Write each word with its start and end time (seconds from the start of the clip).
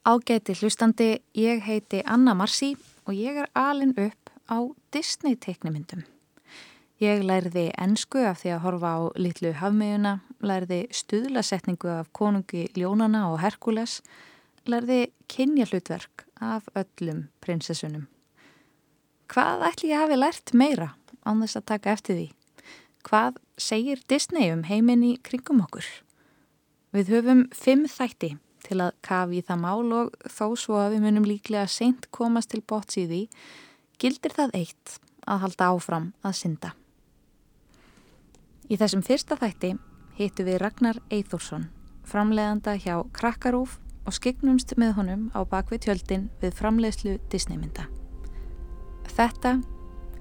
Ágæti 0.00 0.54
hlustandi, 0.56 1.20
ég 1.36 1.60
heiti 1.60 1.98
Anna 2.08 2.32
Marsi 2.34 2.72
og 3.04 3.12
ég 3.12 3.36
er 3.36 3.50
alin 3.52 3.92
upp 4.00 4.30
á 4.48 4.64
Disney 4.96 5.36
teiknumyndum. 5.36 6.06
Ég 7.04 7.20
lærði 7.20 7.66
ennsku 7.76 8.22
af 8.24 8.40
því 8.40 8.54
að 8.54 8.62
horfa 8.64 8.94
á 8.96 9.00
litlu 9.20 9.52
hafmiðuna, 9.60 10.14
lærði 10.40 10.86
stuðlasetningu 10.88 11.92
af 11.92 12.08
konungi 12.16 12.70
Ljónana 12.72 13.26
og 13.28 13.42
Herkules, 13.44 14.00
lærði 14.64 15.12
kynjahlutverk 15.28 16.24
af 16.40 16.72
öllum 16.72 17.26
prinsessunum. 17.44 18.08
Hvað 19.28 19.68
ætli 19.68 19.92
ég 19.92 20.00
hafi 20.00 20.16
lært 20.16 20.56
meira 20.56 20.94
án 21.28 21.44
þess 21.44 21.60
að 21.60 21.70
taka 21.76 21.92
eftir 21.92 22.16
því? 22.16 22.28
Hvað 23.04 23.36
segir 23.60 24.00
Disney 24.08 24.48
um 24.48 24.64
heiminn 24.64 25.04
í 25.04 25.18
kringum 25.20 25.60
okkur? 25.60 25.84
Við 26.96 27.18
höfum 27.18 27.50
fimm 27.52 27.84
þætti 27.84 28.38
til 28.70 28.78
að 28.84 28.96
kafi 29.04 29.42
það 29.46 29.62
mál 29.64 29.94
og 29.98 30.14
þó 30.30 30.46
svo 30.58 30.78
að 30.78 30.94
við 30.94 31.04
munum 31.06 31.26
líklega 31.26 31.66
seint 31.70 32.06
komast 32.14 32.52
til 32.54 32.62
bóts 32.62 32.98
í 33.00 33.06
því, 33.10 33.22
gildir 34.00 34.36
það 34.36 34.54
eitt 34.60 34.96
að 35.26 35.42
halda 35.44 35.70
áfram 35.74 36.10
að 36.22 36.36
synda. 36.38 36.72
Í 38.70 38.78
þessum 38.78 39.02
fyrsta 39.02 39.36
þætti 39.40 39.74
hittu 40.20 40.46
við 40.46 40.60
Ragnar 40.62 41.00
Eithorsson, 41.10 41.66
framleiðanda 42.06 42.76
hjá 42.78 43.02
Krakkarúf 43.16 43.80
og 44.06 44.16
skiknumst 44.16 44.76
með 44.80 44.94
honum 45.00 45.26
á 45.34 45.42
bakvið 45.42 45.88
tjöldin 45.88 46.30
við 46.40 46.54
framleiðslu 46.60 47.18
Disneymynda. 47.32 47.90
Þetta 49.10 49.58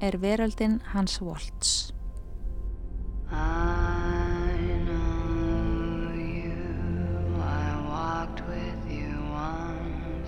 er 0.02 0.20
veröldin 0.20 0.80
hans 0.94 1.20
Volts. 1.22 1.94
upon 3.32 4.19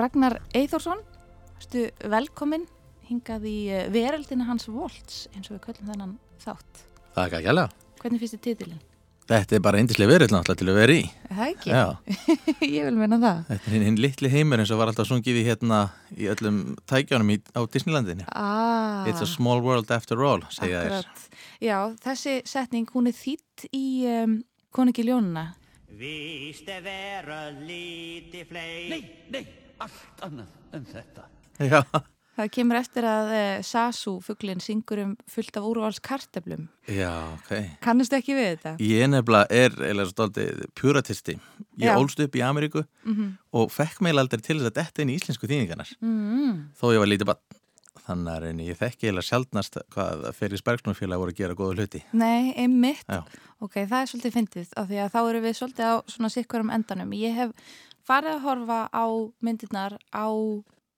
Ragnar 0.00 0.38
Eithorsson, 0.56 1.00
stu 1.60 1.86
velkomin 2.08 2.64
hingað 3.10 3.44
í 3.50 3.56
eh, 3.68 3.88
veröldina 3.92 4.46
hans 4.48 4.68
Volts 4.70 5.26
eins 5.34 5.50
og 5.50 5.58
við 5.58 5.64
köllum 5.66 5.90
þennan 5.92 6.14
þátt. 6.40 6.84
Það 7.10 7.20
er 7.20 7.26
ekki 7.26 7.40
að 7.40 7.48
gæla. 7.50 7.64
Hvernig 8.00 8.22
finnst 8.22 8.36
þið 8.38 8.44
titilinn? 8.46 8.86
Þetta 9.30 9.54
er 9.54 9.62
bara 9.62 9.78
eindislega 9.78 10.10
verið 10.10 10.32
náttúrulega 10.34 10.58
til 10.58 10.70
að 10.72 10.78
vera 10.80 10.94
í. 10.96 11.02
Er 11.28 11.36
Það 11.36 11.50
ekki? 11.52 11.70
Já, 11.70 11.84
Ég 12.78 12.86
vil 12.88 12.96
menna 12.98 13.18
það. 13.22 13.42
þetta 13.50 13.70
er 13.76 13.84
hinn, 13.86 13.98
litli 14.02 14.30
heimur 14.32 14.62
eins 14.64 14.72
og 14.74 14.80
var 14.80 14.90
alltaf 14.90 15.06
sungið 15.10 15.38
í 15.38 15.44
hérna 15.46 15.78
í 16.16 16.26
öllum 16.32 16.58
tækjánum 16.90 17.30
í, 17.30 17.36
á 17.54 17.60
Disneylandinu. 17.70 18.26
Ah, 18.32 19.04
It's 19.10 19.22
a 19.22 19.28
small 19.30 19.62
world 19.62 19.92
after 19.94 20.18
all, 20.26 20.42
segja 20.50 20.80
þér. 20.82 20.96
akkurat. 21.04 21.38
Já, 21.62 21.76
þessi 22.08 22.34
setning, 22.48 22.88
hún 22.96 23.06
er 23.12 23.14
þýtt 23.20 23.68
í 23.70 23.84
um, 24.16 24.34
Konungi 24.74 25.04
Ljónuna. 25.06 25.46
Víst 26.00 26.66
er 26.72 26.82
veröld 26.86 27.62
lítið 27.68 28.46
flei 28.48 28.74
Nei, 28.90 29.00
nei, 29.34 29.44
allt 29.86 30.24
annað 30.26 30.76
en 30.76 30.88
þetta. 30.94 31.28
Já, 31.60 31.82
Það 32.40 32.48
kemur 32.54 32.78
eftir 32.78 33.04
að 33.04 33.30
uh, 33.34 33.62
Sasu, 33.66 34.12
fugglinn, 34.24 34.62
syngur 34.64 35.00
um 35.02 35.10
fullt 35.28 35.56
af 35.60 35.66
úrvalskarteblum. 35.66 36.68
já, 36.88 37.10
ok. 37.34 37.50
Kannastu 37.84 38.16
ekki 38.16 38.36
við 38.38 38.46
þetta? 38.54 38.72
Ég 38.80 39.10
nefnilega 39.12 39.50
er 39.50 39.74
eiginlega 39.76 40.12
stoltið 40.14 40.62
puratisti. 40.78 41.34
Ég 41.76 41.90
Já. 41.90 41.98
ólst 42.00 42.22
upp 42.24 42.38
í 42.38 42.44
Ameríku 42.46 42.84
Mm 43.04 43.36
og 43.52 43.72
fekk 43.74 44.00
meil 44.06 44.16
aldrei 44.22 44.40
til 44.40 44.60
þess 44.60 44.70
að 44.70 44.76
detta 44.78 45.02
inn 45.02 45.10
í 45.10 45.16
íslensku 45.18 45.48
þýðingarnar. 45.50 45.90
-hmm. 46.00 46.52
Þó 46.78 46.84
ég 46.94 47.02
var 47.02 47.10
lítið 47.10 47.26
bann. 47.26 47.42
Þannig 48.06 48.32
að 48.32 48.42
reyni, 48.44 48.68
ég 48.70 48.78
þekki 48.78 49.06
eiginlega 49.08 49.26
sjaldnast 49.26 49.76
hvað 49.90 50.32
Ferris 50.38 50.62
Bergsnúrfélag 50.62 51.18
voru 51.18 51.34
að 51.34 51.40
gera 51.42 51.54
góða 51.58 51.74
hluti. 51.76 52.02
Nei, 52.12 52.54
einmitt. 52.56 53.04
Já. 53.08 53.24
Ok, 53.60 53.74
það 53.84 54.00
er 54.00 54.06
svolítið 54.06 54.36
fyndið 54.38 54.72
af 54.76 54.88
því 54.88 55.02
að 55.02 55.12
þá 55.12 55.20
eru 55.28 55.40
við 55.44 55.54
svolítið 55.58 55.84
á 55.90 55.94
svona 56.06 56.30
sikkurum 56.30 56.70
endanum. 56.70 57.12
Ég 57.12 57.34
hef 57.34 57.50
farið 58.10 58.34
að 58.36 58.42
horfa 58.48 58.80
á 58.90 59.06
myndirnar 59.46 59.94
á 60.10 60.26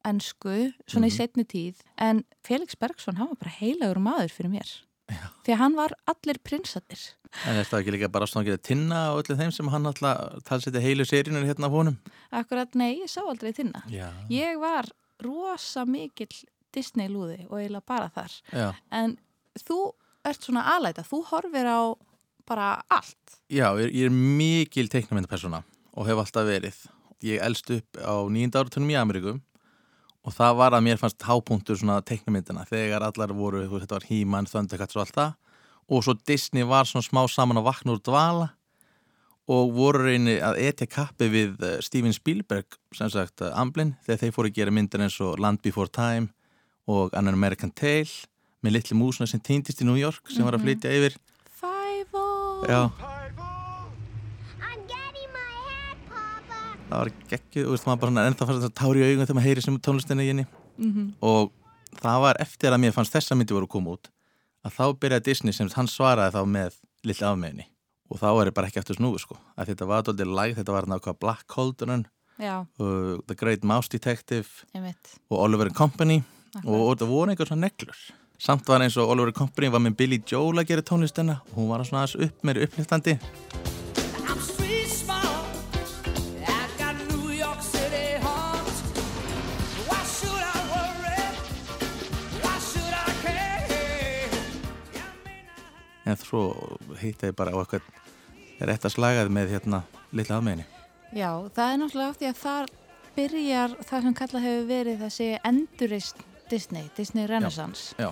ennsku, 0.05 0.73
svona 0.89 1.07
í 1.07 1.13
Mhm. 1.13 1.19
setni 1.19 1.45
tíð, 1.45 1.77
en 1.99 2.25
Felix 2.43 2.75
Bergsson, 2.75 3.17
hann 3.17 3.29
var 3.29 3.37
bara 3.37 3.51
heilagur 3.61 4.01
maður 4.03 4.33
fyrir 4.33 4.51
mér. 4.51 4.71
Já. 5.11 5.29
Því 5.45 5.53
að 5.53 5.57
hann 5.59 5.75
var 5.77 5.93
allir 6.09 6.39
prinsatnir. 6.43 7.03
En 7.47 7.57
er 7.57 7.65
það 7.65 7.81
ekki 7.83 7.93
líka 7.93 8.09
bara 8.13 8.27
stangið 8.27 8.57
að 8.59 8.63
tinna 8.63 9.13
og 9.13 9.23
öllum 9.25 9.39
þeim 9.39 9.53
sem 9.53 9.69
hann 9.69 9.85
alltaf 9.87 10.43
talseti 10.45 10.81
heilu 10.81 11.05
seríunir 11.05 11.45
hérna 11.47 11.67
af 11.67 11.73
honum? 11.73 11.99
Akkurat, 12.33 12.75
nei, 12.75 12.99
ég 13.01 13.09
sá 13.11 13.21
aldrei 13.21 13.53
þinna. 13.53 13.83
Já. 13.91 14.11
Ég 14.31 14.59
var 14.61 14.85
rosa 15.23 15.85
mikill 15.85 16.45
Disney-lúði 16.73 17.47
og 17.51 17.59
eiginlega 17.61 17.87
bara 17.87 18.09
þar. 18.15 18.41
Já, 18.53 18.75
En 18.91 19.19
þú 19.59 19.93
ert 20.25 20.41
svona 20.41 20.65
alæta, 20.65 21.03
þú 21.05 21.25
horfir 21.27 21.67
á 21.67 21.95
bara 22.47 22.83
allt. 22.91 23.41
Já 23.51 23.71
ég, 23.79 23.93
ég 23.93 24.07
er 24.07 24.11
mikil 24.11 24.89
teiknumyndapersona 24.89 25.63
og 25.95 26.07
hef 26.07 26.17
alltaf 26.17 26.47
verið. 26.47 26.75
Ég 27.27 27.43
elst 27.45 27.71
upp 27.71 28.01
á 28.03 28.15
nýjunda 28.27 28.63
áratunum 28.63 28.91
í 28.93 28.99
Ameríku 28.99 29.37
og 30.23 30.35
það 30.35 30.59
var 30.59 30.77
að 30.77 30.85
mér 30.87 31.01
fannst 31.01 31.23
hápunktur 31.27 31.79
svona 31.79 32.01
teiknumyndina 32.07 32.65
þegar 32.69 33.07
allar 33.07 33.35
voru, 33.35 33.65
þú 33.67 33.77
veist, 33.77 33.87
þetta 33.87 33.99
var 33.99 34.09
He-Man, 34.11 34.51
Thundercats 34.51 34.99
og 34.99 35.05
allt 35.05 35.17
það 35.19 35.33
og 35.93 36.05
svo 36.07 36.15
Disney 36.27 36.67
var 36.67 36.87
svona 36.89 37.07
smá 37.07 37.23
saman 37.31 37.59
að 37.61 37.69
vakna 37.69 37.97
úr 37.97 38.03
dvala 38.07 38.51
og 39.51 39.73
voru 39.75 40.05
reyni 40.07 40.37
að 40.43 40.61
etja 40.63 40.87
kappi 40.87 41.27
við 41.31 41.65
eh, 41.67 41.79
Steven 41.83 42.15
Spielberg, 42.15 42.79
sem 42.95 43.11
sagt, 43.11 43.43
eh, 43.43 43.51
Amblin, 43.59 43.97
þegar 44.07 44.21
þeir 44.23 44.37
fóru 44.37 44.53
að 44.53 44.59
gera 44.61 44.75
myndir 44.75 45.03
eins 45.03 45.19
og 45.25 45.41
Land 45.43 45.63
Before 45.65 45.91
Time 45.91 46.31
og 46.87 47.15
An 47.19 47.29
American 47.31 47.73
Tale 47.75 48.11
með 48.63 48.77
litli 48.79 48.97
músuna 48.99 49.27
sem 49.27 49.43
týndist 49.43 49.83
í 49.83 49.89
New 49.89 49.99
York 49.99 50.31
sem 50.31 50.47
var 50.47 50.55
að 50.55 50.69
flytja 50.69 50.95
yfir. 50.95 51.19
Five-O! 51.59 52.27
Já, 52.71 52.81
I'm 54.63 54.87
getting 54.87 55.31
my 55.35 55.51
hat, 55.67 55.99
Papa. 56.07 56.61
Það 56.93 57.03
var 57.03 57.11
geggjuð, 57.33 57.67
og 57.67 57.75
veist, 57.75 57.89
maður 57.89 58.05
bara 58.05 58.27
ennþá 58.29 58.49
fannst 58.49 58.65
þetta 58.67 58.81
tár 58.83 58.99
í 59.01 59.05
augun 59.07 59.27
þegar 59.27 59.39
maður 59.39 59.49
heyri 59.49 59.65
sem 59.65 59.81
tónlistinni 59.89 60.27
í 60.27 60.33
henni. 60.33 60.47
Mm 60.79 61.13
og 61.23 61.53
það 62.01 62.23
var 62.25 62.41
eftir 62.41 62.73
að 62.73 62.81
mér 62.81 62.95
fannst 62.97 63.13
þessa 63.13 63.37
myndi 63.37 63.55
voru 63.55 63.69
að 63.69 63.75
koma 63.75 63.97
út 63.97 64.09
að 64.63 64.77
þá 64.79 64.85
byrjaði 65.03 65.27
Disney 65.27 65.53
sem 65.57 65.69
hann 65.75 65.91
svaraði 65.91 66.37
þá 66.37 66.43
með 66.49 66.79
lilla 67.05 67.33
afmeðinni 67.33 67.67
og 68.13 68.21
þá 68.21 68.29
er 68.31 68.51
ég 68.51 68.57
bara 68.57 68.69
ekki 68.69 68.81
eftir 68.83 68.99
snúi 68.99 69.21
sko. 69.21 69.39
Að 69.57 69.73
þetta 69.73 69.89
var 69.89 70.05
doldið 70.07 70.35
læg, 70.37 70.57
þetta 70.59 70.75
var 70.75 70.89
náttúrulega 70.91 71.21
Black 71.25 71.47
Cauldron 71.49 72.07
uh, 72.39 73.17
The 73.27 73.37
Great 73.39 73.65
Mouse 73.65 73.89
Detective 73.93 74.47
og 75.31 75.39
Oliver 75.39 75.71
and 75.71 75.77
Company. 75.77 76.21
Og, 76.67 76.77
og 76.77 76.97
það 77.01 77.09
voru 77.15 77.33
einhver 77.33 77.49
svona 77.49 77.71
neglur. 77.71 78.01
Samt 78.43 78.69
var 78.69 78.85
eins 78.85 78.99
og 79.01 79.09
Oliver 79.15 79.33
and 79.33 79.39
Company 79.39 79.73
var 79.73 79.81
með 79.81 79.97
Billy 80.03 80.23
Joel 80.29 80.61
að 80.61 80.75
gera 80.75 80.85
tónlistina 80.85 81.41
og 81.53 81.63
hún 81.63 81.71
var 81.73 81.87
svona 81.89 82.05
aðeins 82.05 82.29
upp 82.29 82.45
meiri 82.45 82.67
uppliftandi 82.69 83.17
en 96.13 96.21
svo 96.21 96.43
hitta 97.01 97.31
ég 97.31 97.37
bara 97.39 97.53
á 97.55 97.59
eitthvað 97.63 98.69
rétt 98.69 98.85
að 98.87 98.95
slagaði 98.97 99.33
með 99.35 99.55
hérna 99.57 99.83
lilla 100.13 100.39
afmeðinni 100.39 100.67
Já, 101.13 101.29
það 101.53 101.67
er 101.73 101.81
náttúrulega 101.83 102.11
af 102.13 102.19
því 102.21 102.29
að 102.31 102.39
þar 102.43 102.71
byrjar 103.17 103.73
það 103.85 104.03
sem 104.07 104.15
kallað 104.23 104.45
hefur 104.47 104.69
verið 104.71 105.03
þessi 105.07 105.27
endurist 105.45 106.23
Disney, 106.53 106.87
Disney 106.97 107.27
Renaissance. 107.29 107.95
Já, 108.01 108.11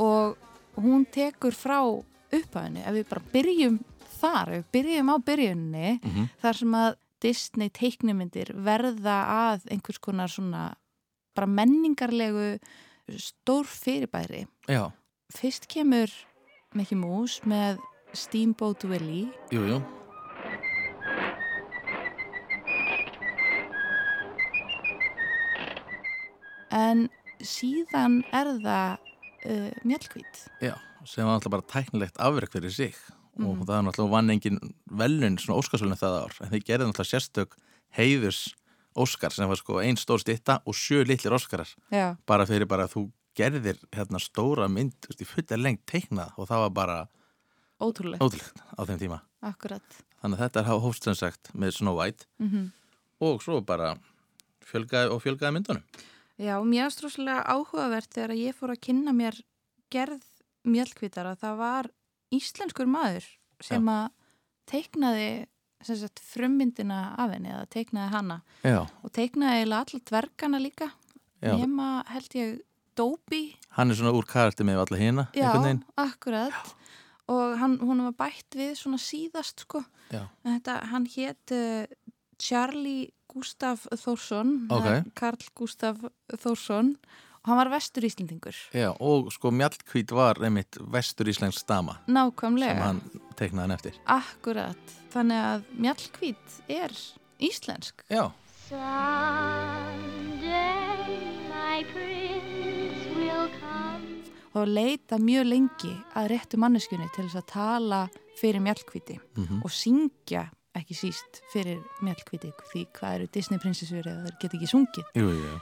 og 0.00 0.36
hún 0.80 1.04
tekur 1.12 1.52
frá 1.56 1.78
upphæðinu, 1.84 2.80
ef 2.86 2.94
við 2.96 3.06
bara 3.10 3.22
byrjum 3.34 3.76
þar, 4.20 4.52
ef 4.52 4.64
við 4.64 4.70
byrjum 4.76 5.12
á 5.12 5.16
byrjunni 5.28 5.90
Mhm. 6.04 6.28
þar 6.42 6.56
sem 6.56 6.74
að 6.80 6.94
Disney 7.20 7.68
teiknumyndir 7.68 8.54
verða 8.56 9.16
að 9.52 9.66
einhvers 9.70 9.98
konar 10.00 10.28
svona 10.32 10.74
bara 11.36 11.46
menningarlegu 11.46 12.58
stór 13.18 13.64
fyrirbæri 13.68 14.46
já, 14.68 14.90
fyrst 15.34 15.66
kemur 15.68 16.08
Mickey 16.78 16.94
Mouse 16.94 17.42
með 17.50 17.80
Steamboat 18.14 18.84
Willie. 18.86 19.30
Jújú 19.50 19.74
jú. 19.74 19.78
En 26.70 27.08
síðan 27.42 28.20
er 28.30 28.52
það 28.62 28.92
uh, 29.50 29.72
mjölkvít 29.82 30.44
Já, 30.62 30.76
sem 31.02 31.26
var 31.26 31.34
alltaf 31.34 31.50
bara 31.56 31.66
tæknilegt 31.66 32.20
afverk 32.22 32.54
fyrir 32.54 32.70
sig. 32.74 32.94
Mm. 33.38 33.46
og 33.46 33.56
mhm. 33.56 33.64
það 33.64 33.74
var 33.74 33.90
alltaf 33.90 34.10
vann 34.10 34.30
engin 34.30 34.58
velun, 34.86 35.38
svona 35.38 35.58
Óskarsvölinu 35.58 35.98
það 35.98 36.16
ár. 36.22 36.38
En 36.44 36.50
þeir 36.54 36.64
gerði 36.66 36.90
alltaf 36.90 37.08
sérstök 37.08 37.58
heiðus 37.98 38.50
Óskar 38.98 39.34
sem 39.34 39.46
var 39.46 39.58
sko 39.58 39.78
einn 39.82 39.98
stór 39.98 40.22
stitta 40.22 40.60
og 40.66 40.74
sjö 40.74 41.04
lillir 41.06 41.34
Óskarar. 41.34 41.70
Bara 42.26 42.46
fyrir 42.46 42.70
bara 42.70 42.86
að 42.86 42.94
þú 42.96 43.04
gerðir 43.38 43.78
hérna 43.94 44.20
stóra 44.22 44.68
mynd 44.68 45.08
veist, 45.08 45.22
í 45.22 45.28
fulla 45.28 45.58
lengt 45.60 45.86
teiknað 45.90 46.36
og 46.36 46.50
það 46.50 46.64
var 46.66 46.76
bara 46.76 46.98
Ótrúlegt, 47.80 48.20
ótrúlegt 48.20 48.60
á 48.76 48.80
þeim 48.84 49.00
tíma. 49.00 49.20
Akkurat. 49.40 50.00
þannig 50.20 50.36
að 50.36 50.42
þetta 50.44 50.60
er 50.60 50.82
hófst 50.84 51.06
sem 51.06 51.16
sagt 51.16 51.52
með 51.54 51.78
Snow 51.78 51.96
White 51.96 52.26
Mm 52.38 52.68
og 53.20 53.42
svo 53.44 53.60
bara 53.64 53.94
fjölgaði 54.64 55.12
og 55.12 55.22
fjölgaði 55.24 55.56
myndunum. 55.56 55.84
Já, 56.40 56.54
mér 56.64 56.86
er 56.86 56.94
stróslega 56.94 57.42
áhugavert 57.52 58.08
þegar 58.14 58.36
ég 58.38 58.56
fór 58.56 58.72
að 58.72 58.82
kynna 58.86 59.12
mér 59.12 59.36
gerð 59.92 60.24
mjölkvítara. 60.64 61.34
Það 61.36 61.58
var 61.60 61.90
íslenskur 62.32 62.88
maður 62.88 63.26
sem 63.60 63.90
að 63.92 64.06
teiknaði 64.70 65.30
sem 65.84 65.96
sagt, 65.96 66.20
frummyndina 66.20 67.14
af 67.20 67.32
henni 67.32 67.52
eða 67.52 67.68
teiknaði 67.72 68.12
hana. 68.12 68.40
Já, 68.64 68.82
og 68.84 69.12
teiknaði 69.16 69.60
eiginlega 69.62 69.84
alla 69.86 70.00
dvergana 70.10 70.60
líka. 70.60 70.90
Já, 71.40 71.54
nema 71.56 71.86
held 72.08 72.36
ég 72.36 72.58
Dóbi 73.00 73.42
hann 73.78 73.90
er 73.90 73.96
svona 73.98 74.12
úr 74.16 74.26
karakter 74.28 74.66
með 74.68 74.82
alla 74.84 75.00
hina 75.00 75.24
Já, 75.36 75.48
akkurat. 75.96 76.76
Og 77.30 77.56
hann, 77.60 77.76
hún 77.78 78.00
var 78.08 78.14
bætt 78.18 78.56
við 78.58 78.72
svona 78.74 78.98
síðast 78.98 79.62
sko. 79.62 79.84
Já. 80.10 80.24
en 80.44 80.56
þetta, 80.56 80.74
hann 80.90 81.04
hétt 81.12 81.52
uh, 81.54 81.86
Charlie 82.42 83.12
Gustaf 83.30 83.84
Þórsson 83.94 84.66
Ok. 84.66 84.80
eða 84.82 84.94
Karl 85.14 85.44
Gustaf 85.54 86.00
Þórsson 86.42 86.96
og 87.40 87.48
hann 87.48 87.56
var 87.60 87.70
vestur 87.72 88.04
Íslendingur. 88.04 88.56
Já, 88.76 88.90
og 89.00 89.30
sko 89.32 89.48
Mjallkvít 89.54 90.10
var 90.12 90.36
einmitt 90.44 90.76
vestur 90.92 91.30
íslensk 91.30 91.62
stama 91.62 91.94
sem 92.04 92.14
nákvæmlega, 92.18 92.82
hann 92.84 93.00
teiknaði 93.38 93.62
hann 93.64 93.76
eftir. 93.78 93.94
Akkurat. 94.12 94.92
Þannig 95.14 95.40
að 95.46 95.64
mjallkvít 95.86 96.58
er 96.68 96.92
íslensk. 97.40 98.04
Já, 98.12 98.26
Someday 100.30 101.16
my 101.48 101.78
prince 101.94 102.39
og 104.54 104.66
leita 104.66 105.18
mjög 105.22 105.46
lengi 105.46 105.92
að 106.18 106.30
réttu 106.32 106.58
manneskjunni 106.60 107.08
til 107.14 107.26
þess 107.26 107.38
að 107.38 107.50
tala 107.52 108.00
fyrir 108.40 108.62
mjallkvíti 108.64 109.18
mhm, 109.20 109.60
og 109.64 109.74
syngja 109.74 110.48
ekki 110.76 110.96
síst 110.96 111.40
fyrir 111.52 111.80
mjallkvíti 112.04 112.52
því 112.70 112.84
hvað 112.96 113.16
eru 113.16 113.28
Disney 113.34 113.62
prinsessur 113.62 114.06
eða 114.06 114.26
þeir 114.26 114.38
geta 114.42 114.58
ekki 114.58 114.70
sungið. 114.70 115.12
jú, 115.18 115.32
jú, 115.34 115.58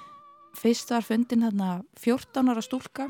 Fyrst 0.59 0.91
var 0.91 1.05
fundin 1.07 1.45
þarna 1.45 1.69
14 2.01 2.51
ára 2.51 2.63
stúlka, 2.65 3.07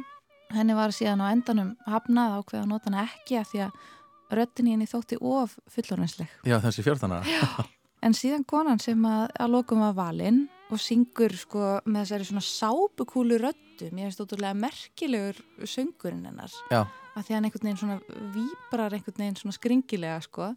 henni 0.52 0.74
var 0.76 0.92
síðan 0.92 1.22
á 1.24 1.26
endanum 1.30 1.72
hafnað 1.88 2.40
ákveða 2.40 2.64
að 2.64 2.70
nota 2.72 2.90
hana 2.90 3.06
ekki 3.06 3.38
af 3.40 3.50
því 3.52 3.62
að 3.66 4.36
röddin 4.38 4.68
í 4.68 4.74
henni 4.74 4.88
þótti 4.90 5.18
of 5.24 5.56
fullorðinsleg. 5.72 6.28
Já, 6.44 6.58
þessi 6.60 6.84
fjórðanara 6.84 7.66
En 8.04 8.14
síðan 8.14 8.44
konan 8.46 8.78
sem 8.78 9.00
að, 9.08 9.24
að 9.42 9.54
lokum 9.56 9.80
var 9.82 9.96
valinn 9.96 10.44
og 10.68 10.80
syngur 10.82 11.32
sko 11.38 11.66
með 11.88 12.04
þessari 12.04 12.28
svona 12.28 12.44
sápukúlu 12.44 13.38
röddu, 13.40 13.88
mér 13.90 14.08
finnst 14.08 14.24
ótrúlega 14.24 14.56
merkilegur 14.58 15.38
söngurinn 15.64 16.26
hennar. 16.28 16.52
Já, 16.72 16.84
Af 17.18 17.26
því 17.26 17.32
að 17.32 17.38
hann 17.38 17.46
einhvern 17.48 17.66
veginn 17.66 17.78
svona 17.80 18.24
víbrar 18.34 18.94
einhvern 18.94 19.22
veginn 19.24 19.38
svona 19.40 19.56
skringilega 19.56 20.18
sko. 20.22 20.52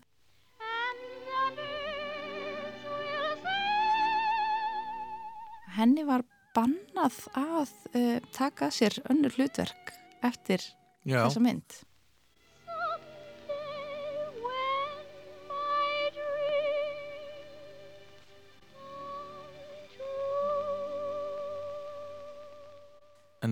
Henni 5.71 6.03
var 6.05 6.21
bannað 6.53 7.17
að 7.39 7.71
uh, 7.95 8.17
taka 8.35 8.67
að 8.67 8.75
sér 8.77 8.99
önnur 9.09 9.33
hlutverk 9.39 9.95
eftir 10.27 10.61
já, 11.07 11.23
þessa 11.23 11.41
mynd. 11.41 11.79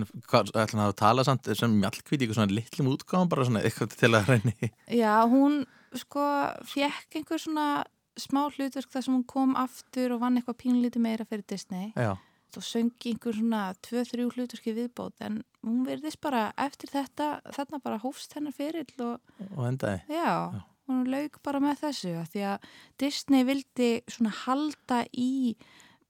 En 0.00 0.24
hvað, 0.26 0.50
ætla 0.54 0.80
hann 0.80 0.86
að 0.88 0.96
tala 1.00 1.26
samt 1.26 1.50
sem 1.58 1.76
Mjallkvít 1.80 2.20
í 2.20 2.26
eitthvað 2.26 2.40
svona 2.40 2.56
litlum 2.56 2.90
útgáðum 2.94 3.30
bara 3.32 3.46
svona 3.48 3.62
eitthvað 3.64 3.96
til 4.00 4.12
að 4.16 4.32
reyni 4.32 4.72
Já, 5.02 5.14
hún 5.30 5.62
sko 5.98 6.24
fekk 6.70 7.20
einhver 7.20 7.42
svona 7.42 7.68
smá 8.20 8.42
hlutverk 8.50 8.90
þar 8.92 9.06
sem 9.06 9.14
hún 9.14 9.28
kom 9.28 9.54
aftur 9.58 10.14
og 10.14 10.22
vann 10.24 10.38
eitthvað 10.38 10.58
pínlítið 10.64 11.04
meira 11.04 11.26
fyrir 11.28 11.46
Disney. 11.48 11.92
Já, 11.96 12.16
og 12.56 12.66
söngi 12.66 13.12
einhver 13.12 13.36
svona 13.36 13.60
2-3 13.86 14.26
hlutverki 14.34 14.74
viðbót 14.74 15.22
en 15.26 15.40
hún 15.66 15.84
verðist 15.86 16.20
bara 16.22 16.48
eftir 16.58 16.90
þetta 16.92 17.28
þarna 17.54 17.80
bara 17.84 18.00
hófst 18.02 18.34
hennar 18.36 18.56
fyrir 18.56 18.90
og 18.98 19.20
og 19.54 19.62
endaði. 19.68 20.02
Já, 20.10 20.62
hún 20.90 21.04
lauk 21.10 21.38
bara 21.46 21.62
með 21.62 21.84
þessu 21.84 22.16
því 22.32 22.46
að 22.54 22.66
Disney 23.02 23.46
vildi 23.46 23.90
svona 24.10 24.34
halda 24.44 25.04
í 25.12 25.54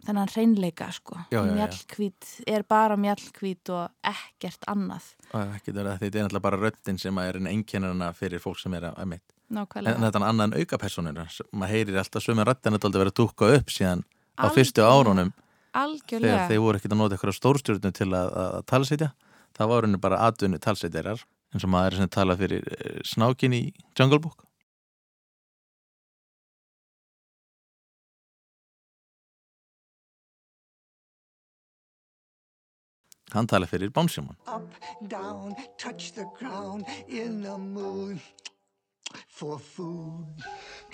þennan 0.06 0.30
hreinleika 0.32 0.90
sko. 0.94 1.18
Mjallkvít 1.30 2.30
er 2.48 2.64
bara 2.68 2.96
mjallkvít 3.00 3.72
og 3.74 4.12
ekkert 4.12 4.64
annað. 4.70 5.12
Ekki 5.30 5.74
þetta 5.74 6.06
er 6.06 6.24
náttúrulega 6.24 6.46
bara 6.46 6.60
röddin 6.60 6.98
sem 7.00 7.18
er 7.22 7.40
en 7.40 7.50
einkennarna 7.50 8.12
fyrir 8.16 8.42
fólk 8.42 8.60
sem 8.62 8.74
er 8.78 8.90
að 8.90 9.12
mitt 9.12 9.26
en 9.50 9.58
nákvæmlega 9.58 9.98
þetta 10.04 10.20
er 10.20 10.26
annan 10.28 10.54
auka 10.54 10.78
personir 10.78 11.16
maður 11.50 11.72
heyrir 11.74 11.98
alltaf 12.00 12.24
sömu 12.24 12.44
röddin 12.46 12.74
að 12.74 12.84
þetta 12.84 13.02
verið 13.02 13.12
að 13.12 13.18
dúkka 13.20 13.48
upp 13.56 13.72
síðan 13.74 14.04
á 14.04 14.46
Algjörlega. 14.46 14.54
fyrstu 14.56 14.84
árunum. 14.86 15.32
Algjörlega. 15.70 16.36
Þegar 16.36 16.50
þeir 16.50 16.62
voru 16.64 16.78
ekkert 16.78 16.94
að 16.94 17.00
nota 17.00 17.16
eitthvað 17.16 17.36
stórstjórnum 17.38 17.94
til 17.94 18.08
að, 18.10 18.30
að, 18.42 18.54
talsetja 18.70 19.10
það 19.58 19.72
var 19.72 19.88
bara 20.06 20.22
atvinni 20.26 20.58
talsetjarar 20.62 21.24
eins 21.50 21.66
og 21.66 21.72
maður 21.72 21.92
er 21.92 22.00
sem 22.00 22.12
tala 22.14 22.36
fyrir 22.38 22.66
eh, 22.78 23.00
snákin 23.06 23.56
í 23.56 23.62
Jungle 23.98 24.20
Book 24.22 24.46
hann 33.34 33.46
tala 33.46 33.66
fyrir 33.66 33.90
Bánsjóman 33.90 34.36
up, 34.46 34.68
down, 35.08 35.54
touch 35.78 36.12
the 36.14 36.26
ground 36.38 36.84
in 37.08 37.42
the 37.42 37.56
mood 37.58 38.18
for 39.28 39.58
food. 39.58 40.26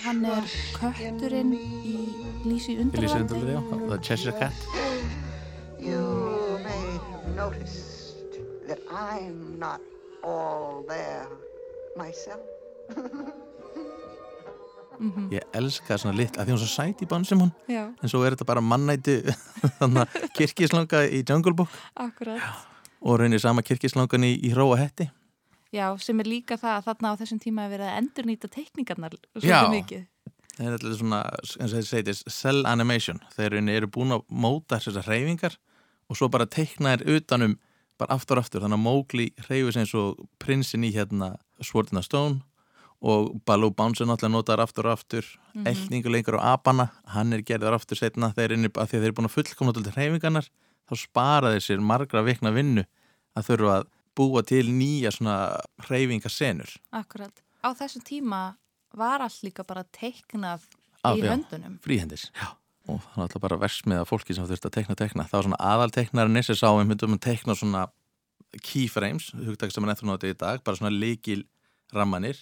hann 0.04 0.24
er 0.24 0.44
kötturinn 0.76 1.52
í 1.56 1.96
Lísi 2.44 2.76
Elísa 2.76 2.82
undralandi. 2.82 3.34
Undarlega, 3.34 3.60
já, 3.60 3.88
The 3.88 3.98
Cheshire 4.02 4.38
Cat. 4.38 4.52
You 5.80 6.58
may 6.64 6.86
have 7.10 7.26
noticed 7.36 8.38
that 8.68 8.78
I'm 8.90 9.58
not 9.58 9.80
all 10.22 10.84
there 10.88 11.28
myself. 11.96 12.40
ég 15.32 15.42
elska 15.54 15.98
svona 15.98 16.16
lit, 16.16 16.36
að 16.38 16.46
því 16.48 16.54
hún 16.54 16.58
er 16.60 16.62
svo 16.64 16.72
sæt 16.72 17.02
í 17.02 17.08
Bánsjóman 17.10 17.52
já, 17.68 17.84
en 18.02 18.08
svo 18.12 18.22
er 18.24 18.34
þetta 18.36 18.46
bara 18.48 18.60
mannæti 18.64 19.18
kirkislanga 20.36 21.04
í 21.08 21.22
Jungle 21.28 21.54
Book. 21.54 21.70
Akkurat. 21.96 22.42
Og 23.06 23.18
raunir 23.20 23.40
sama 23.42 23.62
kirkislangan 23.62 24.24
í, 24.26 24.34
í 24.48 24.50
Hróa 24.54 24.78
Hetti. 24.80 25.08
Já, 25.74 25.90
sem 26.00 26.18
er 26.22 26.28
líka 26.30 26.56
það 26.56 26.78
að 26.78 26.86
þarna 26.88 27.10
á 27.12 27.18
þessum 27.20 27.40
tíma 27.42 27.66
er 27.66 27.72
verið 27.74 27.90
að 27.90 27.98
endurnýta 28.00 28.48
tekníkarnar 28.54 29.16
Já. 29.42 29.60
svolítið 29.66 29.74
mikið. 29.74 30.04
Það 30.56 30.66
er 30.70 30.76
alltaf 30.78 30.96
svona, 31.02 31.20
eins 31.36 31.56
og 31.60 31.76
þetta 31.76 31.90
segir, 31.90 32.20
cell 32.32 32.62
animation. 32.70 33.18
Þeir 33.36 33.58
eru- 33.58 33.74
eru 33.76 33.90
búin 33.92 34.14
að 34.16 34.22
móta 34.32 34.78
þessar 34.80 35.04
hreyfingar 35.10 35.58
og 36.08 36.16
svo 36.16 36.28
bara 36.32 36.46
teikna 36.46 36.94
þær 36.96 37.16
utanum 37.18 37.58
bara 38.00 38.14
aftur 38.16 38.40
aftur. 38.40 38.62
Þannig 38.64 38.78
að 38.78 38.84
Mowgli 38.86 39.26
hreyfis 39.48 39.76
eins 39.82 39.92
og 39.98 40.22
prinsin 40.40 40.84
í 40.86 40.94
hérna 40.94 41.34
Sword 41.60 41.92
in 41.92 41.98
the 42.00 42.02
Stone 42.06 42.40
og 43.00 43.42
Baloo 43.44 43.70
Bounce 43.70 44.02
er 44.02 44.08
náttúrulega 44.08 44.32
notaðar 44.34 44.62
aftur 44.64 44.86
og 44.86 44.92
aftur. 44.92 45.24
Mm 45.54 45.64
-hmm. 45.64 45.68
Elninguleikur 45.68 46.34
og 46.34 46.44
apana, 46.44 46.88
hann 47.04 47.32
er 47.32 47.42
gerður 47.42 47.74
aftur 47.74 47.96
setna 47.96 48.32
að 48.32 48.36
að 48.76 48.88
þeir 48.90 49.02
eru 49.02 49.12
búin 49.12 49.28
að 49.28 49.36
fullkomna 49.36 49.72
til 49.72 49.92
hreyfingarnar 49.92 50.48
þá 50.88 50.94
spara 50.96 51.52
þeir 51.54 51.64
sér 51.66 51.80
margra 51.80 52.22
vikna 52.22 52.50
vinnu 52.50 52.84
að 53.36 53.48
þurfa 53.50 53.74
að 53.80 53.86
búa 54.16 54.42
til 54.46 54.64
nýja 54.72 55.12
svona 55.12 55.60
hreyfingasenur. 55.86 56.78
akkurat, 56.92 57.42
á 57.62 57.68
þessum 57.74 58.04
tíma 58.06 58.56
var 58.96 59.20
allt 59.20 59.42
líka 59.44 59.64
bara 59.66 59.84
teiknað 59.92 60.64
Af, 61.04 61.18
í 61.18 61.22
já. 61.22 61.30
höndunum 61.34 61.78
fríhendis 61.84 62.30
já. 62.32 62.56
og 62.88 63.02
það 63.02 63.16
er 63.16 63.22
alltaf 63.26 63.42
bara 63.42 63.60
versmiða 63.60 64.06
fólki 64.08 64.34
sem 64.34 64.46
þurfti 64.46 64.70
að 64.70 64.76
tekna 64.78 64.96
tekna 64.96 65.26
það 65.28 65.38
var 65.38 65.48
svona 65.48 65.62
aðalteknarinn 65.72 66.42
sem 66.42 66.56
sá 66.56 66.68
við 66.72 66.88
myndum 66.88 67.18
að 67.18 67.24
tekna 67.28 67.54
svona 67.54 67.86
keyframes, 68.62 69.32
hugtak 69.36 69.72
sem 69.72 69.84
er 69.84 69.92
eftir 69.92 70.08
notið 70.08 70.32
í 70.32 70.38
dag 70.38 70.62
bara 70.64 70.78
svona 70.78 70.94
leikil 70.94 71.44
rammanir 71.92 72.40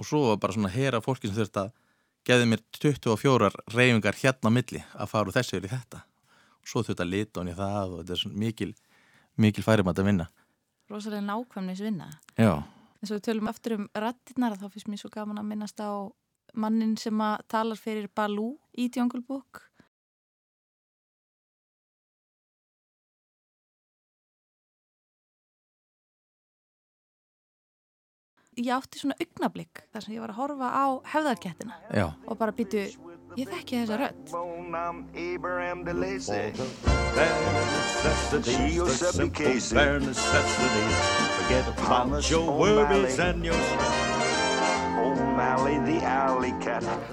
og 0.00 0.08
svo 0.08 0.22
var 0.30 0.40
bara 0.42 0.56
svona 0.56 0.72
hera 0.72 1.02
fólki 1.04 1.28
sem 1.28 1.36
þurfti 1.36 1.66
að 1.66 1.72
geði 2.28 2.48
mér 2.48 2.62
24 2.80 3.50
reyfingar 3.74 4.18
hérna 4.20 4.52
á 4.52 4.56
milli 4.56 4.82
að 4.96 5.12
fara 5.12 5.28
úr 5.28 5.36
þessu 5.36 5.58
yfir 5.58 5.68
í 5.68 5.72
þetta. 5.74 6.02
Og 6.60 6.72
svo 6.72 6.82
þurfti 6.84 7.04
að 7.04 7.12
lita 7.14 7.40
hún 7.40 7.52
í 7.52 7.56
það 7.56 7.94
og 7.94 8.02
þetta 8.02 8.16
er 8.16 8.22
svona 8.24 8.42
mikil 8.44 8.72
mikil 9.40 9.64
færimætt 9.64 10.00
að 10.00 10.10
vinna. 10.10 10.26
Rosalega 10.90 11.22
nákvæmnis 11.22 11.80
vinna 11.84 12.08
já, 12.34 12.58
eins 12.98 13.12
og 13.12 13.20
við 13.20 13.26
tölum 13.28 13.50
aftur 13.50 13.76
um 13.76 13.88
rattirnar 13.94 14.56
þá 14.58 14.66
finnst 14.72 14.88
mér 14.90 15.00
svo 15.00 15.10
gaman 15.14 15.38
að 15.38 15.50
minnast 15.52 15.80
á 15.80 16.10
mannin 16.58 16.96
sem 16.98 17.20
að 17.22 17.44
talar 17.52 17.78
fyrir 17.78 18.08
Baloo 18.14 18.56
í 18.74 18.88
Jungle 18.90 19.22
Book 19.22 19.69
ég 28.64 28.72
átti 28.76 29.00
svona 29.00 29.16
augnablík 29.20 29.82
þar 29.92 30.04
sem 30.04 30.14
ég 30.14 30.20
var 30.24 30.32
að 30.34 30.40
horfa 30.40 30.68
á 30.70 30.84
hefðarkettina. 31.14 31.74
Já, 31.94 32.06
og 32.26 32.38
bara 32.40 32.52
býtu, 32.56 32.82
ég 33.38 33.48
þekki 33.50 33.82
þessa 33.82 33.98
rödd. 34.00 34.24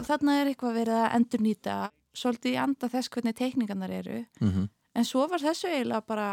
Þarna 0.07 0.35
er 0.41 0.49
eitthvað 0.51 0.77
verið 0.81 0.97
að 1.01 1.15
endurnýta 1.17 1.77
svolítið 2.17 2.55
í 2.55 2.59
anda 2.61 2.89
þess 2.91 3.11
hvernig 3.13 3.37
teikningarnar 3.37 3.93
eru. 3.99 4.19
Mhm, 4.41 4.67
en 4.97 5.05
svo 5.05 5.27
var 5.29 5.39
þessu 5.43 5.69
eiginlega 5.69 6.05
bara 6.07 6.27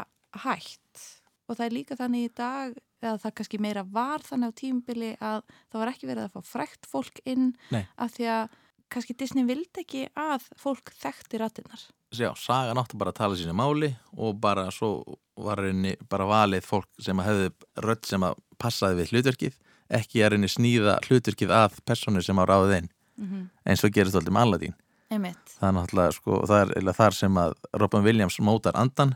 hægt 0.44 1.04
og 1.48 1.56
það 1.58 1.66
er 1.66 1.76
líka 1.76 1.96
þannig 1.96 2.24
í 2.30 2.34
dag 2.34 2.74
eða 3.04 3.20
það 3.22 3.34
kannski 3.40 3.60
meira 3.62 3.84
var 3.94 4.24
þannig 4.26 4.52
á 4.52 4.58
tímbili 4.60 5.10
að 5.20 5.40
það 5.72 5.80
var 5.82 5.92
ekki 5.92 6.08
verið 6.10 6.26
að 6.28 6.36
fá 6.36 6.52
frækt 6.54 6.88
fólk 6.90 7.20
inn 7.28 7.50
Nei. 7.74 7.84
af 8.00 8.14
því 8.16 8.28
að 8.34 8.56
kannski 8.94 9.16
Disney 9.18 9.46
vildi 9.48 9.82
ekki 9.82 10.02
að 10.20 10.44
fólk 10.60 10.92
þekkti 11.00 11.40
rættinnar. 11.40 11.84
já, 12.14 12.30
sagan 12.38 12.78
átti 12.78 12.98
bara 13.00 13.10
að 13.10 13.18
tala 13.22 13.38
sínu 13.38 13.54
máli 13.56 13.92
og 14.16 14.36
bara 14.40 14.68
svo 14.70 15.16
var 15.36 15.58
reyni 15.64 15.96
bara 16.08 16.28
valið 16.30 16.66
fólk 16.68 16.86
sem 17.02 17.18
að 17.18 17.30
hefði 17.30 17.48
rödd 17.88 18.06
sem 18.06 18.22
að 18.22 18.36
passaði 18.60 19.00
við 19.00 19.10
hlutverkið 19.14 19.56
ekki 19.98 20.22
að 20.22 20.30
reyni 20.36 20.48
snýða 20.52 20.98
hlutverkið 21.08 21.50
að 21.54 21.80
personu 21.88 22.22
sem 22.22 22.38
á 22.38 22.44
ráðið 22.46 22.78
inn 22.82 22.90
Mm 23.14 23.48
eins 23.64 23.82
og 23.86 23.92
gerist 23.94 24.16
alltaf 24.18 24.34
með 24.34 24.42
Aladdin 24.42 24.72
Einmitt. 25.10 25.52
það 25.58 25.68
er 25.68 25.74
náttúrulega 25.76 26.14
sko, 26.16 26.38
það 26.50 26.72
er 26.74 26.96
þar 26.98 27.14
sem 27.14 27.36
að 27.38 27.52
Robin 27.78 28.02
Williams 28.02 28.38
mótar 28.42 28.74
andan 28.74 29.14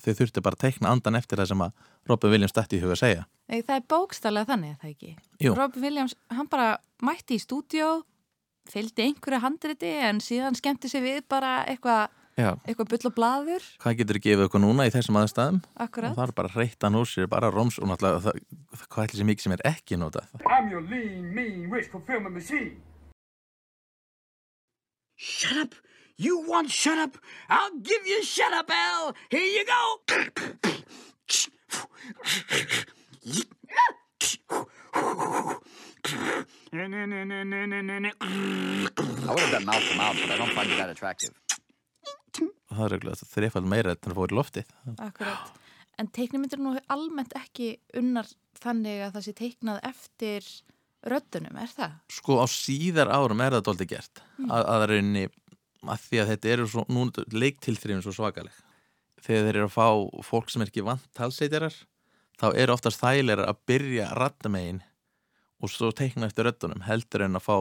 þau 0.00 0.14
þurfti 0.18 0.44
bara 0.44 0.58
að 0.58 0.64
teikna 0.66 0.92
andan 0.94 1.18
eftir 1.18 1.40
það 1.40 1.52
sem 1.52 1.64
að 1.66 1.90
Robin 2.10 2.32
Williams 2.32 2.56
dætti 2.56 2.78
í 2.78 2.82
huga 2.82 2.96
að 2.96 3.02
segja 3.02 3.26
Nei, 3.52 3.60
það 3.60 3.76
er 3.76 3.84
bókstallega 3.92 4.48
þannig, 4.48 4.72
er 4.72 4.80
það 4.80 4.94
ekki? 4.94 5.12
Jú. 5.44 5.52
Robin 5.58 5.84
Williams, 5.84 6.16
hann 6.32 6.48
bara 6.48 6.68
mætti 7.04 7.36
í 7.36 7.42
stúdíó, 7.42 7.90
fylgdi 8.72 9.08
einhverju 9.08 9.42
handriti 9.42 9.92
en 10.08 10.22
síðan 10.24 10.56
skemmti 10.56 10.88
sig 10.88 11.04
við 11.04 11.22
bara 11.28 11.58
eitthvað 11.68 12.14
já, 12.38 12.54
eitthva 12.64 12.86
bull 12.88 13.10
og 13.10 13.16
blaður, 13.18 13.66
hvað 13.82 13.98
getur 14.00 14.18
þið 14.18 14.26
gefið 14.28 14.46
okkur 14.46 14.62
núna 14.64 14.86
í 14.88 14.94
þessum 14.94 15.18
aðstæðum 15.20 15.60
akkurat. 15.84 16.14
og 16.14 16.20
það 16.20 16.24
er 16.28 16.34
bara 16.40 16.54
reytan 16.56 16.98
úr 17.02 17.10
sér, 17.10 17.28
bara 17.28 17.52
roms 17.52 17.76
og 17.82 17.90
náttúrulega 17.90 18.24
það, 18.30 18.40
hvað 18.86 19.04
ætli 19.08 19.20
sem 19.20 19.30
mikið 19.32 19.46
sem 19.48 19.56
er 19.58 19.66
ekki 19.74 20.00
notað 20.00 20.32
I'm 20.46 20.72
your 20.72 20.82
lean, 20.88 21.28
mean, 21.34 21.68
rich 21.68 21.90
fulfillment 21.92 22.34
machine. 22.34 22.78
Shut 25.22 25.58
up! 25.60 25.74
You 26.16 26.38
want 26.48 26.70
shut 26.70 26.98
up? 26.98 27.16
I'll 27.48 27.78
give 27.80 28.06
you 28.06 28.22
shut 28.22 28.52
up, 28.52 28.70
Al! 28.70 29.14
Here 29.30 29.40
you 29.40 29.64
go! 29.64 29.98
I 38.04 39.30
would 39.30 39.40
have 39.40 39.50
done 39.52 39.64
mouth 39.64 39.88
to 39.88 39.96
mouth, 39.96 40.16
but 40.22 40.30
I 40.30 40.36
don't 40.36 40.54
find 40.54 40.70
you 40.70 40.76
that 40.80 40.90
attractive. 40.90 41.32
það 42.72 42.86
er 42.86 42.94
eiginlega 42.96 43.26
þreifald 43.28 43.66
meira 43.68 43.92
en 43.92 43.98
það 44.00 44.14
fór 44.16 44.30
í 44.32 44.36
loftið 44.38 44.70
Akkurat. 45.04 45.50
En 46.00 46.08
teiknumyndir 46.16 46.60
nú 46.64 46.70
almennt 46.90 47.34
ekki 47.36 47.66
unnar 48.00 48.30
þannig 48.62 49.02
að 49.04 49.12
það 49.18 49.26
sé 49.26 49.34
teiknað 49.36 49.80
eftir 49.90 50.46
röddunum, 51.12 51.58
er 51.60 51.68
það? 51.76 51.98
sko 52.16 52.38
á 52.40 52.46
síðar 52.48 53.12
árum 53.12 53.42
er 53.44 53.58
það 53.58 53.66
dóldi 53.68 53.88
gert 53.92 54.22
að, 54.48 54.62
að 54.72 54.86
reyni 54.94 55.26
að 55.86 56.04
því 56.08 56.20
að 56.22 56.28
þetta 56.32 56.48
eru 56.54 56.66
svo, 56.70 56.84
nú 56.88 57.06
leiktilþrifin 57.32 58.02
svo 58.04 58.12
svakaleg 58.14 58.54
þegar 59.22 59.44
þeir 59.46 59.56
eru 59.56 59.68
að 59.68 59.74
fá 59.76 59.86
fólk 60.26 60.50
sem 60.50 60.62
er 60.62 60.70
ekki 60.70 60.84
vant 60.86 61.04
talseitjarar 61.14 61.74
þá 62.40 62.46
eru 62.58 62.72
oftast 62.74 63.00
þægilegar 63.02 63.48
að 63.48 63.60
byrja 63.66 64.10
rattamegin 64.18 64.82
og 65.62 65.70
svo 65.70 65.92
teikna 65.94 66.26
eftir 66.26 66.44
röddunum 66.48 66.82
heldur 66.86 67.22
en 67.26 67.38
að 67.38 67.44
fá 67.46 67.56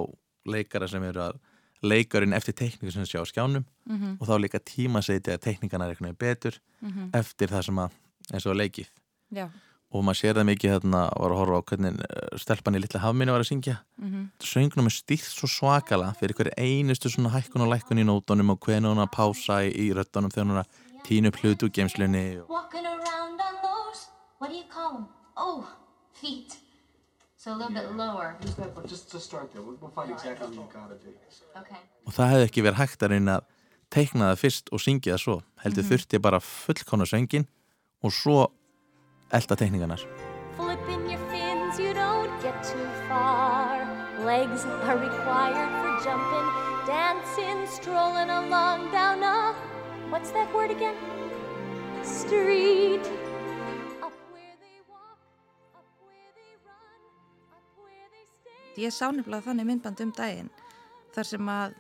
leikara 0.50 0.88
sem 0.90 1.04
eru 1.06 1.22
að 1.22 1.40
leikarinn 1.86 2.34
eftir 2.38 2.54
teikningu 2.58 2.92
sem 2.94 3.06
sjá 3.10 3.22
á 3.22 3.30
skjánum 3.30 3.66
Mhm. 3.90 4.18
og 4.22 4.28
þá 4.28 4.34
líka 4.42 4.60
tímaseiti 4.62 5.34
að 5.34 5.42
teikningarna 5.42 5.86
er 5.90 5.96
eitthvað 5.96 6.18
betur 6.18 6.60
Mhm. 6.82 7.10
eftir 7.14 7.48
það 7.50 7.66
sem 7.66 7.76
að 7.76 7.92
eins 8.34 8.46
og 8.46 8.56
leikið 8.56 8.88
Já. 9.34 9.50
Og 9.92 10.04
maður 10.08 10.20
sér 10.22 10.38
það 10.40 10.46
mikið 10.52 10.72
þarna 10.76 11.02
var 11.20 11.32
að 11.34 11.40
horfa 11.42 11.58
á 11.60 11.68
hvernig 11.72 11.98
eh, 12.06 12.38
stelpan 12.40 12.78
í 12.78 12.82
litla 12.82 13.02
hafminni 13.04 13.32
var 13.36 13.44
að 13.44 13.50
syngja 13.52 13.78
Mhm. 14.00 14.22
söngnum 14.40 14.88
er 14.88 14.96
stýrt 14.96 15.28
svo 15.36 15.48
svakala 15.52 16.14
fyrir 16.20 16.34
hverju 16.38 16.54
einustu 16.58 17.10
svona 17.12 17.30
hækkun 17.36 17.62
og 17.66 17.72
lækkun 17.74 18.00
í 18.00 18.06
nótunum 18.08 18.52
og 18.56 18.60
hvernig 18.60 18.88
hún 18.90 19.04
að 19.04 19.12
pása 19.12 19.62
í, 19.68 19.72
í 19.76 19.92
röttunum 19.94 20.32
þegar 20.32 20.48
hún 20.48 20.64
að 20.64 20.68
tína 21.04 21.28
upp 21.28 21.38
hlutu 21.44 21.66
og 21.68 21.74
Walking 22.50 22.86
around 22.86 23.42
on 23.42 23.56
those, 23.62 24.08
what 24.40 24.50
do 24.50 24.56
you 24.58 24.64
call 24.72 24.94
them? 24.94 25.08
Oh, 25.38 25.68
feet. 26.14 26.58
So 27.38 27.54
a 27.54 27.58
little 27.58 27.74
bit 27.74 27.92
lower. 27.98 28.38
Just, 28.42 28.58
that, 28.58 28.70
just 28.88 29.10
to 29.12 29.20
start 29.20 29.52
there, 29.52 29.64
we'll, 29.64 29.76
exactly 30.14 30.46
where 30.48 30.56
you 30.56 30.70
gotta 30.72 30.96
be. 31.04 31.10
Okay. 31.60 31.78
og 32.06 32.14
það 32.14 32.30
hefði 32.32 32.46
ekki 32.48 32.62
verið 32.66 32.78
hægt 32.82 33.04
að 33.04 33.10
reyna 33.16 33.36
að 33.40 33.44
teikna 33.92 34.28
það 34.32 34.40
fyrst 34.42 34.70
og 34.72 34.80
syngja 34.80 35.14
það 35.16 35.22
svo 35.26 35.36
heldur 35.64 35.84
Mhm. 35.84 35.90
þurfti 35.92 36.22
bara 36.22 36.40
fullkona 36.40 37.06
söngin 37.06 37.46
og 38.04 38.12
svo 38.12 38.52
elda 39.32 39.56
teikningarnar 39.56 40.04
Flipping 40.58 41.10
your 41.10 41.20
fins, 41.32 41.80
you 41.80 41.94
don't 41.94 42.30
get 42.44 42.62
too 42.62 42.88
far. 43.08 43.88
Legs 44.26 44.66
are 44.66 44.98
required 44.98 45.72
for 45.80 46.04
jumping, 46.04 46.48
dancing, 46.86 47.66
strolling 47.68 48.30
along 48.30 48.92
down 48.92 49.24
a. 49.24 49.56
What's 50.12 50.32
that 50.32 50.54
word 50.54 50.72
again? 50.72 50.96
Street. 52.04 53.08
Ég 58.80 58.94
sá 58.96 59.10
nefnilega 59.12 59.46
þannig 59.46 59.68
myndband 59.68 60.00
um 60.04 60.12
daginn 60.16 60.52
þar 61.16 61.28
sem 61.28 61.50
að 61.52 61.74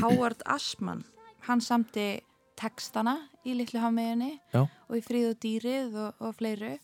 Howard 0.00 0.42
Ashman, 0.46 1.00
hann 1.46 1.62
samti 1.64 2.20
textana 2.60 3.16
í 3.46 3.54
Littlu 3.56 3.80
hafmeginni 3.82 4.32
Já. 4.54 4.62
og 4.66 4.96
í 4.98 5.02
Fríð 5.04 5.30
og 5.32 5.38
dýrið 5.44 5.94
og, 6.06 6.14
og 6.20 6.34
fleiru 6.38 6.74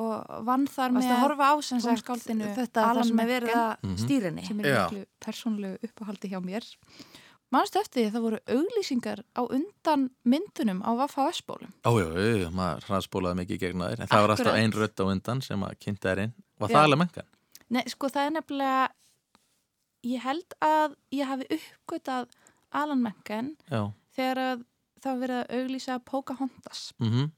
og 0.00 0.44
vann 0.48 0.62
þar 0.72 0.94
með 0.96 1.10
að 1.12 1.18
horfa 1.26 1.48
á 1.52 1.54
sem 1.60 1.80
sagt 1.84 2.06
þetta 2.08 2.84
Alan 2.90 3.04
sem 3.04 3.18
er 3.20 3.28
verið 3.28 3.56
að 3.60 3.72
Mhm. 3.82 3.96
stýra 4.00 4.30
henni? 4.30 4.46
sem 4.46 4.60
er 4.60 4.78
miklu 4.88 5.02
persónlegu 5.20 5.78
uppáhaldi 5.90 6.30
hjá 6.32 6.40
mér 6.40 6.64
Manstu 7.52 7.76
eftir 7.82 8.00
því 8.00 8.08
að 8.08 8.14
það 8.14 8.22
voru 8.24 8.38
auglýsingar 8.48 9.20
á 9.36 9.42
undan 9.44 10.06
myndunum 10.24 10.78
á 10.80 10.90
Vaffa-Vespólum 10.96 11.74
Ójú, 11.84 12.48
maður 12.56 12.86
hraðspólaði 12.88 13.36
mikið 13.42 13.60
gegn 13.66 13.82
þær 13.84 14.00
en 14.00 14.08
það 14.08 14.22
var 14.24 14.30
alltaf 14.32 14.46
Akkurat. 14.46 14.62
ein 14.62 14.72
rödd 14.72 14.96
á 14.96 15.04
undan 15.12 15.42
sem 15.44 15.60
að 15.68 15.74
kynnta 15.84 16.08
þær 16.14 16.22
inn 16.24 16.32
var 16.58 16.68
Já. 16.70 16.74
það 16.78 16.84
alveg 16.86 16.98
mengan? 17.02 17.28
Nei, 17.68 17.82
sko 17.92 18.08
það 18.08 18.26
er 18.26 18.32
nefnilega 18.38 18.88
ég 20.08 20.20
held 20.24 20.54
að 20.64 20.94
ég 21.12 21.28
hafi 21.28 21.46
uppgötað 21.58 22.28
Alan 22.72 23.02
Menken 23.04 23.52
Já, 23.70 23.82
þegar 24.16 24.40
að 24.46 24.64
það 25.02 25.12
var 25.12 25.22
verið 25.22 25.38
að 25.40 25.54
auglýsa 25.58 25.98
Pocahontas. 26.04 26.82
Mhm. 27.02 27.30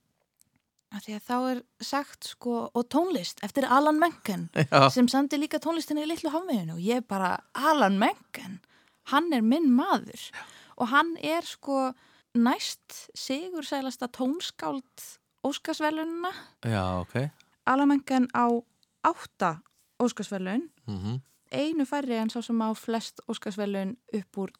Af 0.94 1.02
því 1.02 1.14
að 1.16 1.25
þá 1.26 1.37
er 1.50 1.61
sagt 1.83 2.26
sko 2.28 2.71
og 2.71 2.85
tónlist 2.87 3.40
eftir 3.42 3.64
Alan 3.66 3.99
Menken 3.99 4.49
Já. 4.71 4.88
sem 4.94 5.09
samti 5.11 5.40
líka 5.40 5.59
tónlistinni 5.59 6.04
í 6.04 6.11
litlu 6.11 6.30
hafmiðinu 6.30 6.76
og 6.76 6.85
ég 6.85 7.06
bara 7.11 7.40
Alan 7.54 7.99
Menken? 7.99 8.61
Hann 9.11 9.33
er 9.35 9.42
minn 9.42 9.73
maður. 9.75 10.30
Og 10.78 10.88
hann 10.88 11.16
er 11.18 11.42
sko 11.42 11.92
næst 12.35 13.11
sigursælasta 13.14 14.09
tónskáld 14.09 15.18
Óskarsvelunina 15.44 16.30
Já, 16.64 17.00
ok. 17.00 17.30
Alan 17.66 17.88
Menken 17.88 18.28
á 18.35 18.49
átta 19.02 19.61
Óskarsvelun 20.02 20.71
mhm. 20.87 21.21
Einu 21.52 21.85
færri 21.87 22.16
en 22.18 22.30
sá 22.30 22.40
sem 22.42 22.59
á 22.62 22.71
flest 22.75 23.21
Óskarsvelun 23.30 23.97
upp 24.14 24.38
úr 24.38 24.50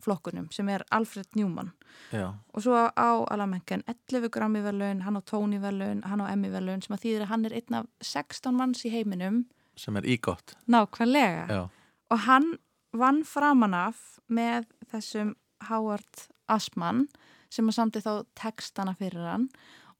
tónlistarflokkunum 0.00 0.50
sem 0.52 0.68
er 0.68 0.82
Alfred 0.90 1.26
Newman. 1.36 1.72
Já, 2.12 2.34
og 2.54 2.62
svo 2.62 2.74
á 2.74 3.24
Alan 3.30 3.50
Menken 3.50 3.82
11 3.86 4.30
grammi 4.30 4.62
velun, 4.62 5.02
hann 5.02 5.16
á 5.16 5.22
Tony 5.24 5.58
velun, 5.58 6.02
hann 6.04 6.20
á 6.20 6.32
Emmy 6.32 6.48
velun 6.50 6.82
sem 6.82 6.94
að 6.94 7.02
þýðir 7.04 7.22
að 7.22 7.30
hann 7.30 7.44
er 7.46 7.52
einn 7.52 7.74
af 7.74 7.86
16 8.00 8.56
manns 8.56 8.84
í 8.84 8.90
heiminum. 8.90 9.46
Sem 9.76 9.96
er 9.96 10.02
ígott. 10.04 10.56
Nákvæmlega. 10.66 11.46
Já, 11.48 11.68
og 12.10 12.18
hann 12.26 12.58
vann 12.92 13.24
framan 13.24 13.74
af 13.74 14.18
með 14.28 14.66
þessum 14.90 15.36
Howard 15.68 16.28
Asman 16.48 17.08
sem 17.50 17.68
að 17.68 17.74
samti 17.74 18.00
þá 18.00 18.24
textana 18.34 18.94
fyrir 18.94 19.26
hann. 19.26 19.48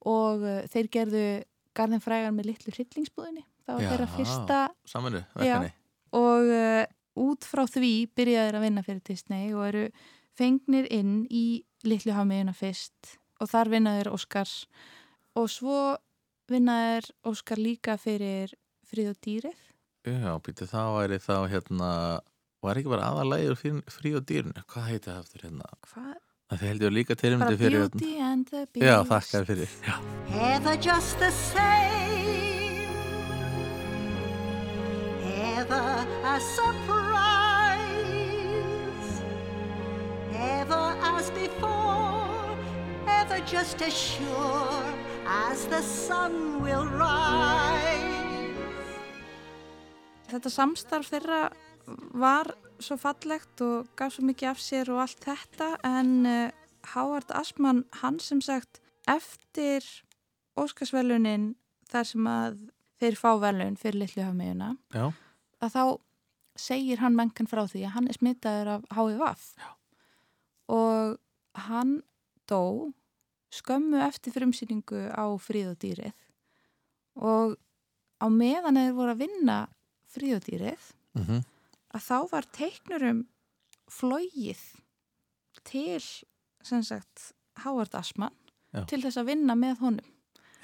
Og 0.01 0.43
uh, 0.43 0.63
þeir 0.71 0.89
gerðu 0.91 1.27
Garðin 1.75 2.03
frægar 2.03 2.33
með 2.35 2.51
litlu 2.51 2.73
hryllingsbúðinni. 2.75 3.45
Það 3.67 3.77
var 3.77 3.91
þeirra 3.93 4.07
fyrsta 4.17 4.57
saminu, 4.89 5.21
verkefni. 5.37 5.75
Og 6.19 6.49
uh, 6.51 6.87
út 7.21 7.47
frá 7.47 7.67
því 7.69 7.95
byrjaði 8.17 8.49
þeir 8.49 8.59
að 8.59 8.65
vinna 8.67 8.85
fyrir 8.87 9.03
Disney 9.07 9.53
og 9.55 9.67
eru 9.69 9.85
fengnir 10.39 10.89
inn 10.93 11.25
í 11.31 11.63
litlu 11.87 12.15
hafmiðuna 12.17 12.55
fyrst 12.57 13.17
og 13.41 13.51
þar 13.51 13.73
vinnaður 13.75 14.15
Óskars. 14.17 14.65
Og 15.39 15.49
svo 15.53 15.81
vinnaður 16.51 17.11
Óskar 17.31 17.61
líka 17.61 17.97
fyrir 18.01 18.53
Frið 18.91 19.13
og 19.13 19.19
dýrið. 19.23 19.59
Já, 20.09 20.33
býttu 20.43 20.67
það 20.67 20.97
væri 20.97 21.19
þá 21.23 21.37
hérna 21.53 21.91
var 22.65 22.81
ekki 22.81 22.91
bara 22.91 23.11
aðalægur 23.13 23.61
frí 23.87 24.15
og 24.19 24.25
dýrinu? 24.29 24.65
Hvað 24.67 24.89
heiti 24.89 25.07
það 25.07 25.21
aftur 25.21 25.45
hérna? 25.47 25.71
Hvað? 25.93 26.17
Það 26.51 26.65
heldur 26.67 26.95
líka 26.97 27.15
til 27.15 27.35
um 27.37 27.45
Bara 27.45 27.53
þetta 27.55 27.63
fyrir 27.63 27.85
Beauty 27.95 28.15
and 28.27 28.51
the 28.51 28.65
Beast. 28.67 28.87
Já, 28.89 28.97
þakka 29.13 29.37
þér 29.37 29.51
fyrir 29.53 29.77
Já, 29.87 30.01
Ever 30.51 30.81
just 30.83 31.23
the 31.23 31.31
same. 31.31 32.60
Ever 35.71 36.07
a 36.25 36.41
surprise. 36.41 37.21
Ever 40.33 40.97
as 41.03 41.31
before, 41.31 42.57
ever 43.07 43.41
just 43.47 43.83
as 43.83 43.93
sure 43.95 44.85
as 45.27 45.67
the 45.67 45.83
sun 45.83 46.63
will 46.63 46.87
rise. 46.87 48.09
Þetta 50.31 50.51
samstarf 50.51 51.11
þeirra 51.11 51.41
var 52.15 52.55
svo 52.81 52.97
fallegt 52.99 53.63
og 53.67 53.91
gaf 53.99 54.15
svo 54.15 54.27
mikið 54.27 54.53
af 54.53 54.61
sér 54.63 54.91
og 54.95 55.03
allt 55.05 55.25
þetta 55.27 55.73
en 55.87 56.13
uh, 56.27 56.51
Howard 56.95 57.31
Asman, 57.35 57.85
hann 58.03 58.21
sem 58.23 58.41
sagt 58.41 58.81
eftir 59.11 59.85
Óskarsvelunin 60.59 61.55
þar 61.91 62.07
sem 62.07 62.31
að 62.31 62.63
þeir 63.03 63.19
fá 63.19 63.35
velun 63.43 63.77
fyrir 63.81 64.05
litlu 64.05 64.23
hafmiðuna 64.23 64.77
Já, 64.95 65.11
að 65.61 65.75
þá 65.75 65.85
segir 66.61 67.01
hann 67.01 67.17
mengan 67.17 67.49
frá 67.49 67.65
því 67.69 67.85
að 67.87 67.95
hann 67.97 68.09
er 68.11 68.19
smitaður 68.19 68.73
af 68.75 68.87
Já. 68.91 69.69
og 70.71 71.19
hann 71.67 72.01
dó 72.51 72.91
skömmu 73.55 74.01
eftir 74.07 74.35
frumsýningu 74.35 75.09
á 75.11 75.27
fríðodýrið 75.43 76.15
og 77.21 77.57
á 78.23 78.27
meðan 78.31 78.79
þeir 78.79 78.97
voru 78.99 79.15
að 79.15 79.23
vinna 79.25 79.59
fríðodýrið 80.11 80.91
mhm, 81.19 81.43
að 81.95 82.07
þá 82.07 82.19
var 82.31 82.51
teiknurum 82.55 83.25
flóið 83.91 84.63
til 85.67 86.03
sem 86.63 86.85
sagt 86.87 87.33
Howard 87.65 87.95
Asman 87.99 88.35
Já. 88.71 88.85
til 88.87 89.01
þess 89.03 89.19
að 89.19 89.33
vinna 89.33 89.57
með 89.59 89.81
honum. 89.83 90.13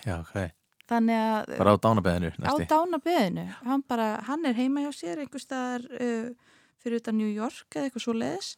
Já, 0.07 0.21
ok 0.21 0.53
þannig 0.91 1.19
að 1.19 1.53
Bara 1.59 1.75
á 1.75 1.79
dánabeðinu 1.87 2.31
á 2.47 2.55
dánabeðinu 2.71 3.47
hann, 3.67 3.83
bara, 3.89 4.09
hann 4.29 4.45
er 4.47 4.55
heima 4.59 4.85
hjá 4.85 4.93
sér 4.95 5.23
einhver 5.25 5.43
staðar 5.43 5.87
uh, 6.01 6.31
fyrir 6.83 7.01
utan 7.03 7.19
New 7.19 7.31
York 7.33 7.67
eða 7.75 7.89
eitthvað 7.89 8.05
svo 8.07 8.15
leiðis 8.17 8.53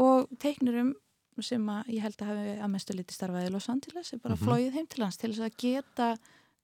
og 0.00 0.28
teiknurum 0.40 0.94
sem 1.40 1.64
að 1.72 1.86
ég 1.94 2.02
held 2.04 2.20
að 2.20 2.28
hafi 2.34 2.50
að 2.60 2.68
mestu 2.74 2.92
liti 2.96 3.14
starfaði 3.16 3.48
í 3.48 3.52
Los 3.54 3.68
Angeles 3.72 4.12
er 4.12 4.18
bara 4.20 4.34
Mhm. 4.36 4.44
flóið 4.44 4.74
heim 4.76 4.86
til 4.92 5.04
hans 5.04 5.16
til 5.16 5.30
þess 5.32 5.46
að 5.46 5.56
geta 5.56 6.08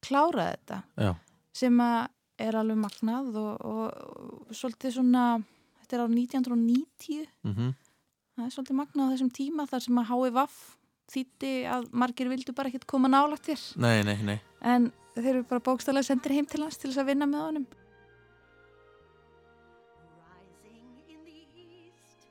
klárað 0.04 0.50
þetta. 0.52 0.82
Já, 1.00 1.14
sem 1.56 1.78
að 1.80 2.08
er 2.38 2.52
alveg 2.60 2.76
magnað 2.76 3.36
og, 3.40 3.64
og, 3.64 3.86
og 4.44 4.52
svolítið 4.52 4.92
svona 4.98 5.22
þetta 5.80 5.96
er 5.96 6.02
á 6.04 6.08
1990 6.12 7.26
mhm, 7.46 7.70
það 8.36 8.44
er 8.44 8.52
svolítið 8.52 8.76
magnað 8.82 9.08
á 9.08 9.12
þessum 9.14 9.32
tíma 9.32 9.66
þar 9.70 9.84
sem 9.86 10.00
að 10.02 10.08
HIVAF 10.12 10.58
þýtti 11.12 11.52
að 11.70 11.88
margir 11.94 12.28
vildu 12.30 12.52
bara 12.56 12.68
ekkert 12.70 12.86
koma 12.90 13.08
nálagt 13.10 13.46
þér. 13.46 13.62
Nei, 13.82 14.02
nei, 14.06 14.16
nei. 14.26 14.38
En 14.66 14.90
þeir 15.16 15.32
eru 15.36 15.48
bara 15.48 15.64
bókstæðlega 15.68 16.10
sendir 16.10 16.34
heim 16.36 16.46
til 16.50 16.62
hans 16.64 16.76
til 16.80 16.90
þess 16.90 17.02
að 17.04 17.10
vinna 17.12 17.26
með 17.30 17.44
honum. 17.46 17.66
Rising 20.26 20.98
in 21.08 21.20
the 21.24 21.38
east, 21.56 22.26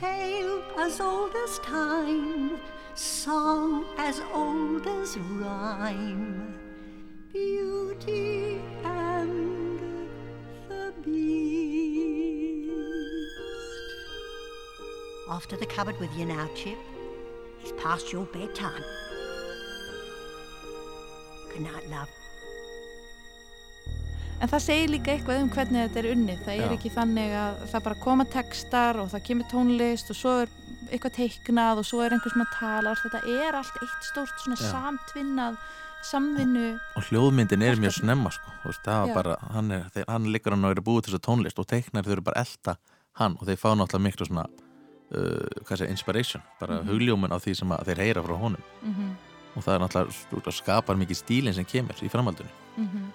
tale 0.00 0.62
as 0.78 1.00
old 1.00 1.34
as 1.44 1.58
time, 1.58 2.58
song 2.94 3.84
as 3.98 4.20
old 4.32 4.86
as 4.86 5.16
rhyme, 5.18 6.57
beauty 7.32 8.60
and 8.84 10.08
the 10.68 10.92
beast. 11.04 12.70
Off 15.28 15.46
to 15.48 15.56
the 15.56 15.66
cupboard 15.66 15.98
with 16.00 16.10
you 16.16 16.24
now, 16.24 16.48
Chip. 16.54 16.78
It's 17.62 17.72
past 17.82 18.12
your 18.12 18.24
bedtime. 18.26 18.84
Good 21.52 21.62
night, 21.62 21.90
love. 21.90 22.08
En 24.38 24.46
það 24.46 24.62
segir 24.62 24.90
líka 24.92 25.10
eitthvað 25.16 25.40
um 25.42 25.48
hvernig 25.50 25.88
þetta 25.88 25.98
er 25.98 26.06
unnið. 26.12 26.42
Það 26.46 26.54
er 26.54 26.68
Já. 26.70 26.74
ekki 26.76 26.90
þannig 26.94 27.32
að 27.34 27.56
það 27.72 27.84
bara 27.88 28.02
koma 28.04 28.26
textar 28.30 29.00
og 29.02 29.08
það 29.10 29.24
kemur 29.26 29.48
tónlist 29.50 30.12
og 30.14 30.18
svo 30.20 30.34
er 30.44 30.52
eitthvað 30.92 31.16
teiknað 31.16 31.80
og 31.82 31.88
svo 31.88 32.04
er 32.04 32.14
einhver 32.14 32.32
sem 32.32 32.44
að 32.44 32.52
tala. 32.54 32.94
Þetta 33.02 33.20
er 33.34 33.58
allt 33.58 33.80
eitt 33.82 34.06
stórt 34.06 34.44
svona 34.44 34.60
Já. 34.60 34.68
samtvinnað 34.70 35.58
samvinnu. 36.02 36.78
Og 36.96 37.02
hljóðmyndin 37.10 37.62
er 37.62 37.76
mjög 37.76 37.92
snemma 38.00 38.30
sko 38.30 38.50
veist, 38.64 38.84
bara, 39.14 39.36
hann, 39.54 39.70
er, 39.70 39.84
þeir, 39.94 40.04
hann 40.08 40.24
liggur 40.32 40.52
hann 40.54 40.64
og 40.64 40.70
er 40.76 40.80
búið 40.84 41.04
til 41.04 41.12
þess 41.14 41.20
að 41.20 41.26
tónlist 41.28 41.58
og 41.58 41.66
teiknar 41.66 42.04
þau 42.04 42.12
eru 42.12 42.22
bara 42.22 42.40
að 42.40 42.46
elta 42.46 42.76
hann 43.18 43.36
og 43.40 43.46
þeir 43.48 43.56
fá 43.58 43.68
náttúrulega 43.74 44.04
miklu 44.06 44.26
svona 44.26 44.44
uh, 44.46 45.64
segir, 45.68 45.88
inspiration, 45.90 46.42
bara 46.60 46.80
Mhm. 46.82 46.88
hugljómun 46.88 47.32
á 47.34 47.38
því 47.38 47.54
sem 47.56 47.68
að 47.72 47.84
þeir 47.88 47.98
heyra 48.04 48.22
frá 48.22 48.36
honum 48.38 48.62
Mm 48.82 48.94
-hmm. 48.94 49.14
og 49.56 49.62
það 49.64 49.74
er 49.74 49.80
náttúrulega 49.80 50.52
skapar 50.52 50.96
mikið 50.96 51.16
stílinn 51.16 51.54
sem 51.54 51.64
kemur 51.64 51.94
í 52.02 52.08
framhaldinu 52.10 52.50
Mhm. 52.76 53.12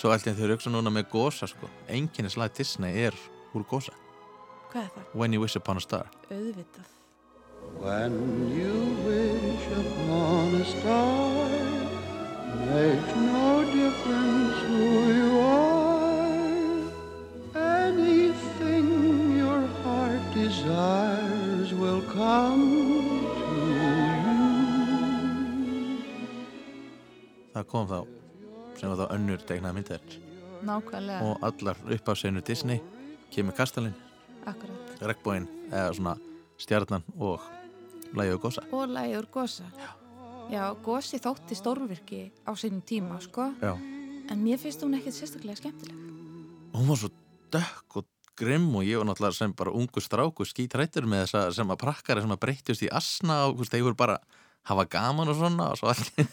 Svo 0.00 0.08
allt 0.14 0.24
í 0.24 0.30
einu 0.30 0.38
þau 0.38 0.44
eru 0.46 0.54
hugsa 0.56 0.70
núna 0.72 0.90
með 0.94 1.10
gósa 1.12 1.48
sko 1.50 1.68
Enginni 1.92 2.30
slag 2.32 2.54
Disney 2.56 3.02
er 3.08 3.16
úr 3.54 3.64
gósa 3.70 3.92
Hvað 4.70 4.82
er 4.84 4.90
það? 4.94 5.04
When 5.14 5.32
you 5.34 5.40
wish 5.42 5.56
upon 5.56 5.76
a 5.76 5.80
star 5.80 6.06
Auðvitað. 6.30 6.88
When 7.80 8.14
you 8.56 8.74
wish 9.06 9.66
upon 9.76 10.54
a 10.60 10.64
star, 10.64 11.50
makes 12.70 13.14
no 13.16 13.64
difference 13.68 14.56
who 14.64 14.80
you 15.12 15.38
are. 15.38 16.80
Anything 17.54 19.36
your 19.36 19.60
heart 19.82 20.22
desires 20.34 21.74
will 21.74 22.02
come 22.14 22.64
to 23.36 23.56
you. 23.76 24.40
Það 27.54 27.64
kom 27.72 27.86
þá 27.90 27.98
sem 28.80 28.88
var 28.92 28.98
þá 29.02 29.06
önnur 29.18 29.42
tegnaða 29.48 29.74
myndir 29.76 30.18
Nákvæmlega. 30.64 31.20
og 31.26 31.44
allar 31.50 31.76
uppáseinu 31.92 32.40
Disney 32.46 32.80
kemur 33.30 33.54
kastalinn, 33.56 33.94
Akkurat. 34.46 34.92
regnbóin 35.00 35.46
eða 35.70 35.94
svona 35.96 36.16
stjarnan 36.60 37.02
og 37.18 37.40
lægi 38.16 38.34
og 38.36 38.42
gósa 38.44 38.64
Og 38.72 38.88
lagið 38.90 39.18
úr 39.22 39.28
Gosa. 39.30 39.64
Já, 40.50 40.64
Gosi 40.82 41.18
þótti 41.22 41.54
stórvirki 41.54 42.22
á 42.42 42.50
sínum 42.58 42.82
tíma, 42.82 43.20
sko. 43.22 43.52
Já. 43.62 43.74
En 44.30 44.38
mér 44.42 44.58
finnst 44.58 44.82
hún 44.82 44.94
ekkert 44.98 45.14
sérstaklega 45.14 45.56
skemmtileg. 45.56 45.94
hún 46.74 46.86
var 46.88 46.96
svo 46.98 47.10
dökk 47.50 47.96
og 47.96 48.04
grimm 48.36 48.74
og 48.76 48.82
ég 48.86 48.96
var 48.98 49.06
náttúrulega 49.06 49.34
sem 49.36 49.52
bara 49.52 49.70
ungu 49.74 50.00
stráku 50.00 50.44
skítrættur 50.46 51.04
með 51.06 51.26
þessa 51.26 51.52
sem 51.54 51.70
að 51.70 51.80
prakkari 51.82 52.20
sem 52.22 52.30
að 52.30 52.40
breyttist 52.40 52.82
í 52.82 52.88
asna 52.90 53.46
og 53.50 53.58
þeir 53.66 53.82
voru 53.82 53.96
bara 53.98 54.18
hafa 54.64 54.84
gaman 54.86 55.28
og 55.28 55.36
svona 55.36 55.70
og 55.72 55.78
svo 55.78 55.88
allir 55.90 56.26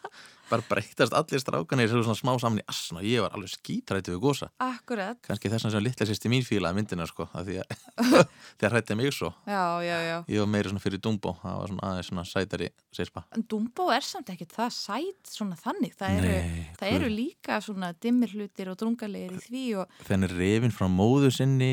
bara 0.50 0.66
breyttast 0.68 1.14
allir 1.16 1.40
strákanir 1.42 1.88
sem 1.90 2.02
svona 2.02 2.18
smá 2.18 2.32
saman 2.42 2.60
í 2.60 2.64
asna 2.70 3.00
og 3.00 3.06
ég 3.08 3.22
var 3.24 3.36
alveg 3.36 3.52
skítrættur 3.54 4.16
við 4.16 4.22
gósa 4.24 4.48
Akkurat. 4.60 5.18
kannski 5.26 5.52
þess 5.52 5.68
að 5.68 5.74
sem 5.76 5.84
litla 5.86 6.08
sérst 6.10 6.26
í 6.26 6.32
mín 6.32 6.44
fíla 6.46 6.72
myndina 6.76 7.06
sko, 7.08 7.28
af 7.32 7.46
því 7.46 7.60
að 7.62 7.76
þegar 8.60 8.74
hrætti 8.76 8.98
mig 8.98 9.14
svo 9.14 9.32
Já, 9.46 9.62
já, 9.86 9.96
já. 10.08 10.16
ég 10.28 10.42
var 10.44 10.50
meiri 10.54 10.72
svona 10.72 10.84
fyrir 10.84 11.02
Dumbo 11.06 11.36
það 11.42 11.58
var 11.62 11.72
svona 11.72 11.90
aðeins 11.90 12.10
svona 12.12 12.26
sætari 12.28 12.70
sérpa 12.96 13.24
En 13.38 13.46
Dumbo 13.48 13.88
er 13.94 14.04
samt 14.06 14.30
ekkert 14.34 14.52
það 14.56 14.74
sæt 14.76 15.30
svona 15.30 15.56
þannig. 15.60 15.94
Það 15.98 16.18
eru, 16.20 16.34
Nei, 16.34 16.66
það 16.80 16.94
eru 16.98 17.08
líka 17.14 17.60
svona 17.64 17.92
dimmir 18.02 18.32
hlutir 18.34 18.70
og 18.72 18.78
drungalegir 18.80 19.36
í 19.38 19.42
því 19.46 19.64
og, 19.82 19.98
þenni 20.08 20.30
reyfin 20.34 20.74
frá 20.74 20.88
móðu 20.90 21.30
sinni 21.34 21.70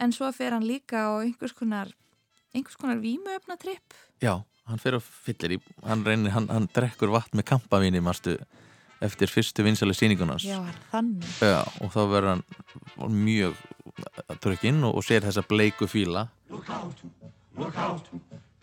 en 0.00 0.14
svo 0.16 0.30
fer 0.32 0.54
hann 0.56 0.64
líka 0.64 1.02
á 1.04 1.20
einhvers 1.20 1.52
konar, 1.56 1.90
einhvers 2.56 2.78
konar 2.80 3.00
vímuöfnatripp. 3.02 3.96
Já, 4.24 4.40
hann 4.70 4.80
fer 4.82 4.96
á 4.96 5.00
fyllir 5.02 5.56
í 5.56 5.60
hann 5.86 6.04
reynir, 6.06 6.32
hann, 6.34 6.48
hann 6.52 6.68
drekkur 6.74 7.12
vatn 7.14 7.38
með 7.40 7.48
kampavíni 7.52 8.00
mástu, 8.04 8.36
eftir 9.04 9.30
fyrstu 9.32 9.64
vinsæli 9.66 9.94
sýningunans 9.96 10.44
Já, 10.48 10.60
þannig. 10.92 11.26
Já, 11.40 11.62
og 11.80 11.92
þá 11.94 12.00
verður 12.12 12.30
hann 12.34 13.16
mjög 13.24 13.56
drukkinn 14.44 14.82
og, 14.86 14.98
og 15.00 15.06
sér 15.06 15.24
þessa 15.26 15.44
bleiku 15.48 15.88
fíla 15.90 16.28
Look 16.50 16.68
out, 16.70 17.02
look 17.58 17.76
out, 17.78 18.08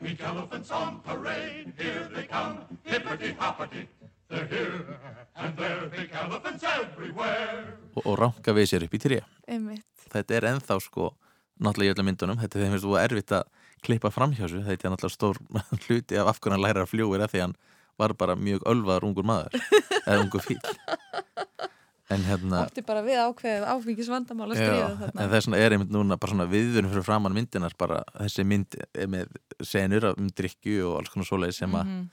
pink 0.02 0.22
elephants 0.22 0.72
on 0.72 1.00
parade, 1.06 1.74
here 1.78 2.08
they 2.14 2.26
come, 2.30 2.60
hippity-hoppity, 2.86 3.88
they're 4.30 4.48
here, 4.52 4.98
and 5.36 5.58
there 5.58 5.90
pink 5.94 6.14
elephants 6.14 6.64
everywhere. 6.64 7.74
og, 7.96 8.04
og 8.06 8.20
ranka 8.22 8.54
við 8.54 8.70
sér 8.74 8.86
upp 8.88 8.94
í 8.94 9.02
tré 9.02 9.22
Einmitt. 9.48 9.86
Þetta 10.12 10.36
er 10.38 10.46
ennþá 10.54 10.78
sko 10.84 11.12
náttúrulega 11.58 11.90
í 11.90 11.96
öllum 11.96 12.08
myndunum, 12.12 12.38
þetta 12.40 12.60
er 12.60 12.68
þeim 12.68 12.82
þú 12.84 12.98
erfitt 13.02 13.34
að 13.34 13.48
klippa 13.86 14.10
framhjásu, 14.14 14.64
þetta 14.66 14.88
er 14.88 14.94
náttúrulega 14.96 15.16
stór 15.16 15.38
hluti 15.88 16.18
af 16.18 16.28
af 16.34 16.40
hverju 16.42 16.56
hann 16.56 16.64
læra 16.66 16.84
að 16.86 16.92
fljúir 16.94 17.24
af 17.26 17.32
því 17.34 17.44
hann 17.46 17.56
var 17.98 18.14
bara 18.14 18.36
mjög 18.38 18.62
ölvaður 18.70 19.08
ungur 19.10 19.26
maður 19.26 19.58
eða 20.06 20.20
ungur 20.24 20.44
fíl 20.46 20.60
en 22.14 22.22
hérna 22.24 22.62
Átti 22.64 22.84
bara 22.88 23.02
við 23.04 23.18
ákveðið 23.20 23.66
áfengis 23.68 24.10
vandamál 24.12 24.52
að 24.54 24.60
Já, 24.62 24.68
stríða 24.68 25.10
en 25.12 25.32
þess 25.34 25.48
vegna 25.50 25.58
er 25.66 25.74
einmitt 25.76 25.92
núna 25.92 26.16
bara 26.20 26.32
svona 26.32 26.46
viðvörun 26.52 26.92
fyrir 26.94 27.04
framann 27.08 27.36
myndinar 27.36 27.74
bara 27.80 27.98
þessi 28.22 28.46
mynd 28.48 28.78
er 28.96 29.10
með 29.12 29.34
senur 29.68 30.12
um 30.14 30.30
drikju 30.32 30.86
og 30.92 31.02
alls 31.02 31.12
konar 31.14 31.28
svoleið 31.28 31.58
sem 31.60 31.76
að 31.76 31.90
Mhm. 31.92 32.06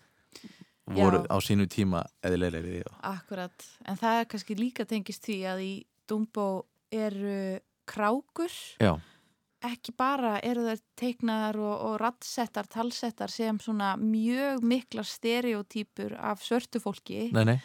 voru 0.99 1.21
Já. 1.23 1.27
á 1.33 1.37
sínu 1.41 1.65
tíma 1.73 2.03
eðilegri 2.27 2.83
og... 2.85 2.97
Akkurat, 3.09 3.55
en 3.89 3.97
það 3.97 4.19
er 4.21 4.27
kannski 4.29 4.57
líka 4.59 4.85
tengist 4.85 5.23
því 5.25 5.37
að 5.49 5.63
í 5.65 5.71
Dumbo 6.11 6.49
eru 6.93 7.61
krákur, 7.89 8.53
Já, 8.83 8.99
ekki 9.65 9.95
bara 9.97 10.37
eru 10.45 10.67
þær 10.67 10.83
teiknaðar 11.01 11.59
og, 11.63 11.75
og 11.89 11.95
rattsettar, 12.03 12.69
talsettar 12.71 13.33
sem 13.33 13.59
svona 13.63 13.95
mjög 14.01 14.65
miklar 14.67 15.09
stereotýpur 15.09 16.17
af 16.19 16.45
svörtu 16.45 16.83
fólki, 16.83 17.29
nei, 17.35 17.45
nei, 17.49 17.59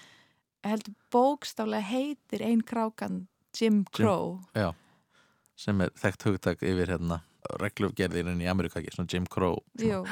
heldur 0.67 0.95
bókstálega 1.13 1.89
heitir 1.91 2.45
ein 2.45 2.63
krákan 2.63 3.25
Jim 3.55 3.83
Crow. 3.95 4.39
já 4.55 4.71
sem 5.59 5.81
er 5.83 5.91
þekkt 5.99 6.25
hugtak 6.27 6.61
yfir 6.63 6.93
hérna 6.93 7.19
reglufgerðirinn 7.59 8.41
í 8.43 8.47
Amerika 8.47 8.79
ekki, 8.79 8.93
svona 8.95 9.11
Jim 9.11 9.27
Crow 9.27 9.59
Jú, 9.81 10.03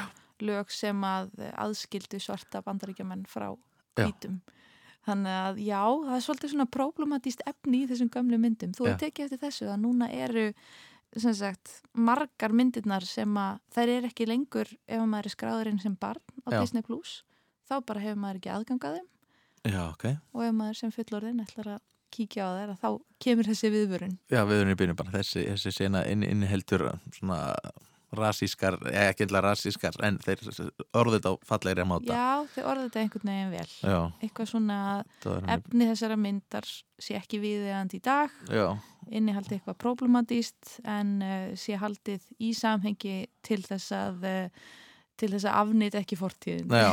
lög 0.44 0.72
sem 0.74 1.04
að 1.06 1.32
aðskildu 1.54 2.20
svarta 2.20 2.62
bandaríkjumenn 2.64 3.24
frá 3.28 3.50
hvítum. 3.98 4.38
Þannig 5.08 5.34
að 5.40 5.58
já, 5.64 5.80
það 6.04 6.14
er 6.14 6.24
svolítið 6.26 6.52
svona 6.52 6.68
problematíst 6.74 7.42
efni 7.48 7.82
í 7.84 7.88
þessum 7.88 8.10
gömlu 8.12 8.38
myndum. 8.42 8.74
Þú 8.76 8.86
hefur 8.86 9.00
tekið 9.00 9.24
eftir 9.24 9.40
þessu 9.46 9.68
að 9.72 9.80
núna 9.86 10.08
eru 10.12 10.44
sagt, 11.16 11.82
margar 11.96 12.52
myndirnar 12.52 13.04
sem 13.06 13.36
að 13.40 13.60
þær 13.74 13.88
eru 13.96 14.10
ekki 14.10 14.26
lengur 14.28 14.68
ef 14.86 15.04
maður 15.04 15.30
er 15.30 15.34
skráðurinn 15.34 15.80
sem 15.82 15.94
barn 15.96 16.22
á 16.44 16.48
Já. 16.52 16.60
Disney 16.60 16.82
Plus 16.82 17.22
þá 17.68 17.80
bara 17.84 18.00
hefur 18.04 18.20
maður 18.20 18.40
ekki 18.40 18.52
aðgangað 18.54 18.98
þeim 18.98 19.72
Já, 19.72 19.82
ok. 19.90 20.04
og 20.34 20.44
ef 20.44 20.52
maður 20.54 20.78
sem 20.82 20.92
fullorðin 20.94 21.42
ætlar 21.44 21.72
að 21.76 21.80
kíkja 22.14 22.46
á 22.48 22.50
þær 22.56 22.74
þá 22.80 22.88
kemur 23.24 23.48
þessi 23.50 23.70
viðvörun 23.74 24.14
Já, 24.32 24.40
við 24.48 24.60
erum 24.62 24.72
í 24.72 24.78
byrjun 24.80 24.96
bara 25.00 25.14
þessi, 25.18 25.44
þessi 25.50 25.72
sena 25.74 26.04
inn, 26.08 26.22
inniheldur 26.24 26.86
svona 27.16 27.40
rasískar, 28.16 28.78
ekki 28.88 29.26
eitthvað 29.26 29.44
rasískar 29.44 29.96
en 30.06 30.16
þeir 30.22 30.40
orðið 30.96 31.28
á 31.28 31.32
fallegri 31.44 31.84
að 31.84 31.90
máta. 31.90 32.16
Já, 32.16 32.46
þau 32.54 32.62
orðið 32.72 32.86
þetta 32.86 33.02
einhvern 33.02 33.30
veginn 33.32 33.52
vel. 33.52 33.70
Já. 33.82 33.98
eitthvað 34.24 34.50
svona 34.52 34.78
að 34.94 35.48
efni 35.56 35.88
þessara 35.90 36.18
myndar 36.20 36.68
sé 36.98 37.18
ekki 37.18 37.42
viðeigandi 37.42 38.00
í 38.00 38.04
dag. 38.08 38.34
Innihaldi 39.08 39.58
eitthvað 39.58 39.80
problematíst 39.84 40.78
en 40.88 41.14
uh, 41.24 41.54
sé 41.56 41.78
haldið 41.80 42.24
í 42.44 42.52
samhengi 42.56 43.22
til 43.44 43.60
þess 43.64 43.92
að 43.96 44.28
uh, 44.28 44.68
til 45.18 45.32
þess 45.32 45.48
að 45.50 45.56
afnýta 45.62 45.98
ekki 45.98 46.18
fortíðin 46.18 46.70
Já, 46.70 46.92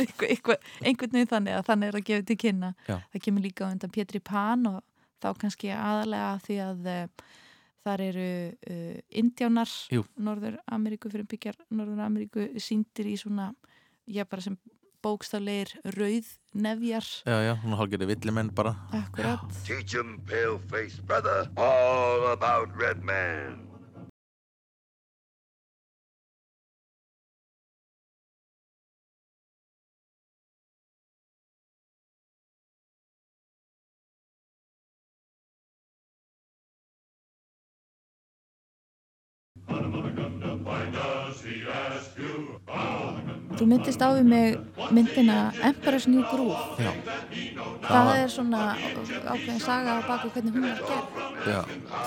einhvern 0.88 1.12
veginn 1.12 1.28
þannig 1.28 1.58
að 1.58 1.66
þannig 1.66 1.90
er 1.90 1.98
að 1.98 2.06
gefa 2.06 2.26
til 2.30 2.38
kynna. 2.40 2.70
Já. 2.88 2.96
það 3.12 3.24
kemur 3.26 3.44
líka 3.44 3.68
undan 3.68 3.92
Pétri 3.92 4.22
Pan 4.24 4.64
og 4.70 4.78
þá 5.22 5.28
kannski 5.42 5.72
aðalega 5.74 6.30
því 6.46 6.58
að 6.64 6.88
uh, 6.94 7.28
þar 7.86 8.02
eru 8.08 8.26
uh, 8.70 8.96
indjánar 9.22 9.70
Jú. 9.94 10.04
Norður 10.16 10.58
Ameríku 10.66 11.10
fyrir 11.12 11.28
byggjar 11.30 11.60
Norður 11.70 12.02
Ameríku 12.06 12.48
síndir 12.60 13.12
í 13.12 13.16
svona 13.20 13.52
já 14.08 14.24
bara 14.24 14.42
sem 14.44 14.56
bókstafleir 15.04 15.70
rauð 15.94 16.26
nefjar 16.58 17.06
já, 17.22 17.36
já, 17.46 17.54
hún 17.62 17.76
hálfgerði 17.78 18.08
villimenn 18.14 18.50
bara 18.54 18.74
Akkurat 18.90 19.46
Teach 19.66 19.94
'em, 19.94 20.18
pale-faced 20.26 21.04
brother, 21.06 21.46
all 21.56 22.32
about 22.32 22.74
Red 22.74 23.04
Man. 23.04 23.67
Þú 43.58 43.66
myndist 43.66 43.98
á 43.98 44.14
við 44.14 44.26
mig 44.30 44.58
myndina 44.94 45.36
Emperor's 45.66 46.06
New 46.06 46.22
Groove. 46.30 46.58
Já, 46.78 46.92
Það 47.88 48.10
er 48.14 48.28
svona 48.30 48.60
ákveðin 48.78 49.62
saga 49.64 49.96
á 49.98 50.00
baku 50.06 50.30
hvernig 50.34 50.54
hún 50.54 50.66
var 50.68 50.82
gerð. 50.86 51.18
Já, 51.48 51.60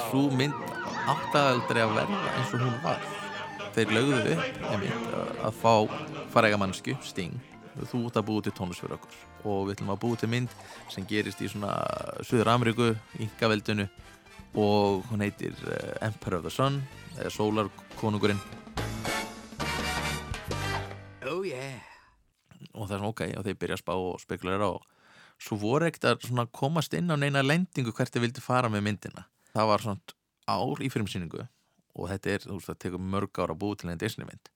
svo 0.07 0.21
mynd 0.31 0.55
áttagaldri 1.11 1.83
að 1.83 1.95
verða 1.97 2.19
eins 2.37 2.53
og 2.55 2.63
hún 2.63 2.77
var. 2.85 3.03
Þeir 3.75 3.93
lögðu 3.97 4.35
upp 4.35 4.63
einmitt, 4.71 5.09
að 5.43 5.59
fá 5.59 5.73
farægamannsku, 6.31 6.95
Sting. 7.03 7.35
Þú 7.91 8.05
út 8.07 8.19
að 8.19 8.27
búið 8.29 8.47
til 8.47 8.71
fyrir 8.75 8.95
okkur. 8.95 9.19
Og 9.43 9.61
við 9.67 9.75
ætlum 9.75 9.93
að 9.93 10.01
búið 10.05 10.23
til 10.23 10.31
mynd 10.31 10.55
sem 10.91 11.05
gerist 11.07 11.41
í 11.41 11.51
svona 11.51 11.75
Suður 12.27 12.51
Ameríku, 12.53 12.93
Ingaveldinu 13.19 13.87
og 14.53 15.05
hún 15.07 15.23
heitir 15.23 15.55
uh, 15.67 16.05
Emperor 16.05 16.39
of 16.39 16.47
the 16.47 16.51
Sun 16.51 16.81
eða 17.17 17.31
Sólarkonungurinn 17.31 18.41
Oh 21.31 21.45
yeah. 21.47 21.79
og 22.73 22.87
það 22.89 22.95
er 22.95 22.99
svona 22.99 23.11
ok 23.11 23.21
og 23.37 23.45
þeir 23.45 23.59
byrja 23.61 23.77
að 23.77 23.83
spá 23.83 23.93
og 23.95 24.19
spekulera 24.21 24.71
og 24.75 24.87
svo 25.41 25.57
voru 25.61 25.87
ekkert 25.87 26.25
að 26.27 26.49
komast 26.53 26.93
inn 26.97 27.09
á 27.09 27.15
neina 27.17 27.43
lendingu 27.45 27.93
hvert 27.95 28.11
þeir 28.13 28.27
vildi 28.27 28.43
fara 28.43 28.69
með 28.69 28.83
myndina. 28.85 29.25
Það 29.55 29.69
var 29.71 29.85
svona 29.85 30.15
ár 30.51 30.83
í 30.83 30.89
fyrirmsýningu 30.91 31.45
og 31.91 32.09
þetta 32.11 32.33
er, 32.33 32.43
þú 32.45 32.57
veist, 32.57 32.67
það 32.69 32.81
tekur 32.83 33.05
mörg 33.13 33.39
ára 33.41 33.55
að 33.55 33.61
búið 33.63 33.81
til 33.81 33.89
einn 33.91 34.01
Disney 34.01 34.27
mynd 34.27 34.51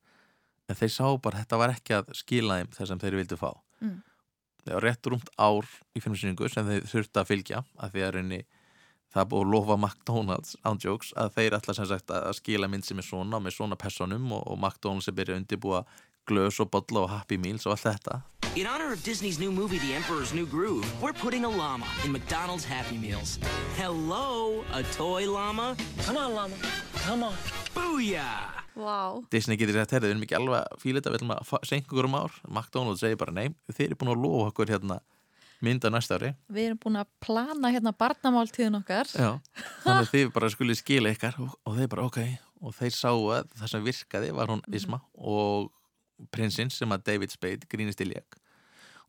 en 0.66 0.78
þeir 0.80 0.92
sá 0.92 1.08
bara, 1.22 1.42
þetta 1.44 1.62
var 1.62 1.74
ekki 1.76 1.96
að 1.98 2.12
skila 2.18 2.60
þeim 2.60 2.70
þess 2.74 2.92
sem 2.92 3.02
þeir 3.04 3.18
vildi 3.20 3.38
fá. 3.38 3.52
Mm. 3.84 3.98
það 4.66 4.78
var 4.78 4.86
rétt 4.88 5.10
rúmt 5.12 5.32
ár 5.38 5.68
í 5.94 6.02
fyrirmsýningu 6.02 6.50
sem 6.50 6.70
þeir 6.70 6.88
þurfti 6.90 7.22
að 7.22 7.30
fylgja 7.30 7.64
að 7.78 7.92
því 7.96 8.06
að 8.06 8.14
reyni 8.16 8.40
það 9.16 9.24
er 9.24 9.30
búið 9.32 9.46
að 9.46 9.54
lofa 9.54 9.78
McDonalds 9.80 10.58
án 10.68 10.80
jokes 10.84 11.14
að 11.16 11.36
þeir 11.38 11.58
ætla 11.58 11.76
sem 11.78 11.88
sagt 11.88 12.12
að 12.12 12.34
skila 12.36 12.68
mynd 12.72 12.86
sem 12.88 13.00
er 13.00 13.08
svona 13.08 13.40
með 13.40 13.56
svona 13.56 13.80
personum 13.80 14.28
og, 14.36 14.44
og 14.44 14.60
McDonalds 14.60 15.08
er 15.08 15.16
byrjað 15.16 15.38
að 15.38 15.44
undirbúa 15.44 15.84
glös 16.28 16.60
og 16.60 16.72
bolla 16.74 17.06
og 17.06 17.14
Happy 17.14 17.38
Meals 17.40 17.68
og 17.68 17.76
allt 17.76 17.88
þetta 17.88 18.22
In 18.56 18.68
honor 18.68 18.94
of 18.94 19.04
Disney's 19.04 19.38
new 19.38 19.52
movie, 19.52 19.80
The 19.80 19.94
Emperor's 19.94 20.32
New 20.34 20.46
Groove, 20.48 20.88
we're 21.02 21.12
putting 21.12 21.44
a 21.44 21.50
llama 21.50 21.88
in 22.06 22.14
McDonald's 22.14 22.64
Happy 22.64 22.98
Meals. 22.98 23.38
Hello, 23.76 24.64
a 24.72 24.82
toy 24.96 25.28
llama? 25.28 25.76
Come 26.06 26.16
on, 26.16 26.32
llama. 26.32 26.56
Come 27.04 27.24
on. 27.24 27.34
Booyah! 27.76 28.64
Wow. 28.76 29.26
Disney 29.32 29.60
getur 29.60 29.82
herrið, 29.82 30.06
við 30.06 30.14
erum 30.14 30.24
ekki 30.24 30.38
alveg 30.40 30.62
að 30.62 30.80
fíla 30.80 31.02
þetta, 31.02 31.12
við 31.12 31.20
ætlum 31.20 31.36
að 31.36 31.68
senka 31.68 31.92
okkur 31.92 32.08
um 32.08 32.16
ár 32.16 32.40
McDonalds 32.48 33.04
segir 33.04 33.20
bara, 33.20 33.36
nei, 33.36 33.50
þeir 33.76 33.90
eru 33.90 34.00
búin 34.00 34.14
að 34.16 34.24
lofa 34.24 34.54
okkur 34.54 34.72
hérna 34.72 35.02
mynda 35.64 35.92
næsta 35.94 36.18
ári. 36.20 36.34
Við 36.52 36.72
erum 36.72 36.82
búin 36.84 37.00
að 37.00 37.12
plana 37.24 37.72
hérna 37.72 37.94
barnamáltíðin 37.96 38.80
okkar. 38.82 39.08
Já, 39.12 39.32
þannig 39.86 40.02
að 40.02 40.12
þið 40.12 40.34
bara 40.36 40.52
skulle 40.54 40.76
skila 40.78 41.14
ykkar 41.16 41.40
og, 41.44 41.56
og 41.64 41.78
þeir 41.80 41.92
bara, 41.94 42.10
ok 42.10 42.20
og 42.66 42.74
þeir 42.76 42.96
sáu 42.96 43.28
að 43.36 43.52
það 43.60 43.72
sem 43.72 43.86
virkaði 43.86 44.32
var 44.36 44.52
hún 44.52 44.64
Isma 44.74 45.02
og 45.16 45.70
prinsinn 46.34 46.72
sem 46.72 46.92
að 46.96 47.06
David 47.12 47.34
Spade 47.34 47.70
grínist 47.70 48.02
í 48.04 48.10
lék. 48.10 48.40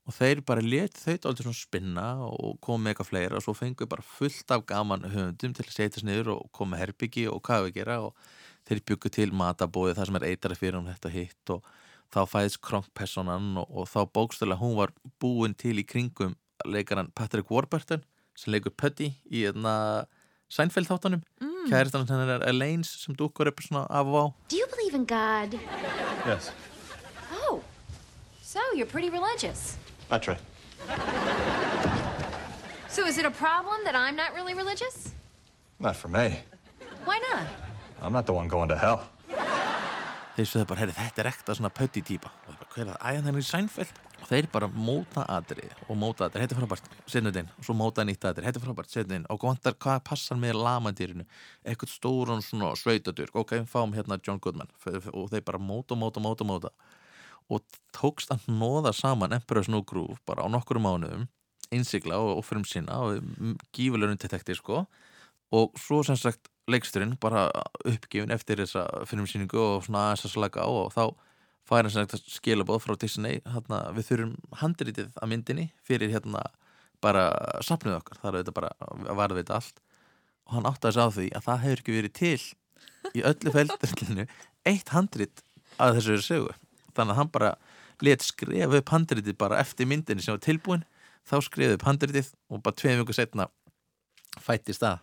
Og 0.06 0.14
þeir 0.14 0.42
bara 0.46 0.62
let 0.62 0.98
þau 1.00 1.14
aldrei 1.30 1.46
svona 1.46 1.59
spinna 1.59 2.06
og 2.26 2.59
kom 2.62 2.82
með 2.82 2.94
eitthvað 2.94 3.09
fleira 3.11 3.38
og 3.38 3.42
svo 3.46 3.56
fengu 3.59 3.88
bara 3.90 4.04
fullt 4.06 4.52
af 4.54 4.62
gaman 4.68 5.06
höfundum 5.11 5.54
til 5.56 5.64
að 5.66 5.72
setjast 5.74 6.06
niður 6.06 6.37
og 6.37 6.50
koma 6.54 6.78
herbyggi 6.78 7.26
og 7.30 7.40
hvað 7.46 7.66
við 7.66 7.80
gera 7.80 7.98
og 8.04 8.28
þeir 8.68 8.85
byggu 8.90 9.12
til 9.16 9.32
matabóði 9.35 9.96
það 9.96 10.11
sem 10.11 10.20
er 10.20 10.28
eitari 10.30 10.59
fyrir 10.61 10.78
hún 10.78 10.92
þetta 10.92 11.14
hitt 11.14 11.54
og 11.56 11.66
þá 12.14 12.20
fæðist 12.30 12.60
kronkpersonan 12.64 13.56
og, 13.62 13.70
og 13.70 13.88
þá 13.90 14.00
bókstölega 14.16 14.60
hún 14.60 14.76
var 14.78 14.92
búin 15.22 15.54
til 15.58 15.78
í 15.80 15.86
kringum 15.86 16.36
leikaran 16.66 17.10
Patrick 17.14 17.50
Warburton 17.52 18.04
sem 18.36 18.52
leikur 18.54 18.74
Putty 18.76 19.12
í 19.30 19.46
þarna 19.48 20.06
Seinfeld 20.52 20.86
þáttanum 20.86 21.22
mm. 21.42 21.64
kæristan 21.72 22.06
hennar 22.06 22.36
er 22.36 22.48
Elaine 22.52 22.86
sem 22.86 23.16
dúkkur 23.18 23.50
upp 23.50 23.62
svona 23.64 23.86
af 23.90 24.06
og 24.06 24.16
á 24.20 24.24
Do 24.52 24.56
you 24.60 24.66
believe 24.70 24.94
in 24.94 25.04
God? 25.04 25.58
Yes, 26.26 26.52
Oh, 27.46 27.60
so 28.42 28.60
you're 28.74 28.86
pretty 28.86 29.10
religious. 29.10 29.76
that's 30.08 30.28
right. 30.28 30.40
So 32.88 33.04
is 33.04 33.18
it 33.18 33.26
a 33.26 33.30
problem 33.30 33.84
that 33.84 33.94
I'm 33.94 34.16
not 34.16 34.32
really 34.34 34.54
religious? 34.54 35.12
Not 35.80 35.96
for 35.96 36.08
me. 36.08 36.40
Why 37.04 37.18
not? 37.30 37.46
I'm 38.00 38.12
not 38.12 38.24
the 38.26 38.32
one 38.32 38.48
going 38.48 38.68
to 38.68 38.76
hell. 38.76 39.02
Þeir 40.37 40.49
sögðu 40.51 40.66
bara, 40.70 40.83
herri, 40.83 40.94
þetta 40.96 41.22
er 41.22 41.29
ekta 41.31 41.57
svona 41.57 41.70
Putty 41.72 42.03
típa. 42.05 42.31
Og 42.44 42.51
þeir 42.51 42.59
bara, 42.61 42.70
hver 42.75 42.83
er 42.83 42.90
það, 42.90 42.99
æðan 43.11 43.29
hennar 43.29 43.42
í 43.42 43.46
Seinfeld. 43.49 44.01
Og 44.16 44.29
þeir 44.31 44.49
bara 44.53 44.68
móta 44.72 45.25
aðri 45.31 45.68
og 45.87 45.99
móta 46.01 46.27
aðri, 46.27 46.42
þetta 46.42 46.57
er 46.57 46.61
frábært, 46.62 46.90
setjum 47.05 47.29
þetta 47.29 47.42
inn. 47.44 47.51
Og 47.57 47.68
svo 47.68 47.77
móta 47.77 48.05
nýtt 48.07 48.27
aðri, 48.29 48.46
þetta 48.49 48.61
er 48.61 48.64
frábært, 48.64 48.92
setjum 48.92 49.07
þetta 49.07 49.20
inn. 49.20 49.29
Og 49.33 49.46
vantar 49.49 49.77
hvað 49.85 50.03
passar 50.09 50.40
með 50.40 50.59
lamandýrinu 50.66 51.27
eitthvað 51.64 51.92
stóran 51.92 52.44
svona 52.44 52.72
sveitadur 52.81 53.33
ok, 53.33 53.57
við 53.61 53.70
fáum 53.70 53.94
hérna 53.96 54.20
John 54.20 54.40
Goodman. 54.42 54.72
Og 55.12 55.31
þeir 55.33 55.46
bara 55.46 55.62
móta, 55.62 55.99
móta, 55.99 56.22
móta, 56.25 56.49
móta. 56.49 56.72
Og 57.53 57.62
tókst 57.94 58.33
að 58.35 58.49
nóða 58.51 58.92
saman 58.96 59.37
Emperor's 59.37 59.70
New 59.70 59.85
Groove 59.87 60.18
bara 60.27 60.44
á 60.44 60.51
nokkru 60.51 60.83
mánuðum 60.83 61.29
innsigla 61.75 62.18
og, 62.22 62.42
fyrir 62.46 62.66
sína 62.68 62.99
og 63.03 63.55
gífulegur 63.75 64.14
undirtektir 64.14 64.59
sko. 64.59 64.85
Og 65.55 65.77
svo 65.79 66.03
sem 66.07 66.18
sagt 66.18 66.51
leiksturinn 66.70 67.14
bara 67.22 67.46
uppgifin 67.87 68.35
eftir 68.35 68.61
þessa 68.62 68.85
filmsýningu 69.07 69.61
og 69.61 69.87
svona 69.87 70.09
aðeins 70.11 70.26
að 70.26 70.35
slaka 70.35 70.66
á 70.66 70.70
og 70.70 70.92
þá 70.94 71.05
fær 71.66 71.88
sem 71.90 72.07
sagt 72.07 72.31
skilabóð 72.31 72.85
frá 72.85 72.94
Disney 73.00 73.40
hérna, 73.46 73.81
við 73.94 74.11
þurfum 74.11 74.35
handritið 74.61 75.16
að 75.18 75.31
myndinni 75.33 75.66
fyrir 75.87 76.12
hérna 76.12 76.44
bara 77.02 77.29
sapnuð 77.66 77.98
okkar, 78.00 78.20
það 78.22 78.31
er 78.31 78.38
þetta 78.40 78.55
bara 78.57 78.70
að 78.81 79.18
varða 79.18 79.40
þetta 79.40 79.57
allt. 79.59 79.81
Og 80.46 80.55
hann 80.57 80.68
átti 80.70 80.88
að 80.88 80.96
segja 80.96 81.07
á 81.07 81.16
því 81.16 81.26
að 81.35 81.46
það 81.46 81.62
hefur 81.64 81.83
ekki 81.83 81.96
verið 81.96 82.14
til 82.16 83.16
í 83.16 83.24
öllu 83.31 83.55
feldurlinu 83.55 84.26
eitt 84.66 84.92
handrit 84.94 85.42
að 85.83 85.98
þessu 85.98 86.18
sögu. 86.24 86.55
Þannig 86.96 87.14
að 87.14 87.20
hann 87.20 87.33
bara 87.35 87.50
let 88.05 88.24
skrifa 88.24 88.81
upp 88.81 88.92
handritið 88.92 89.38
bara 89.38 89.61
eftir 89.62 89.88
myndinni 89.90 90.24
sem 90.24 90.37
var 90.37 90.44
tilbúin 90.44 90.85
þá 91.26 91.37
skrifa 91.44 91.76
upp 91.79 91.87
handritið 91.87 92.31
og 92.50 92.62
bara 92.62 92.79
tveim 92.79 93.00
vikur 93.02 93.16
setna 93.16 93.48
fættist 94.42 94.85
það 94.85 95.00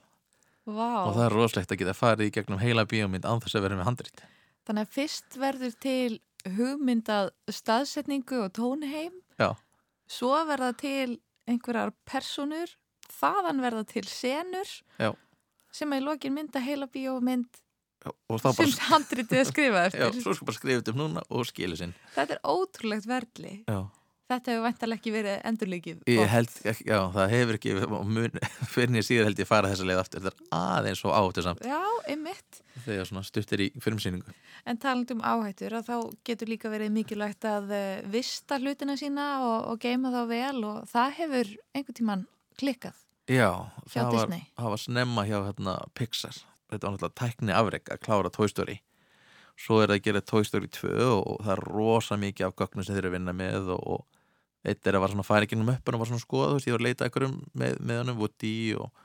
Vá. 0.65 1.03
og 1.07 1.15
það 1.17 1.25
er 1.25 1.33
roslegt 1.35 1.71
að 1.73 1.81
geta 1.81 1.93
farið 1.97 2.29
í 2.29 2.33
gegnum 2.37 2.61
heila 2.61 2.85
bíómynd 2.87 3.25
án 3.27 3.41
þess 3.43 3.57
að 3.59 3.65
vera 3.67 3.79
með 3.79 3.87
handrit. 3.89 4.21
Þannig 4.63 4.85
að 4.87 4.93
fyrst 4.95 5.35
verður 5.41 5.73
til 5.83 6.19
hugmyndað 6.57 7.31
staðsetningu 7.51 8.39
og 8.45 8.53
tónheim, 8.55 9.17
Já, 9.39 9.49
svo 10.07 10.31
verða 10.47 10.71
til 10.79 11.17
einhverjar 11.49 11.91
personur, 12.07 12.71
þaðan 13.11 13.59
verða 13.63 13.83
til 13.91 14.05
senur. 14.07 14.71
Já, 14.99 15.11
sem 15.73 15.91
að 15.91 16.03
í 16.03 16.05
lokin 16.05 16.35
mynda 16.37 16.61
heila 16.63 16.87
bíómynd 16.87 17.59
sem 18.03 18.43
bara 18.43 18.87
handritið 18.91 19.39
er 19.39 19.47
skrifað 19.47 19.85
Já, 19.99 20.07
eftir. 20.07 20.21
svo 20.23 20.33
skal 20.35 20.47
bara 20.49 20.57
skrifa 20.59 20.79
þetta 20.81 20.91
upp 20.93 20.99
núna 20.99 21.23
og 21.31 21.45
skilu 21.47 21.77
sinn. 21.79 21.93
Þetta 22.15 22.35
er 22.37 22.41
ótrúlegt 22.55 23.07
verðli. 23.07 23.53
Já, 23.67 23.79
Þetta 24.31 24.53
hefur 24.53 24.63
væntalega 24.63 24.99
ekki 25.01 25.11
verið 25.13 25.33
endurleikið. 25.49 25.97
ég 26.07 26.29
held, 26.31 26.51
ekki- 26.71 26.85
já, 26.87 26.99
það 27.11 27.33
hefur 27.33 27.57
ekki 27.59 27.73
mun, 28.07 28.37
fyrir 28.73 28.93
nýja 28.95 29.05
síður 29.09 29.27
held 29.27 29.41
ég 29.43 29.49
fara 29.49 29.71
þessa 29.73 29.87
leið 29.89 29.99
aftur 30.03 30.23
þetta 30.23 30.45
er 30.45 30.53
aðeins 30.59 31.01
og 31.03 31.15
áhættu 31.17 31.43
samt 31.43 31.65
Já, 31.67 31.81
einmitt. 32.07 32.61
þegar 32.85 33.09
svona 33.09 33.23
stuttir 33.27 33.63
í 33.65 33.67
fyrirmsýningu 33.83 34.33
En 34.65 34.79
talandi 34.79 35.11
um 35.17 35.23
áhættur 35.27 35.75
að 35.75 35.89
þá 35.91 35.95
getur 36.29 36.47
líka 36.53 36.71
verið 36.71 36.93
mikilvægt 36.95 37.43
að 37.49 37.73
eh, 37.75 38.01
vista 38.13 38.61
hlutina 38.63 38.95
sína 38.97 39.25
og, 39.43 39.57
og 39.73 39.81
geima 39.83 40.13
þá 40.15 40.21
vel 40.31 40.63
og 40.71 40.87
það 40.87 41.11
hefur 41.19 41.51
einhvern 41.75 41.97
tíman 41.99 42.23
klikkað. 42.61 42.95
Já, 43.27 43.49
það 43.91 44.15
var, 44.15 44.33
var 44.71 44.79
snemma 44.79 45.23
hjá 45.27 45.37
hérna, 45.49 45.75
Pixar 45.99 46.39
þetta 46.71 46.87
var 46.87 46.95
náttúrulega 46.95 47.19
tækni 47.19 47.53
afreg 47.55 47.91
að 47.91 48.01
klára 48.07 48.31
Toy 48.33 48.47
Story 48.51 48.79
svo 49.59 49.79
er 49.81 49.91
það 49.91 49.99
að 49.99 50.05
gera 50.07 50.23
Toy 50.25 50.47
Story 50.47 50.69
2 50.73 50.91
og, 51.05 51.39
það 51.43 51.53
er 51.55 51.63
rosa 51.69 52.17
mikið 52.19 52.47
af 52.47 52.55
gögnum 52.59 52.85
sem 52.85 52.95
þeir 52.95 53.03
eru 53.03 53.11
að 53.11 53.17
vinna 53.17 53.35
með 53.37 53.73
og, 53.77 54.05
eitt 54.63 54.87
er 54.87 54.97
að 54.97 55.03
var 55.03 55.13
svona 55.13 55.27
færi 55.27 55.49
gegnum 55.49 55.67
möppun 55.67 55.97
og 55.97 56.03
var 56.03 56.09
svona 56.09 56.23
skoða, 56.23 56.51
þú 56.51 56.59
veist, 56.59 56.69
ég 56.69 56.75
var 56.75 56.83
að 56.83 56.87
leita 56.87 57.07
einhverjum 57.07 57.35
með, 57.59 57.75
með 57.83 57.99
honum 57.99 58.21
Woody 58.21 58.55
og 58.79 59.03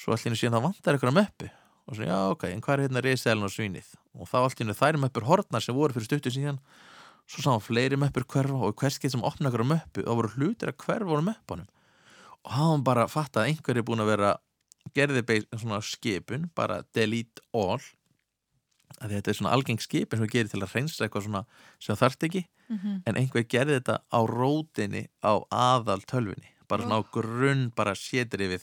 svo 0.00 0.14
allir 0.16 0.38
síðan 0.40 0.56
það 0.56 0.66
vantar 0.68 0.96
einhverja 0.96 1.18
möppu 1.18 1.50
og 1.84 1.98
svo 1.98 2.08
já 2.08 2.16
ok, 2.32 2.46
en 2.48 2.64
hvað 2.64 2.74
er 2.74 2.82
hérna 2.86 3.02
riselin 3.04 3.44
og 3.44 3.52
svínið? 3.52 3.90
Og 4.16 4.28
þá 4.30 4.38
allir 4.40 4.78
þær 4.78 4.98
möppur 5.02 5.26
hortnar 5.28 5.64
sem 5.64 5.76
voru 5.76 5.92
fyrir 5.92 6.08
stuttu 6.08 6.32
síðan 6.32 6.60
svo 7.28 7.44
sá 7.44 7.50
hann 7.52 7.64
fleiri 7.64 7.98
möppur 8.00 8.24
hverfa 8.28 8.56
og 8.68 8.76
hvers 8.80 8.98
getur 9.00 9.18
sem 9.18 9.26
opna 9.26 9.50
einhverja 9.50 9.70
möppu 9.74 10.04
og 10.04 10.20
voru 10.20 10.32
hlutir 10.36 10.72
að 10.72 10.78
hverfa 10.84 11.08
voru 11.08 11.24
möppunum. 11.24 11.68
Og 12.44 12.56
hann 12.56 12.84
bara 12.84 13.06
fatt 13.08 13.36
að 13.36 13.50
einhver 13.50 13.80
er 13.80 13.86
búin 13.86 14.02
að 14.04 14.12
vera 14.14 14.32
gerði 14.96 15.44
skipun 15.84 16.50
bara 16.54 16.82
delete 16.92 17.44
all 17.52 17.80
að 19.02 19.14
þetta 19.16 19.30
er 19.32 19.38
svona 19.38 19.52
algeng 19.56 19.80
skipun 19.82 20.18
sem 20.18 20.26
við 20.26 20.32
gerir 20.36 20.50
til 20.52 20.60
að 20.62 20.74
reynsa 20.74 21.04
eitthvað 21.06 21.26
svona 21.28 21.44
sem 21.80 21.96
þarft 21.96 22.26
ekki 22.28 22.44
Mhm. 22.70 23.02
en 23.06 23.14
einhver 23.20 23.44
gerði 23.44 23.74
þetta 23.80 23.98
á 24.08 24.20
rótinni 24.24 25.06
á 25.20 25.36
aðal 25.52 26.00
tölvunni 26.08 26.48
bara 26.68 26.82
svona 26.82 26.96
á 26.96 27.02
grunn, 27.12 27.70
bara 27.76 27.92
sétir 27.92 28.40
yfir 28.40 28.62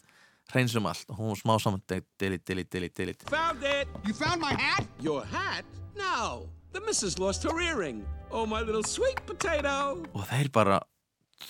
reynsum 0.53 0.87
allt 0.89 1.05
og 1.09 1.17
hún 1.19 1.35
smá 1.37 1.59
saman 1.61 1.81
delete, 1.87 2.07
delete, 2.17 2.69
delete, 2.71 2.95
delete 2.97 3.29
Found 3.29 3.61
it! 3.63 3.87
You 4.03 4.13
found 4.13 4.41
my 4.41 4.53
hat? 4.57 4.87
Your 4.99 5.23
hat? 5.25 5.65
No. 5.95 6.49
The 6.73 6.79
missus 6.81 7.19
lost 7.19 7.43
her 7.43 7.59
earring. 7.61 8.05
Oh, 8.31 8.45
my 8.47 8.61
little 8.61 8.81
sweet 8.83 9.19
potato. 9.27 10.01
og 10.15 10.25
þeir 10.27 10.49
bara 10.51 10.79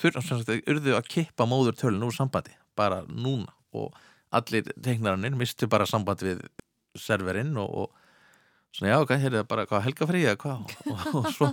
þurfa 0.01 0.21
sem 0.21 0.37
sagt, 0.43 0.49
þeir 0.49 0.63
urðu 0.67 0.95
að 0.97 1.07
kippa 1.07 1.45
móður 1.47 1.75
tölun 1.79 2.03
úr 2.03 2.11
sambandi 2.11 2.51
bara 2.75 3.03
núna 3.07 3.47
og 3.73 3.93
allir 4.33 4.63
teiknarannir 4.81 5.35
mistu 5.37 5.67
bara 5.67 5.85
samband 5.85 6.19
við 6.19 6.41
serverinn 6.97 7.55
og, 7.57 7.69
og 7.69 7.91
svona 8.75 8.93
já 8.93 8.97
ok, 9.03 9.13
hér 9.17 9.33
er 9.33 9.37
það 9.41 9.51
bara 9.51 9.67
hvað 9.69 9.85
helgafrí 9.87 10.23
eða 10.25 10.39
hvað? 10.41 10.75
Og, 10.91 11.05
og 11.19 11.29
svo, 11.35 11.51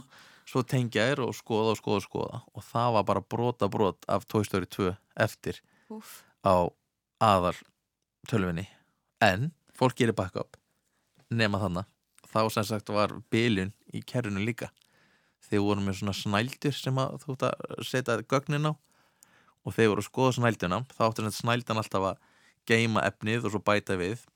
svo 0.49 0.65
tengja 0.67 1.09
þér 1.11 1.25
og 1.27 1.35
skoða 1.37 1.75
og 1.75 1.81
skoða 1.81 2.01
og 2.01 2.07
skoða. 2.07 2.41
Og 2.55 2.67
það 2.71 2.95
var 2.99 3.07
bara 3.11 3.27
brota 3.35 3.69
brot 3.73 4.09
af 4.09 4.27
Toy 4.31 4.47
Story 4.47 4.71
2 4.79 4.95
eftir 5.27 5.61
Úff. 5.91 6.23
á 6.47 6.71
aðal 7.19 7.57
tölvinni 8.31 8.69
en 9.25 9.51
fólk 9.75 9.99
gerir 9.99 10.15
backup 10.15 10.59
nema 11.31 11.59
þannig 11.63 11.89
þá 12.29 12.41
sem 12.53 12.67
sagt 12.69 12.93
var 12.93 13.15
bylun 13.33 13.73
í 13.95 14.03
kerrunu 14.05 14.43
líka. 14.45 14.71
Þeir 15.49 15.65
voru 15.65 15.85
með 15.85 16.01
svona 16.01 16.17
snældur 16.17 16.75
sem 16.77 16.99
að 17.01 17.21
þú 17.23 17.35
ert 17.35 17.45
að 17.49 17.87
setja 17.89 18.19
gögnin 18.29 18.69
á. 18.69 18.73
Og 19.65 19.75
þeir 19.77 19.93
voru 19.93 20.05
að 20.05 20.09
skoða 20.11 20.35
snælduna. 20.37 20.83
Þá 20.93 21.05
sagt 21.17 21.37
snældan 21.39 21.81
alltaf 21.81 22.09
að 22.13 22.21
geima 22.69 23.05
efnið 23.09 23.49
og 23.49 23.55
svo 23.55 23.63
bæta 23.65 23.97
við 24.01 24.27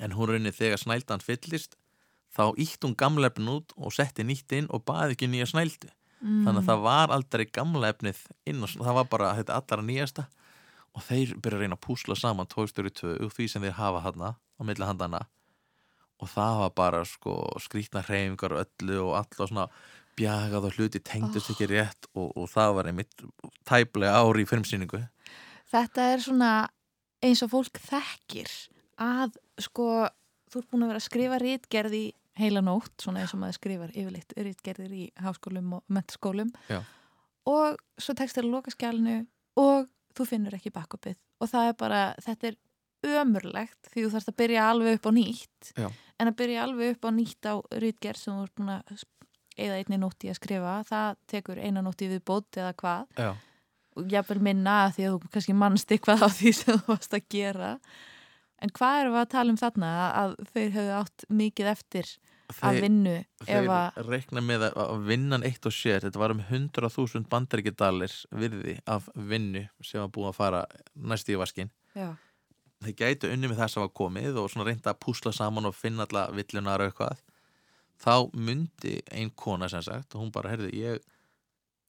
en 0.00 0.16
hún 0.16 0.30
raunni 0.30 0.52
þegar 0.54 0.82
snældan 0.82 1.24
fyllist 1.24 1.78
þá 2.34 2.52
ítt 2.60 2.84
hún 2.84 2.96
gamla 2.98 3.30
efnin 3.30 3.52
út 3.56 3.72
og 3.76 3.94
setti 3.94 4.26
nýtt 4.26 4.52
inn 4.58 4.68
og 4.70 4.84
baði 4.88 5.16
ekki 5.16 5.30
nýja 5.30 5.48
snældu. 5.52 5.92
Mm. 6.18 6.42
þannig 6.42 6.64
að 6.64 6.66
það 6.66 6.80
var 6.82 7.12
aldrei 7.14 7.44
gamla 7.46 7.88
efnið 7.92 8.20
inn 8.50 8.64
og 8.66 8.72
það 8.74 8.96
var 8.96 9.04
bara 9.06 9.34
þetta 9.38 9.54
allra 9.54 9.84
nýjasta. 9.86 10.24
Og 10.98 11.04
þeir 11.06 11.34
byrja 11.38 11.58
að 11.58 11.62
reyna 11.62 11.76
að 11.78 11.84
púsla 11.84 12.16
saman 12.18 12.48
Story 12.50 12.90
2 12.90 13.12
úr 13.22 13.30
því 13.30 13.46
sem 13.52 13.62
þeir 13.62 13.76
hafa 13.78 14.00
hana 14.02 14.30
á 14.34 14.60
milli 14.66 14.84
handana 14.84 15.20
og 16.18 16.30
það 16.32 16.56
var 16.62 16.72
bara 16.74 17.04
sko 17.06 17.34
skrýtna 17.62 18.02
hreyfingar 18.06 18.56
og 18.56 18.64
öllu 18.64 18.98
og 19.04 19.12
allar 19.20 19.50
svona 19.50 19.66
bjagað 20.18 20.66
og 20.66 20.78
hluti 20.78 21.02
tengdust 21.04 21.52
ekki 21.52 21.68
rétt 21.70 22.08
og, 22.14 22.32
og 22.34 22.48
það 22.50 22.74
var 22.78 22.90
einmitt 22.90 23.22
tæplega 23.68 24.18
ári 24.18 24.42
í 24.44 24.50
filmsýningu 24.50 25.04
Þetta 25.68 26.08
er 26.14 26.22
svona 26.24 26.50
eins 27.22 27.42
og 27.44 27.52
fólk 27.52 27.78
þekkir 27.84 28.50
að 29.02 29.36
sko 29.62 29.88
þú 30.48 30.62
ert 30.62 30.70
búin 30.70 30.84
að 30.86 30.92
vera 30.92 31.02
að 31.02 31.08
skrifa 31.08 31.40
rítgerð 31.42 31.96
í 31.98 32.04
heila 32.38 32.62
nótt, 32.62 32.94
svona 33.02 33.22
eins 33.22 33.34
og 33.34 33.42
maður 33.42 33.58
skrifar 33.58 33.92
yfirleitt 33.94 34.34
rítgerðir 34.36 34.94
í 34.94 35.04
háskólum 35.24 35.74
og 35.78 35.84
mentaskólum 35.92 36.52
Já. 36.70 36.80
og 37.50 37.78
svo 37.98 38.14
tekst 38.18 38.38
þér 38.38 38.50
loka 38.52 38.72
skjálnu 38.74 39.18
og 39.58 39.88
þú 40.14 40.26
finnur 40.28 40.56
ekki 40.58 40.72
backupið 40.74 41.18
og 41.42 41.50
það 41.50 41.72
er 41.72 41.78
bara, 41.80 42.02
þetta 42.22 42.52
er 42.52 43.18
ömurlegt 43.22 43.90
því 43.92 44.04
þú 44.04 44.12
þarfst 44.14 44.32
að 44.32 44.38
byrja 44.42 44.68
alveg 44.70 44.98
upp 44.98 45.10
á 45.10 45.12
nýtt 45.18 45.72
Já. 45.74 45.88
en 46.18 46.30
að 46.30 46.38
byrja 46.40 46.64
alveg 46.66 46.94
upp 46.96 47.08
á 47.08 47.10
nýtt 47.14 47.50
á 47.50 47.54
rítgerð 47.82 48.22
sem 48.22 48.38
þú 48.38 48.46
ert 48.46 48.56
búin 48.58 48.72
að 48.74 49.04
eða 49.58 49.80
einni 49.80 49.98
nótt 49.98 50.22
í 50.22 50.30
að 50.30 50.38
skrifa, 50.38 50.76
það 50.86 51.16
tekur 51.30 51.58
eina 51.58 51.82
nótt 51.82 52.02
í 52.06 52.10
viðbót 52.12 52.60
eða 52.60 52.74
hvað 52.78 53.18
Já. 53.18 53.32
og 53.98 54.14
jafnvel 54.14 54.38
minna 54.46 54.76
að 54.84 54.94
því 54.96 55.08
að 55.08 55.16
þú 55.16 55.32
kannski 55.34 55.56
mannst 55.58 55.94
eitthvað 55.94 56.22
á 56.22 56.28
því 56.30 56.54
sem 56.60 56.78
þú 56.78 56.92
varst 56.92 57.18
að 57.18 57.26
gera 57.34 57.72
en 58.62 58.72
hvað 58.74 59.00
erum 59.02 59.14
við 59.16 59.22
að 59.24 59.30
tala 59.34 59.54
um 59.54 59.60
þarna 59.60 59.90
að 60.22 60.34
þeir 60.52 60.70
hefðu 60.76 60.94
átt 60.98 61.24
mikið 61.42 61.70
eftir 61.72 62.12
að 62.48 62.78
vinnu 62.82 63.16
þeir 63.44 63.66
að 63.98 64.08
reikna 64.08 64.40
með 64.44 64.64
að- 64.70 65.02
vinnan 65.06 65.44
eitt 65.44 65.66
og 65.68 65.74
sér 65.76 66.00
þetta 66.06 66.18
var 66.22 66.32
um 66.32 66.40
100.000 66.48 67.26
bandaríkjadalir 67.28 68.14
virði 68.32 68.78
af 68.86 69.08
vinnu 69.14 69.66
sem 69.84 70.00
var 70.00 70.08
búið 70.14 70.30
að 70.32 70.38
fara 70.40 70.62
næst 70.96 71.28
í 71.28 71.36
vaskin 71.38 71.70
já, 71.94 72.14
þeir 72.84 72.96
gætu 73.02 73.32
unni 73.34 73.50
með 73.52 73.60
þess 73.62 73.76
að 73.76 73.84
var 73.86 73.94
komið 74.00 74.40
og 74.40 74.56
reynda 74.64 74.94
að 74.94 75.00
púsla 75.04 75.32
saman 75.34 75.66
og 75.68 75.74
finna 75.76 76.06
alla 76.08 76.28
villunar 76.32 76.80
og 76.80 76.92
eitthvað. 76.92 77.20
Þá 77.98 78.30
myndi 78.38 79.00
ein 79.10 79.30
kona 79.34 79.66
sem 79.68 79.82
sagt 79.82 80.14
og 80.14 80.20
hún 80.22 80.30
bara, 80.32 80.52
heyrðu, 80.52 80.68
ég 80.72 81.00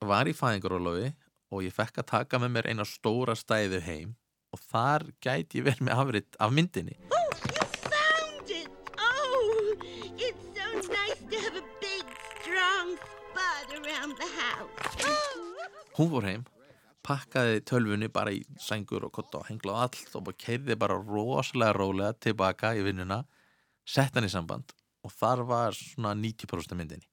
var 0.02 0.26
í 0.26 0.34
fæðingarólofi 0.34 1.12
og 1.54 1.62
ég 1.64 1.74
fekk 1.76 2.00
að 2.02 2.08
taka 2.10 2.40
með 2.42 2.50
mér 2.56 2.70
eina 2.72 2.86
stóra 2.90 3.36
stæðu 3.38 3.80
heim 3.86 4.16
og 4.54 4.62
þar 4.72 5.08
gæti 5.24 5.60
ég 5.62 5.68
verið 5.70 5.86
með 5.88 6.04
afrit 6.04 6.40
af 6.40 6.54
myndinni 6.56 6.96
Found 7.10 8.52
it! 8.54 8.70
Oh, 8.98 9.74
it's 10.18 10.46
so 10.56 10.68
nice 10.92 11.22
to 11.32 11.42
have 11.46 11.58
a 11.60 11.66
big, 11.84 12.06
strong 12.40 12.96
spot 12.98 13.68
around 13.80 14.18
the 14.22 14.30
house. 14.40 14.80
hún 15.98 16.12
fór 16.14 16.30
heim 16.30 16.48
pakkaði 17.06 17.62
tölvunni 17.68 18.10
bara 18.14 18.32
í 18.36 18.42
sængur 18.62 19.08
og 19.08 19.14
kotta 19.16 19.42
og 19.42 19.48
hengla 19.50 19.76
á 19.76 19.80
allt 19.88 20.16
og 20.20 20.30
keirði 20.38 20.78
bara 20.80 21.00
rosalega 21.00 21.78
rólega 21.78 22.14
tilbaka 22.28 22.76
í 22.78 22.84
vinnuna 22.86 23.24
sett 23.88 24.16
hann 24.16 24.28
í 24.28 24.32
samband 24.32 24.76
og 25.06 25.14
þar 25.16 25.46
var 25.48 25.78
svona 25.78 26.14
90% 26.18 26.76
af 26.76 26.80
myndinni 26.80 27.08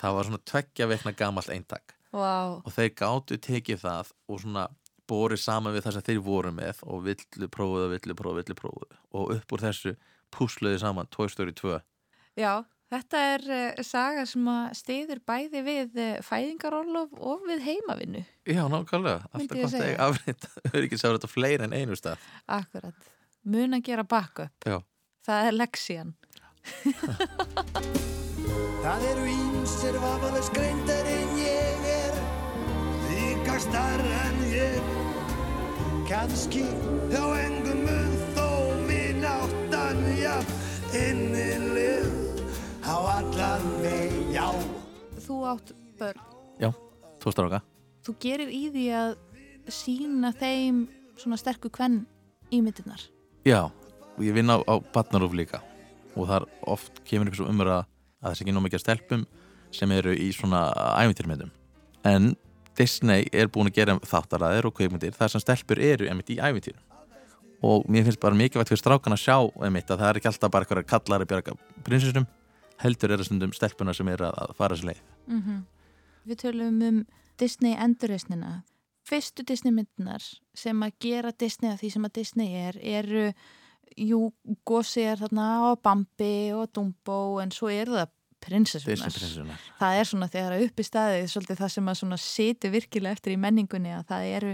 það 0.00 0.16
var 0.16 0.28
svona 0.28 0.44
tveggja 0.50 0.88
vekna 0.90 1.14
gamalt 1.16 1.50
eintak 1.54 1.96
wow. 2.12 2.60
og 2.60 2.70
þeir 2.74 2.92
gátu 3.00 3.38
tekið 3.40 3.82
það 3.84 4.12
og 4.28 4.42
svona 4.44 4.68
borið 5.10 5.42
saman 5.42 5.74
við 5.74 5.86
það 5.86 5.96
sem 5.96 6.06
þeir 6.08 6.20
voru 6.24 6.52
með 6.54 6.84
og 6.86 7.02
villu 7.06 7.48
prófuðu, 7.52 7.88
villu 7.94 8.16
prófuðu, 8.18 8.42
villu 8.42 8.58
prófuðu. 8.58 9.00
Og 9.14 9.34
upp 9.36 9.56
úr 9.56 9.64
þessu 9.66 9.96
púsluði 10.34 10.80
saman 10.82 11.10
Toy 11.14 11.28
Story 11.30 11.54
2 11.56 11.78
já, 12.38 12.64
þetta 12.92 13.20
er 13.34 13.44
uh, 13.48 13.82
saga 13.86 14.24
sem 14.28 14.48
að 14.50 14.64
stiður 14.78 15.20
bæði 15.26 15.62
við 15.66 16.00
uh, 16.02 16.14
fæðingarorlof 16.26 17.14
og 17.20 17.44
við 17.48 17.62
heimavinnu. 17.68 18.24
Já, 18.48 18.64
nákvæmlega, 18.70 19.28
alltaf 19.30 19.58
ég 19.58 19.68
gott 19.68 19.78
að 19.78 19.86
eiga 19.88 20.08
afrið 20.08 20.48
auðvitað 20.72 21.12
þetta 21.18 21.30
fleiri 21.30 21.68
en 21.68 21.76
einu 21.76 21.98
stað. 21.98 22.26
Akkurat, 22.58 23.12
mun 23.46 23.78
að 23.78 23.86
gera 23.90 24.06
backup. 24.08 24.56
Já, 24.66 24.80
það 25.26 25.50
er 25.50 25.58
leksían 25.62 26.14
Það 28.84 29.02
eru 29.10 29.24
ímsir 29.28 29.96
vafalus 30.00 30.48
greindar 30.52 31.06
en 31.08 31.14
ég 31.14 31.28
er 31.28 31.33
Líka 33.54 33.70
starra 33.70 34.14
en 34.26 34.38
ég. 34.50 34.86
Kanski 36.08 36.64
þá 37.06 37.20
engum 37.38 37.84
mun 37.86 38.16
þó 38.34 38.46
minn 38.88 39.22
áttan 39.22 40.00
Já, 40.18 40.32
innileg. 40.90 42.08
Á 42.82 42.98
allan 42.98 43.68
veg, 43.78 44.10
já. 44.34 44.48
Þú 45.22 45.36
átt 45.52 45.70
börn. 46.00 46.18
Já, 46.58 46.72
tvo 47.22 47.30
stráka. 47.30 47.62
Þú 48.02 48.16
gerir 48.26 48.50
í 48.50 48.64
því 48.74 48.88
að 48.90 49.14
sína 49.70 50.34
þeim 50.34 50.88
svona 51.14 51.38
sterku 51.38 51.70
kvenn 51.70 52.08
ímyndirnar. 52.50 53.06
Já, 53.46 53.70
og 53.70 54.22
ég 54.26 54.34
vinn 54.34 54.50
á, 54.50 54.58
á 54.66 54.82
Batnarúf 54.82 55.30
líka. 55.30 55.62
Og 56.18 56.26
þar 56.26 56.50
oft 56.66 57.04
kemur 57.06 57.30
upp 57.30 57.38
svo 57.38 57.46
umræða 57.46 57.84
að 58.18 58.32
það 58.32 58.34
sé 58.34 58.48
ekki 58.48 58.56
nóg 58.58 58.66
mikið 58.66 58.80
af 58.82 58.88
stelpum 58.88 59.28
sem 59.70 59.94
eru 59.94 60.10
í 60.10 60.32
svona 60.34 60.72
ævintýrmyndum 61.04 61.54
en 62.02 62.34
Disney 62.78 63.28
er 63.32 63.50
búin 63.52 63.70
að 63.70 63.78
gera 63.78 63.98
þáttaræðir 64.02 64.68
og 64.68 64.76
kveikmyndir 64.76 65.16
þar 65.16 65.34
sem 65.34 65.42
stelpur 65.42 65.80
eru 65.82 66.08
einmitt 66.10 66.32
í 66.34 66.40
ævintýrum. 66.42 66.82
Og 67.64 67.86
mér 67.88 68.04
finnst 68.04 68.20
bara 68.20 68.36
mikilvægt 68.36 68.72
fyrir 68.72 68.82
strákan 68.82 69.16
að 69.16 69.22
sjá 69.24 69.36
einmitt 69.64 69.90
að 69.90 70.02
það 70.02 70.08
er 70.08 70.18
ekki 70.20 70.30
alltaf 70.30 70.52
bara 70.52 70.66
eitthvað 70.66 70.88
kallari 70.90 71.28
bjarga 71.30 71.54
prinsessum 71.86 72.26
heldur 72.82 73.14
er 73.14 73.20
það 73.20 73.28
stundum 73.30 73.54
stelpuna 73.54 73.94
sem 73.96 74.10
eru 74.12 74.28
að, 74.28 74.54
fara 74.58 74.76
þessi 74.76 74.90
leið. 74.90 75.02
Mm 75.30 75.62
Við 76.24 76.38
tölum 76.40 76.78
um 76.80 76.98
Disney 77.36 77.74
endurreisnina. 77.76 78.62
Fyrstu 79.04 79.44
Disney 79.44 79.74
myndinar 79.76 80.24
sem 80.56 80.78
að 80.82 80.94
gera 81.04 81.32
Disney 81.36 81.68
að 81.68 81.82
því 81.82 81.90
sem 81.92 82.06
að 82.08 82.14
Disney 82.16 82.54
er, 82.56 82.78
eru, 82.80 83.24
jú, 84.00 84.32
Gósi 84.64 85.04
er 85.04 85.20
þarna 85.20 85.48
og 85.68 85.82
Bambi 85.84 86.54
og 86.56 86.70
Dumbo 86.72 87.42
en 87.42 87.52
svo 87.52 87.68
eru 87.68 87.98
það 87.98 88.14
prinsessunar. 88.44 89.58
Það 89.80 89.98
er 90.00 90.08
svona 90.10 90.28
þegar 90.32 90.54
að 90.56 90.64
upp 90.68 90.80
í 90.82 90.86
staðið 90.88 91.26
svolítið 91.32 91.60
það 91.62 91.72
sem 91.74 91.88
að 91.92 91.98
svona 92.00 92.18
siti 92.20 92.70
virkilega 92.74 93.16
eftir 93.18 93.34
í 93.34 93.40
menningunni 93.40 93.92
að 93.96 94.06
það 94.12 94.28
eru 94.38 94.52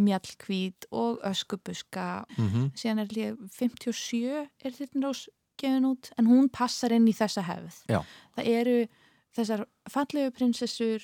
mjallkvít 0.00 0.86
og 0.92 1.20
öskubuska 1.30 2.06
Mhm. 2.38 2.70
síðan 2.76 3.00
er 3.00 3.06
líka 3.14 3.36
57 3.50 4.48
er 4.64 4.70
Þyrnirós 4.70 5.28
gefin 5.60 5.84
út 5.84 6.10
en 6.18 6.26
hún 6.26 6.48
passar 6.50 6.92
inn 6.92 7.06
í 7.08 7.12
þessa 7.16 7.42
hefð 7.44 7.82
Já. 7.88 8.02
það 8.36 8.46
eru 8.46 8.88
þessar 9.36 9.64
fallegu 9.90 10.30
prinsessur 10.32 11.00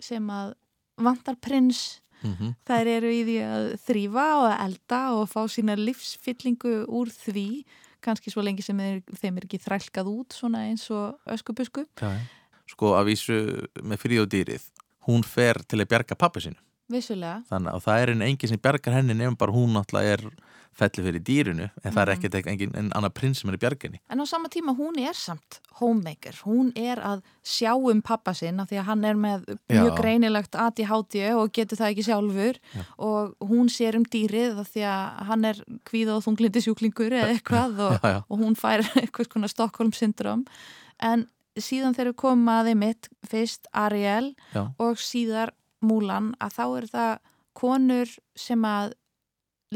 sem 0.00 0.26
að 0.28 0.54
vantar 0.98 1.36
prins 1.40 2.00
Mhm. 2.22 2.54
þær 2.66 2.86
eru 2.86 3.08
í 3.12 3.24
því 3.24 3.38
að 3.44 3.64
þrýfa 3.86 4.26
og 4.40 4.60
elda 4.66 5.00
og 5.20 5.28
fá 5.28 5.42
sína 5.48 5.76
livsfyllingu 5.76 6.86
úr 6.88 7.06
því 7.12 7.64
kannski 8.06 8.32
svo 8.32 8.44
lengi 8.46 8.64
sem 8.64 8.80
er, 8.82 9.02
þeim 9.20 9.40
er 9.40 9.48
ekki 9.48 9.60
þrælkað 9.66 10.12
út 10.12 10.36
svona 10.38 10.64
eins 10.70 10.86
og 10.94 11.18
öskubusku. 11.34 11.86
Sko 12.70 12.94
að 12.98 13.10
vísu 13.12 13.40
með 13.82 14.02
frí 14.02 14.22
og 14.22 14.30
dýrið 14.32 14.70
hún 15.06 15.26
fer 15.26 15.60
til 15.68 15.82
að 15.82 15.90
bjarga 15.92 16.18
pappi 16.18 16.46
sinu 16.46 16.62
vissulega. 16.92 17.40
Þannig 17.50 17.74
að 17.74 17.84
það 17.84 18.02
er 18.02 18.12
einn 18.12 18.24
engin 18.26 18.52
sem 18.52 18.62
bjargar 18.62 18.96
henni 18.96 19.16
nefnum 19.16 19.38
bara 19.40 19.54
hún 19.54 19.74
náttúrulega 19.74 20.16
er 20.16 20.24
felli 20.76 21.02
fyrir 21.06 21.22
dýrinu 21.24 21.70
en 21.82 21.92
það 21.92 22.02
er 22.02 22.10
Mhm. 22.10 22.16
ekkert 22.24 22.46
engin 22.52 22.74
en 22.76 22.90
annar 22.94 23.10
prins 23.16 23.38
sem 23.40 23.48
er 23.50 23.56
í 23.56 23.60
bjarginni 23.62 24.00
En 24.10 24.20
á 24.20 24.26
sama 24.28 24.48
tíma 24.52 24.74
hún 24.76 24.98
er 25.00 25.14
samt 25.14 25.60
homemaker, 25.80 26.32
hún 26.44 26.72
er 26.76 26.96
að 27.00 27.22
sjá 27.44 27.72
um 27.76 28.02
pappa 28.02 28.34
sinn 28.34 28.60
af 28.60 28.68
því 28.70 28.78
að 28.80 28.84
hann 28.90 29.04
er 29.04 29.14
með 29.14 29.44
mjög 29.68 29.90
Já. 29.90 29.96
greinilegt 29.96 30.54
ADHD 30.54 31.32
og 31.36 31.52
getur 31.52 31.76
það 31.80 31.92
ekki 31.94 32.04
sjálfur 32.04 32.58
og 32.98 33.34
hún 33.40 33.68
sér 33.72 33.96
um 33.96 34.04
dýrið 34.04 34.58
af 34.60 34.68
því 34.74 34.84
að 34.84 35.24
hann 35.30 35.44
er 35.44 35.54
kvíða 35.84 36.16
og 36.18 36.24
þunglindi 36.24 36.60
sjúklingur 36.64 37.12
eða 37.12 37.32
eitthvað 37.34 37.80
og, 37.88 38.00
Já, 38.02 38.08
já. 38.12 38.24
og 38.28 38.38
hún 38.38 38.54
fær 38.56 38.80
eitthvað 39.00 39.32
svona 39.32 39.48
Stockholm 39.48 39.92
syndrom 39.92 40.44
en 41.00 41.26
síðan 41.56 41.94
þegar 41.96 42.12
við 42.12 42.16
komum 42.20 42.48
að 42.52 42.66
þeim 42.68 42.78
mitt 42.84 43.08
fyrst 43.24 43.66
Ariel 43.72 44.34
Já. 44.52 44.66
og 44.78 44.96
síðar 45.00 45.50
Múlan 45.82 46.34
að 46.40 46.52
þá 46.56 46.64
er 46.76 46.86
það 46.92 47.18
konur 47.56 48.08
sem 48.36 48.62
að 48.64 48.92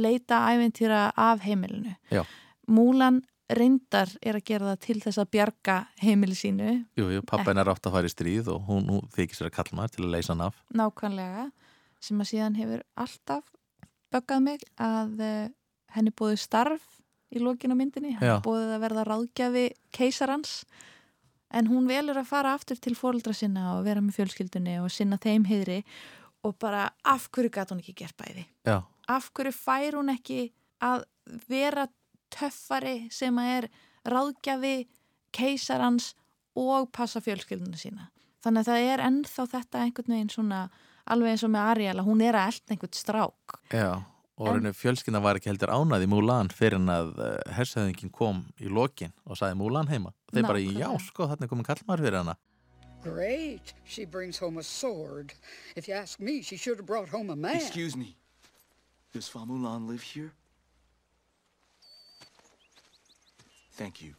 leita 0.00 0.40
æventýra 0.52 1.10
af 1.16 1.44
heimilinu. 1.44 1.94
Já. 2.12 2.24
Múlan 2.70 3.22
reyndar 3.50 4.10
er 4.22 4.38
að 4.38 4.46
gera 4.46 4.68
það 4.70 4.82
til 4.84 4.98
þess 5.02 5.20
að 5.20 5.30
bjarga 5.34 5.76
heimili 6.00 6.36
sínu. 6.38 6.74
Jú, 6.98 7.08
jú, 7.14 7.22
pappa 7.26 7.50
hennar 7.50 7.70
átt 7.72 7.88
að 7.88 7.96
fara 7.96 8.10
í 8.10 8.12
stríð 8.12 8.50
og 8.54 8.68
hún, 8.68 8.90
þykir 9.14 9.38
sér 9.38 9.48
að 9.50 9.56
kalla 9.56 9.78
maður 9.78 9.96
til 9.96 10.04
að 10.04 10.12
leysa 10.14 10.32
hann 10.34 10.44
af. 10.46 10.60
Nákvæmlega 10.76 11.48
sem 12.00 12.22
að 12.22 12.30
síðan 12.30 12.60
hefur 12.60 12.84
alltaf 13.00 13.50
böggað 14.14 14.44
mig 14.46 14.62
að 14.80 15.24
uh, 15.24 15.50
henni 15.96 16.14
búið 16.16 16.38
starf 16.42 16.86
í 17.30 17.42
lokinu 17.42 17.76
á 17.76 17.80
myndinni, 17.80 18.14
henni 18.18 18.38
búið 18.44 18.72
að 18.76 18.86
verða 18.86 19.04
ráðgjafi 19.08 19.66
keisarans. 19.94 20.62
En 21.50 21.66
hún 21.66 21.88
velur 21.90 22.18
að 22.18 22.30
fara 22.30 22.54
aftur 22.54 22.78
til 22.78 22.94
fóreldra 22.94 23.34
sinna 23.34 23.74
og 23.74 23.84
vera 23.86 24.02
með 24.02 24.20
fjölskyldunni 24.20 24.78
og 24.82 24.90
sinna 24.94 25.18
þeim 25.18 25.48
heiðri 25.50 25.80
og 26.46 26.54
bara 26.62 26.86
af 27.04 27.26
hverju 27.34 27.50
gat 27.52 27.72
hún 27.72 27.82
ekki 27.82 27.96
gert 27.98 28.16
bæði? 28.18 28.46
Já, 28.66 28.80
af 29.10 29.30
hverju 29.34 29.54
fær 29.56 29.98
hún 29.98 30.12
ekki 30.14 30.50
að 30.84 31.04
vera 31.50 31.88
töffari 32.30 33.08
sem 33.12 33.36
að 33.42 33.56
er 33.56 33.68
ráðgjafi 34.10 34.76
keisarans 35.34 36.12
og 36.58 36.90
passa 36.94 37.22
fjölskylduna 37.22 37.78
sína. 37.78 38.08
Þannig 38.40 38.62
að 38.62 38.70
það 38.70 38.92
er 38.92 39.02
ennþá 39.04 39.46
þetta 39.54 39.82
einhvern 39.84 40.14
veginn 40.14 40.32
svona 40.32 40.60
alveg 41.10 41.34
eins 41.34 41.44
og 41.44 41.52
með 41.52 41.68
Ariel 41.74 41.98
að 42.00 42.08
hún 42.08 42.22
er 42.24 42.38
að 42.38 42.52
elda 42.52 42.74
einhvern 42.74 42.96
strák. 42.96 43.60
já 43.70 43.90
og 44.40 44.56
en... 44.56 44.72
fjölskynna 44.72 45.20
var 45.20 45.36
ekki 45.36 45.50
heldur 45.50 45.72
ánað 45.74 46.06
í 46.06 46.08
Múlan 46.08 46.48
fyrir 46.54 46.78
en 46.78 46.92
að 46.92 47.10
uh, 47.20 47.32
hersöðingin 47.56 48.12
kom 48.14 48.46
í 48.56 48.70
lokin 48.72 49.12
og 49.26 49.36
sagði 49.36 49.58
Múlan 49.60 49.90
heima 49.90 50.14
og 50.14 50.32
þeir 50.32 50.46
bara, 50.48 50.62
já 50.62 50.88
sko, 51.04 51.26
þarna 51.28 51.46
er 51.46 51.50
komin 51.50 51.68
kallmaður 51.68 52.06
fyrir 52.06 52.22
hana 52.22 52.36
Great. 53.00 53.72
She 53.84 54.04
brings 54.04 54.36
home 54.36 54.58
a 54.58 54.62
sword. 54.62 55.32
If 55.74 55.88
you 55.88 55.94
ask 55.94 56.20
me, 56.20 56.42
she 56.42 56.58
should 56.58 56.76
have 56.76 56.84
brought 56.84 57.08
home 57.08 57.30
a 57.30 57.36
man. 57.36 57.56
Excuse 57.56 57.96
me. 57.96 58.14
Does 59.12 59.28
Famulan 59.28 59.88
live 59.88 60.02
here? 60.02 60.32
Thank 63.72 64.02
you. 64.02 64.14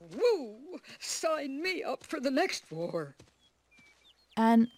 Woo! 0.00 0.78
Sign 1.00 1.62
me 1.62 1.82
up 1.82 2.04
for 2.04 2.20
the 2.20 2.30
next 2.30 2.70
war. 2.70 3.16
En 4.36 4.68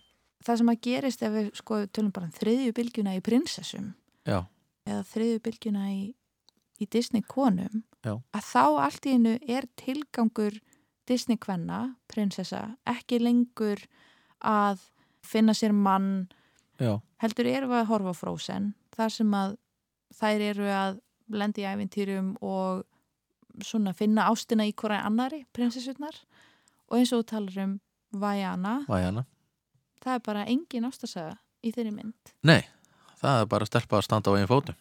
það 0.44 0.61
sem 0.61 0.73
að 0.73 0.81
gerist 0.87 1.23
ef 1.27 1.35
við 1.35 1.51
sko 1.61 1.83
tölum 1.92 2.12
bara 2.16 2.29
um 2.31 2.37
þriðju 2.37 2.73
bylgjuna 2.77 3.16
í 3.18 3.23
prinsessum 3.25 3.90
Já, 4.25 4.46
eða 4.88 5.03
þriðju 5.11 5.42
bylgjuna 5.44 5.85
í, 5.92 6.01
í 6.81 6.88
Disney 6.88 7.25
konum 7.29 7.83
já, 8.01 8.14
að 8.16 8.46
þá 8.49 8.64
allt 8.87 9.09
í 9.09 9.16
einu 9.18 9.35
er 9.44 9.68
tilgangur 9.81 10.57
Disney 11.09 11.37
kvenna, 11.40 11.96
prinsessa, 12.09 12.77
ekki 12.88 13.18
lengur 13.20 13.83
að 14.40 14.81
finna 15.27 15.53
sér 15.57 15.75
mann, 15.77 16.31
já, 16.81 17.01
heldur 17.20 17.49
erum 17.51 17.75
við 17.75 17.83
að 17.83 17.90
horfa 17.90 18.14
á 18.14 18.20
Frozen, 18.20 18.70
þar 19.01 19.15
sem 19.15 19.37
að 19.37 19.57
þær 20.21 20.47
eru 20.51 20.71
að 20.75 20.99
lendi 21.41 21.65
í 21.65 21.69
æfintýrum 21.71 22.33
og 22.45 22.85
svona 23.65 23.95
finna 23.97 24.29
ástina 24.31 24.67
í 24.69 24.75
hverja 24.77 25.05
annari, 25.07 25.45
prinsessurnar. 25.57 26.17
Og 26.91 26.99
eins 26.99 27.13
og 27.15 27.23
þú 27.23 27.29
talar 27.31 27.63
um 27.65 27.79
Vajana, 28.21 28.81
Vajana. 28.91 29.25
það 30.03 30.17
er 30.17 30.23
bara 30.27 30.47
engin 30.51 30.87
ástasaga 30.89 31.37
í 31.63 31.71
þeirri 31.71 31.93
mynd. 31.95 32.33
Nei, 32.43 32.65
það 33.21 33.43
er 33.45 33.51
bara 33.53 33.69
stelpa 33.69 34.01
að 34.01 34.07
standa 34.09 34.35
á 34.35 34.39
einn 34.39 34.51
fótum. 34.51 34.79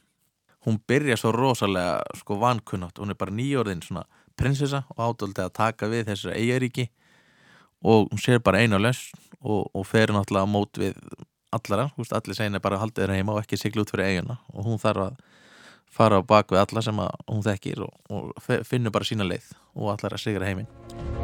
Hún 0.65 0.79
byrja 0.89 1.15
svo 1.19 1.31
rosalega 1.31 2.01
sko 2.19 2.39
vankunnátt, 2.41 2.97
hún 2.99 3.13
er 3.13 3.19
bara 3.19 3.35
nýjórðin 3.35 3.83
svona 3.85 4.07
prinsessa 4.39 4.83
og 4.95 5.03
ádóldi 5.05 5.45
að 5.45 5.53
taka 5.59 5.87
við 5.91 6.09
þessari 6.09 6.41
eigaríki 6.41 6.89
og 7.85 8.09
hún 8.09 8.19
sér 8.19 8.41
bara 8.43 8.63
eina 8.63 8.79
löst 8.81 9.13
og, 9.39 9.69
og 9.71 9.85
fer 9.87 10.11
náttúrulega 10.11 10.49
mót 10.49 10.81
við 10.81 10.97
allara, 11.55 11.89
veist, 11.97 12.13
allir 12.13 12.37
segina 12.37 12.61
bara 12.63 12.79
haldið 12.81 13.03
þeirra 13.03 13.19
heima 13.19 13.35
og 13.35 13.43
ekki 13.43 13.59
sigla 13.59 13.85
út 13.85 13.93
fyrir 13.93 14.09
eiguna 14.09 14.39
og 14.53 14.67
hún 14.67 14.81
þarf 14.81 15.07
að 15.07 15.21
fara 15.89 16.19
á 16.21 16.23
bak 16.23 16.53
við 16.53 16.61
alla 16.63 16.85
sem 16.85 17.01
hún 17.01 17.45
þekkir 17.45 17.87
og, 17.87 17.95
og 18.09 18.51
finnur 18.67 18.93
bara 18.93 19.09
sína 19.09 19.27
leið 19.27 19.55
og 19.75 19.95
allar 19.95 20.19
að 20.19 20.27
sigra 20.27 20.51
heiminn 20.51 21.18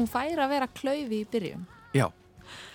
Hún 0.00 0.08
fær 0.08 0.40
að 0.40 0.48
vera 0.54 0.66
klaufi 0.72 1.20
í 1.20 1.26
byrjun. 1.28 1.66
Já, 1.92 2.06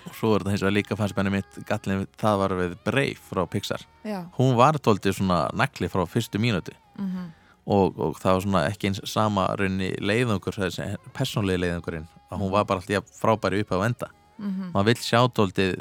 og 0.05 0.13
svo 0.15 0.36
er 0.36 0.43
þetta 0.43 0.51
hins 0.53 0.61
vegar 0.63 0.76
líka 0.76 0.95
fannst 0.99 1.15
benni 1.17 1.32
mitt 1.34 1.57
gallin, 1.67 2.05
það 2.21 2.38
var 2.43 2.53
við 2.59 2.76
Brave 2.86 3.17
frá 3.26 3.41
Pixar 3.49 3.82
Já. 4.05 4.19
hún 4.38 4.53
var 4.55 4.78
tóltið 4.78 5.17
svona 5.17 5.39
nakli 5.57 5.89
frá 5.89 6.05
fyrstu 6.07 6.38
mínúti 6.39 6.76
Mhm. 6.99 7.32
og, 7.67 7.97
og 7.99 8.15
það 8.21 8.34
var 8.34 8.41
svona 8.45 8.61
ekki 8.69 8.88
eins 8.91 9.01
sama 9.09 9.47
raunni 9.57 9.89
leiðungur, 9.99 10.53
þessi 10.55 10.95
persónlegi 11.13 11.59
leiðungurinn 11.63 12.07
að 12.32 12.39
hún 12.39 12.51
var 12.51 12.63
bara 12.65 12.80
alltaf 12.80 13.09
frábæri 13.19 13.61
upp 13.65 13.71
á 13.73 13.86
enda 13.89 14.07
Mhm. 14.38 14.71
maður 14.73 14.86
vill 14.86 15.01
sjá 15.01 15.19
tóltið 15.34 15.76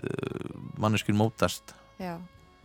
manneskjur 0.78 1.14
mótast 1.18 1.74
Já. 2.00 2.18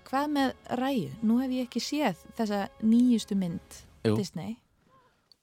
Hvað 0.09 0.27
með 0.34 0.53
ræju? 0.80 1.09
Nú 1.21 1.38
hef 1.41 1.51
ég 1.51 1.67
ekki 1.67 1.82
séð 1.82 2.15
þessa 2.38 2.69
nýjustu 2.82 3.36
mynd 3.36 3.84
Jú. 4.05 4.15
Disney. 4.17 4.57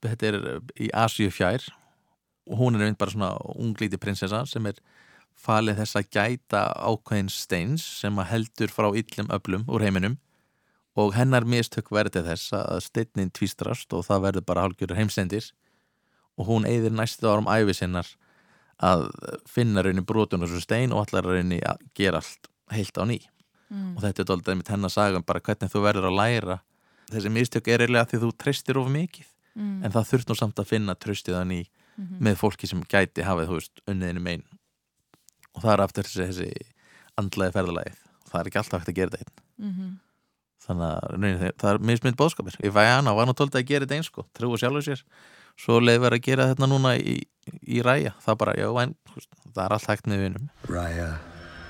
þetta 0.02 0.22
er 0.26 0.34
uh, 0.56 0.60
í 0.80 0.88
Asíu 0.94 1.30
fjær 1.30 1.62
og 1.68 1.85
hún 2.46 2.76
er 2.76 2.86
einmitt 2.86 3.00
bara 3.00 3.12
svona 3.12 3.32
unglíti 3.56 3.98
prinsessa 4.00 4.44
sem 4.46 4.66
er 4.70 4.78
falið 5.36 5.82
þess 5.82 5.98
að 5.98 6.10
gæta 6.16 6.62
ákveðin 6.80 7.30
steins 7.32 7.84
sem 8.00 8.18
að 8.18 8.30
heldur 8.32 8.72
frá 8.72 8.88
illum 8.96 9.30
öflum 9.34 9.66
úr 9.68 9.84
heiminum. 9.84 10.16
Og 10.96 11.12
hennar 11.12 11.44
mistök 11.44 11.90
verði 11.92 12.22
þess 12.24 12.54
að 12.56 12.80
steinnin 12.86 13.32
tvístrast 13.34 13.92
og 13.92 14.06
það 14.06 14.22
verður 14.28 14.46
bara 14.48 14.64
hálgjörður 14.64 15.00
heimsendir 15.02 15.50
og 16.36 16.48
hún 16.48 16.68
eyðir 16.68 16.94
næstu 16.94 17.28
árum 17.28 17.50
æfi 17.50 17.74
sinnar 17.76 18.08
að 18.80 19.06
finna 19.48 19.84
raunin 19.84 20.06
brotun 20.08 20.44
og 20.44 20.52
svo 20.52 20.60
stein 20.60 20.92
og 20.92 21.04
allar 21.04 21.28
raunin 21.28 21.60
að 21.60 21.84
gera 21.96 22.22
allt 22.22 22.48
heilt 22.72 22.96
á 22.96 23.04
ný. 23.04 23.20
Mm. 23.66 23.96
og 23.96 24.02
þetta 24.04 24.22
er 24.22 24.26
dálítið 24.30 24.54
með 24.60 24.68
hennar 24.70 24.92
sagum 24.94 25.24
bara 25.26 25.40
hvernig 25.42 25.72
þú 25.72 25.80
verður 25.82 26.04
að 26.06 26.18
læra. 26.20 26.56
Þessi 27.10 27.32
mistök 27.34 27.68
er 27.68 27.82
eiginlega 27.82 28.06
því 28.12 28.20
þú 28.22 28.28
treystir 28.38 28.78
of 28.78 28.86
mikið. 28.90 29.26
Mm. 29.56 29.84
en 29.84 29.92
það 29.92 30.08
þurft 30.10 30.30
nú 30.30 30.34
samt 30.36 30.58
að 30.60 30.68
finna 30.68 30.94
tröstið 31.00 31.38
á 31.40 31.44
ný 31.48 31.62
Mhm. 31.96 32.18
með 32.20 32.34
fólki 32.36 32.68
sem 32.68 32.82
gæti 32.84 33.22
hafið, 33.24 33.46
þú 33.48 33.54
veist, 33.58 33.80
unniðinu 33.88 34.20
megin 34.20 34.42
og 35.54 35.62
það 35.62 35.72
er 35.72 35.80
aftur 35.86 36.04
þessi, 36.04 36.26
þessi 36.28 36.66
andlaði 37.16 37.52
ferðalagið 37.56 38.02
það 38.30 38.40
er 38.40 38.46
ekki 38.50 38.58
alltaf 38.60 38.80
hægt 38.82 38.88
að 38.92 38.98
gera 39.00 39.10
þetta 39.10 39.24
einn 39.24 39.70
Mhm. 39.70 39.98
þannig 40.66 40.86
að 40.90 41.10
raunin, 41.12 41.52
það 41.56 41.70
er 41.72 41.78
mismynd 41.78 42.16
bóðskapir 42.16 42.56
ég 42.62 42.72
fæ 42.72 42.82
hana, 42.96 43.14
var 43.14 43.26
tóltið 43.26 43.60
að 43.62 43.66
gera 43.66 43.86
þetta 43.86 43.96
eins 43.96 44.06
sko 44.10 44.26
trúi 44.34 44.58
sjálfur 44.60 44.82
sér, 44.84 45.02
svo 45.56 45.80
leið 45.80 46.00
verið 46.04 46.18
að 46.20 46.26
gera 46.28 46.48
þetta 46.54 46.66
núna 46.68 46.96
í, 47.00 47.22
í 47.66 47.80
ræja, 47.82 48.12
það 48.20 48.36
bara, 48.38 48.52
já, 48.58 48.68
en 48.82 48.94
veist, 49.14 49.28
það 49.54 49.64
er 49.64 49.72
allt 49.72 49.86
hægt 49.86 50.06
með 50.06 50.18
vinum 50.26 50.50
Raya, 50.68 51.18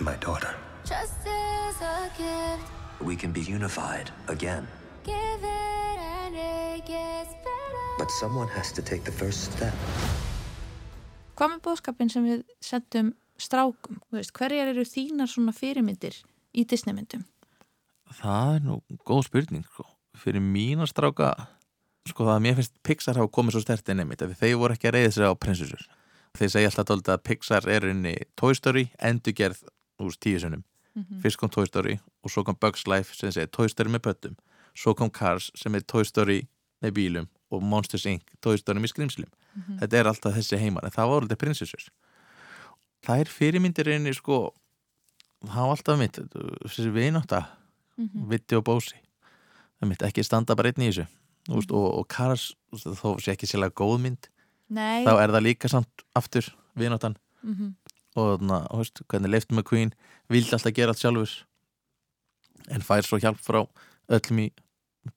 my 0.00 0.16
daughter. 0.16 0.56
Just 0.84 1.22
as 1.26 1.80
a 1.82 2.10
gift, 2.18 2.72
We 3.00 3.14
can 3.14 3.30
be 3.32 3.40
unified 3.42 4.10
again. 4.28 4.66
give 5.04 5.14
it 5.44 5.98
and 6.00 6.34
it 6.34 6.86
gets 6.86 7.34
better. 7.44 7.45
But 7.98 8.10
someone 8.10 8.48
has 8.56 8.72
to 8.72 8.82
take 8.82 9.04
the 9.04 9.12
first 9.12 9.52
step. 9.52 9.74
Hvað 11.36 11.52
með 11.54 11.62
bóðskapin 11.66 12.10
sem 12.12 12.24
við 12.28 12.42
sendum 12.64 13.10
strákum? 13.40 13.98
Hverjar 14.12 14.70
eru 14.72 14.84
þínar 14.88 15.28
svona 15.28 15.52
fyrirmyndir 15.56 16.18
í 16.56 16.64
Disneymyndum? 16.68 17.24
það 18.20 18.50
er 18.56 18.60
nú 18.62 18.74
góð 19.04 19.24
spurning 19.26 19.64
sko. 19.66 19.82
fyrir 20.16 20.40
mína 20.40 20.86
stráka 20.86 21.32
sko 22.08 22.22
það 22.24 22.36
að 22.36 22.42
mér 22.44 22.54
finnst 22.56 22.76
Pixar 22.86 23.18
hafa 23.18 23.28
komið 23.34 23.56
svo 23.56 23.60
stert 23.64 23.88
inn 23.92 23.98
einmitt, 24.00 24.22
af 24.22 24.30
því 24.30 24.36
þeir 24.40 24.54
voru 24.60 24.76
ekki 24.76 24.88
að 24.88 24.94
reyða 24.94 25.10
sig 25.16 25.26
á 25.26 25.32
prinsessur 25.34 25.82
þeir 26.38 26.52
segja 26.54 26.70
alltaf 26.70 26.86
dálítið 26.88 27.12
að 27.16 27.24
Pixar 27.26 27.66
er 27.68 27.86
inni 27.90 28.14
Toy 28.38 28.54
Story, 28.54 28.84
endurgerð 29.02 29.64
úr 30.00 30.14
tíu 30.22 30.38
sunnum, 30.40 30.62
Mhm. 30.96 31.20
fyrst 31.20 31.36
kom 31.36 31.50
Toy 31.50 31.66
Story 31.66 31.98
og 32.24 32.30
svo 32.30 32.44
kom 32.44 32.56
Bugs 32.60 32.86
Life 32.86 33.12
sem 33.14 33.30
segir 33.30 33.50
Toy 33.50 33.68
Story 33.68 33.90
með 33.90 34.06
pöttum, 34.06 34.36
svo 34.74 34.94
kom 34.96 35.10
Cars 35.10 35.50
sem 35.56 35.74
er 35.74 35.80
Toy 35.80 36.04
Story 36.04 36.46
með 36.82 36.92
bílum 36.94 37.28
og 37.50 37.62
Monsters 37.62 38.06
Inc. 38.06 38.22
Toy 38.42 38.56
Story 38.58 38.80
með 38.80 38.92
skrimslum 38.94 39.30
Mhm. 39.56 39.78
þetta 39.80 39.92
er 40.00 40.04
alltaf 40.10 40.34
þessi 40.36 40.58
heimar 40.58 40.84
en 40.84 40.90
það 40.90 41.08
voru 41.08 41.20
alltaf 41.26 41.38
prinsessur 41.38 41.88
það 43.06 43.20
er 43.20 43.24
fyrirmyndir 43.30 43.88
inni 43.94 44.12
sko 44.14 44.52
það 45.44 45.54
var 45.68 45.76
alltaf 45.76 45.98
mitt, 45.98 46.18
þessi 46.66 46.90
vinátta 46.92 47.46
Mhm. 47.98 48.28
Vitti 48.28 48.56
og 48.56 48.64
Bósi 48.64 48.98
það 49.80 49.88
mitt 49.88 50.02
ekki 50.02 50.24
standa 50.24 50.54
bara 50.56 50.68
einn 50.68 50.82
í 50.84 50.90
þessu 50.90 51.06
mm. 51.48 51.54
veist, 51.54 51.70
og, 51.72 51.98
og 51.98 52.08
Karas, 52.08 52.54
þó 52.74 53.16
sé 53.20 53.32
ekki 53.32 53.46
sérlega 53.46 53.72
góð 53.72 54.00
mynd 54.00 54.28
Nei. 54.68 55.04
þá 55.06 55.12
er 55.22 55.28
það 55.32 55.42
líka 55.46 55.68
samt 55.70 56.04
aftur 56.14 56.50
vináttan 56.76 57.16
Mhm. 57.42 57.74
og 58.16 58.40
þannig, 58.40 58.66
veist, 58.76 59.00
hvernig 59.08 59.30
Leiftur 59.30 59.56
McQueen 59.56 59.92
vildi 60.28 60.52
alltaf 60.52 60.74
gera 60.74 60.88
allt 60.90 60.98
sjálfur 60.98 61.44
en 62.68 62.80
fær 62.82 63.02
svo 63.06 63.18
hjálp 63.20 63.38
frá 63.40 63.66
öllum 64.10 64.38
í 64.44 64.50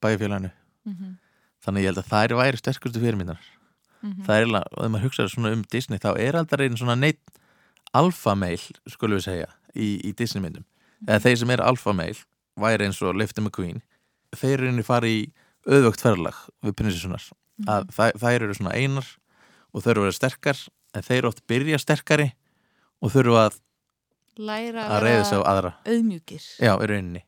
bæfélaginu 0.02 0.52
Mhm. 0.86 1.18
Þannig 1.66 1.84
ég 1.86 1.92
held 1.94 2.02
að 2.04 2.10
það 2.12 2.24
er 2.30 2.36
væri 2.40 2.62
sterkustu 2.64 3.00
fyrirmyndar 3.04 3.40
Mhm. 4.00 4.24
það 4.24 4.36
er 4.36 4.44
eiginlega, 4.46 4.68
og 4.78 4.84
ef 4.86 4.92
maður 4.94 5.04
hugsaður 5.10 5.32
svona 5.34 5.50
um 5.52 5.64
Disney 5.72 6.00
þá 6.00 6.10
er 6.24 6.36
aldrei 6.40 6.66
einn 6.70 6.78
svona 6.80 6.96
neitt 6.96 7.20
alfameil, 7.94 8.62
skulum 8.88 9.18
við 9.20 9.26
segja 9.26 9.50
í, 9.76 9.88
í 10.08 10.14
Disney 10.16 10.40
myndum, 10.44 10.64
eða 11.08 11.20
þeir 11.26 11.38
sem 11.42 11.52
eru 11.56 11.66
alfameil 11.68 12.18
væri 12.60 12.88
eins 12.88 13.02
og 13.04 13.18
Leiftur 13.20 13.44
McQueen 13.44 13.82
þeir 14.40 14.54
eru 14.62 14.70
inni 14.72 14.86
fari 14.88 15.12
í 15.18 15.22
auðvögt 15.68 16.04
ferðlag 16.06 16.38
við 16.64 16.76
prinsessunar 16.80 17.26
að 17.68 17.90
þær, 17.96 18.16
þær 18.24 18.38
eru 18.48 18.56
svona 18.56 18.76
einar 18.80 19.08
og 19.74 19.84
þau 19.84 19.92
eru 19.92 20.02
að 20.06 20.08
vera 20.10 20.18
sterkar 20.22 20.62
en 20.96 21.04
þeir 21.10 21.18
eru 21.20 21.32
oft 21.34 21.44
byrja 21.52 21.80
sterkari 21.84 22.30
og 23.04 23.12
þurfu 23.14 23.36
að, 23.42 23.60
Læra 24.40 24.86
að 24.96 25.02
reyða 25.04 25.24
sig 25.28 25.36
á 25.36 25.44
aðra. 25.52 25.74
auðmjúkir. 25.84 26.44
já, 26.64 26.72
í 26.80 26.86
rauninni. 26.88 27.24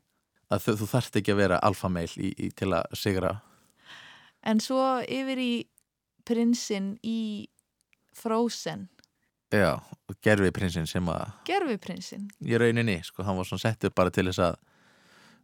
Að 0.52 0.62
þú, 0.64 0.74
þú 0.80 0.86
þarft 0.94 1.18
ekki 1.20 1.34
að 1.34 1.40
vera 1.42 1.58
alfameil 1.68 2.08
í, 2.16 2.30
í, 2.40 2.48
til 2.56 2.70
að 2.72 2.88
sigra 2.96 3.34
En 4.48 4.62
svo 4.64 4.84
yfir 5.06 5.42
í 5.42 5.52
prinsinn 6.26 6.96
í 7.06 7.48
Frozen, 8.18 8.90
já, 9.52 9.80
gerfi 10.24 10.52
prinsinn 10.56 10.88
sem 10.90 11.08
að 11.12 11.30
gerfiprinsinn. 11.48 12.28
í 12.44 12.58
rauninni, 12.60 12.98
sko, 13.08 13.24
hann 13.24 13.38
var 13.40 13.48
svona 13.48 13.64
settur 13.64 13.94
bara 13.96 14.12
til 14.14 14.26
þess 14.28 14.42
að 14.50 14.58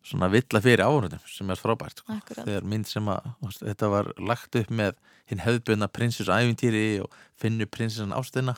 svona 0.08 0.30
villa 0.32 0.62
fyrir 0.64 0.84
áhörðum 0.86 1.24
sem 1.28 1.50
er 1.52 1.60
frábært, 1.60 2.02
sko. 2.04 2.18
Þegar 2.38 2.68
mynd 2.68 2.88
sem 2.88 3.08
að 3.12 3.30
þetta 3.60 3.90
var 3.92 4.12
lagt 4.20 4.56
upp 4.60 4.72
með 4.72 5.00
hinn 5.32 5.44
hefðbjörna 5.44 5.90
prinsess 5.92 6.32
æfintýri 6.32 6.86
og 7.04 7.16
finnur 7.40 7.72
prinsessan 7.72 8.16
ástina 8.16 8.56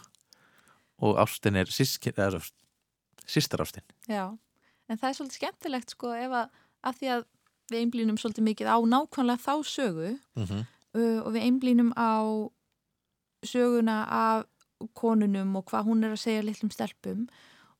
og 1.00 1.18
ástin 1.22 1.58
er 1.58 1.72
sískin, 1.74 2.18
eða 2.18 2.42
sýstar 3.30 3.64
ástin 3.64 3.86
Já, 4.10 4.26
en 4.90 4.98
það 5.00 5.10
er 5.10 5.18
svolítið 5.18 5.40
skemmtilegt 5.40 5.96
sko 5.96 6.14
ef 6.18 6.36
að, 6.44 6.58
að 6.86 7.00
því 7.00 7.12
að 7.16 7.26
við 7.72 7.82
einblínum 7.84 8.18
svolítið 8.18 8.44
mikið 8.50 8.68
á 8.68 8.78
nákvæmlega 8.82 9.44
þá 9.46 9.54
sögu 9.64 10.10
mm 10.36 10.46
-hmm. 10.46 10.66
uh, 10.96 11.20
og 11.26 11.34
við 11.34 11.42
einblínum 11.48 11.92
á 11.98 12.14
söguna 13.46 14.06
af 14.10 14.46
konunum 14.96 15.56
og 15.60 15.66
hvað 15.70 15.86
hún 15.88 16.04
er 16.06 16.12
að 16.16 16.22
segja 16.24 16.42
litlum 16.44 16.72
stelpum 16.72 17.28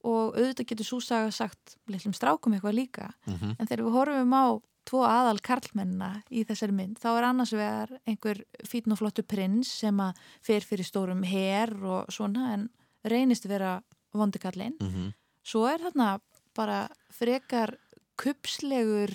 og 0.04 0.36
auðvitað 0.38 0.66
getur 0.72 0.86
svo 0.88 1.00
saga 1.04 1.32
sagt 1.32 1.76
litlum 1.88 2.14
strákum 2.14 2.54
eitthvað 2.56 2.76
líka 2.76 3.10
Mhm. 3.28 3.56
en 3.60 3.68
þegar 3.68 3.84
við 3.86 3.92
horfum 3.98 4.34
á 4.34 4.46
tvo 4.86 5.04
aðal 5.06 5.40
karlmennina 5.42 6.24
í 6.32 6.44
þessari 6.46 6.72
mynd 6.74 6.98
þá 7.00 7.18
er 7.18 7.24
annars 7.24 7.52
vegar 7.52 7.90
einhver 8.08 8.44
fítn 8.66 8.92
og 8.92 8.98
flottu 8.98 9.22
prins 9.24 9.68
sem 9.68 9.98
að 10.00 10.16
fer 10.42 10.62
fyrir 10.62 10.86
stórum 10.86 11.24
her 11.26 11.70
og 11.84 12.08
svona 12.10 12.54
en 12.54 12.70
reynist 13.06 13.46
vera 13.48 13.82
vondikallinn 14.14 14.76
Mhm. 14.80 15.14
svo 15.44 15.68
er 15.68 15.80
þarna 15.80 16.20
bara 16.56 16.90
frekar 17.12 17.78
kupslegur 18.18 19.12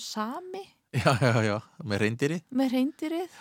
sami? 0.00 0.62
Já, 0.92 1.16
já, 1.20 1.42
já, 1.44 1.56
með 1.88 2.02
reyndýri 2.04 2.38
með 2.52 2.74
reyndirið 2.76 3.36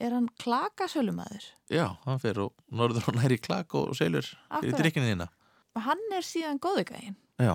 er 0.00 0.12
hann 0.16 0.28
klakasölumæður 0.40 1.46
já, 1.72 1.86
hann 2.04 2.20
fer 2.20 2.40
og 2.44 2.52
norður 2.72 3.08
og 3.12 3.16
næri 3.16 3.38
klak 3.40 3.74
og 3.76 3.94
selur 3.96 4.26
fyrir 4.60 4.76
drikkinu 4.76 5.08
þína. 5.08 5.28
Og 5.76 5.84
hann 5.86 6.02
er 6.16 6.26
síðan 6.26 6.60
góðugægin 6.60 7.16
já, 7.40 7.54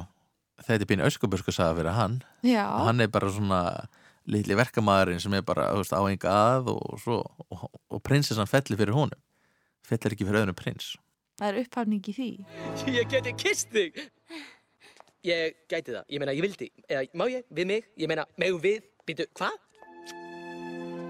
þetta 0.63 0.81
er 0.81 0.89
býn 0.89 1.05
öskubörsku 1.05 1.53
saga 1.53 1.77
fyrir 1.77 1.97
hann. 1.97 2.19
Já. 2.45 2.65
hann 2.85 3.05
er 3.05 3.11
bara 3.13 3.29
svona 3.33 3.61
litli 4.25 4.57
verkamæðurinn 4.57 5.21
sem 5.21 5.33
er 5.37 5.45
bara 5.45 5.69
veist, 5.77 5.93
á 5.93 6.01
enga 6.09 6.33
að 6.57 6.71
og, 6.73 6.99
svo, 7.01 7.21
og, 7.49 7.65
og 7.93 8.01
prinsessan 8.05 8.49
fellir 8.49 8.79
fyrir 8.79 8.97
honum. 8.97 9.21
Fellir 9.85 10.15
ekki 10.15 10.25
fyrir 10.25 10.41
öðrum 10.41 10.57
prins. 10.57 10.95
Það 11.37 11.51
er 11.51 11.59
upphafning 11.61 12.07
í 12.09 12.13
því. 12.15 12.29
Ég 12.95 13.09
geti 13.11 13.33
kist 13.37 13.69
þig 13.75 13.99
Ég 15.25 15.55
gæti 15.65 15.89
það, 15.89 16.03
ég 16.13 16.21
meina 16.21 16.33
ég 16.37 16.43
vildi. 16.45 16.65
Eða 16.85 17.05
má 17.17 17.25
ég, 17.31 17.45
við 17.49 17.65
mig, 17.71 17.85
ég 17.97 18.09
meina 18.11 18.27
megum 18.37 18.59
við? 18.61 18.83
Býtu, 19.09 19.25
hvað? 19.39 19.55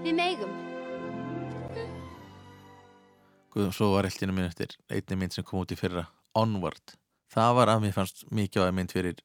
Við 0.06 0.16
megum. 0.16 0.54
Guð, 3.52 3.68
svo 3.76 3.90
var 3.92 4.08
eltinu 4.08 4.32
minn 4.32 4.48
eftir. 4.48 4.72
Einni 4.88 5.20
mynd 5.20 5.36
sem 5.36 5.44
kom 5.44 5.60
út 5.60 5.74
í 5.74 5.76
fyrra. 5.76 6.06
Onward. 6.36 6.96
Það 7.32 7.52
var 7.60 7.74
að 7.74 7.84
mér 7.84 7.96
fannst 7.98 8.24
mikið 8.32 8.72
á 8.72 8.76
mynd 8.78 8.96
fyrir 8.96 9.20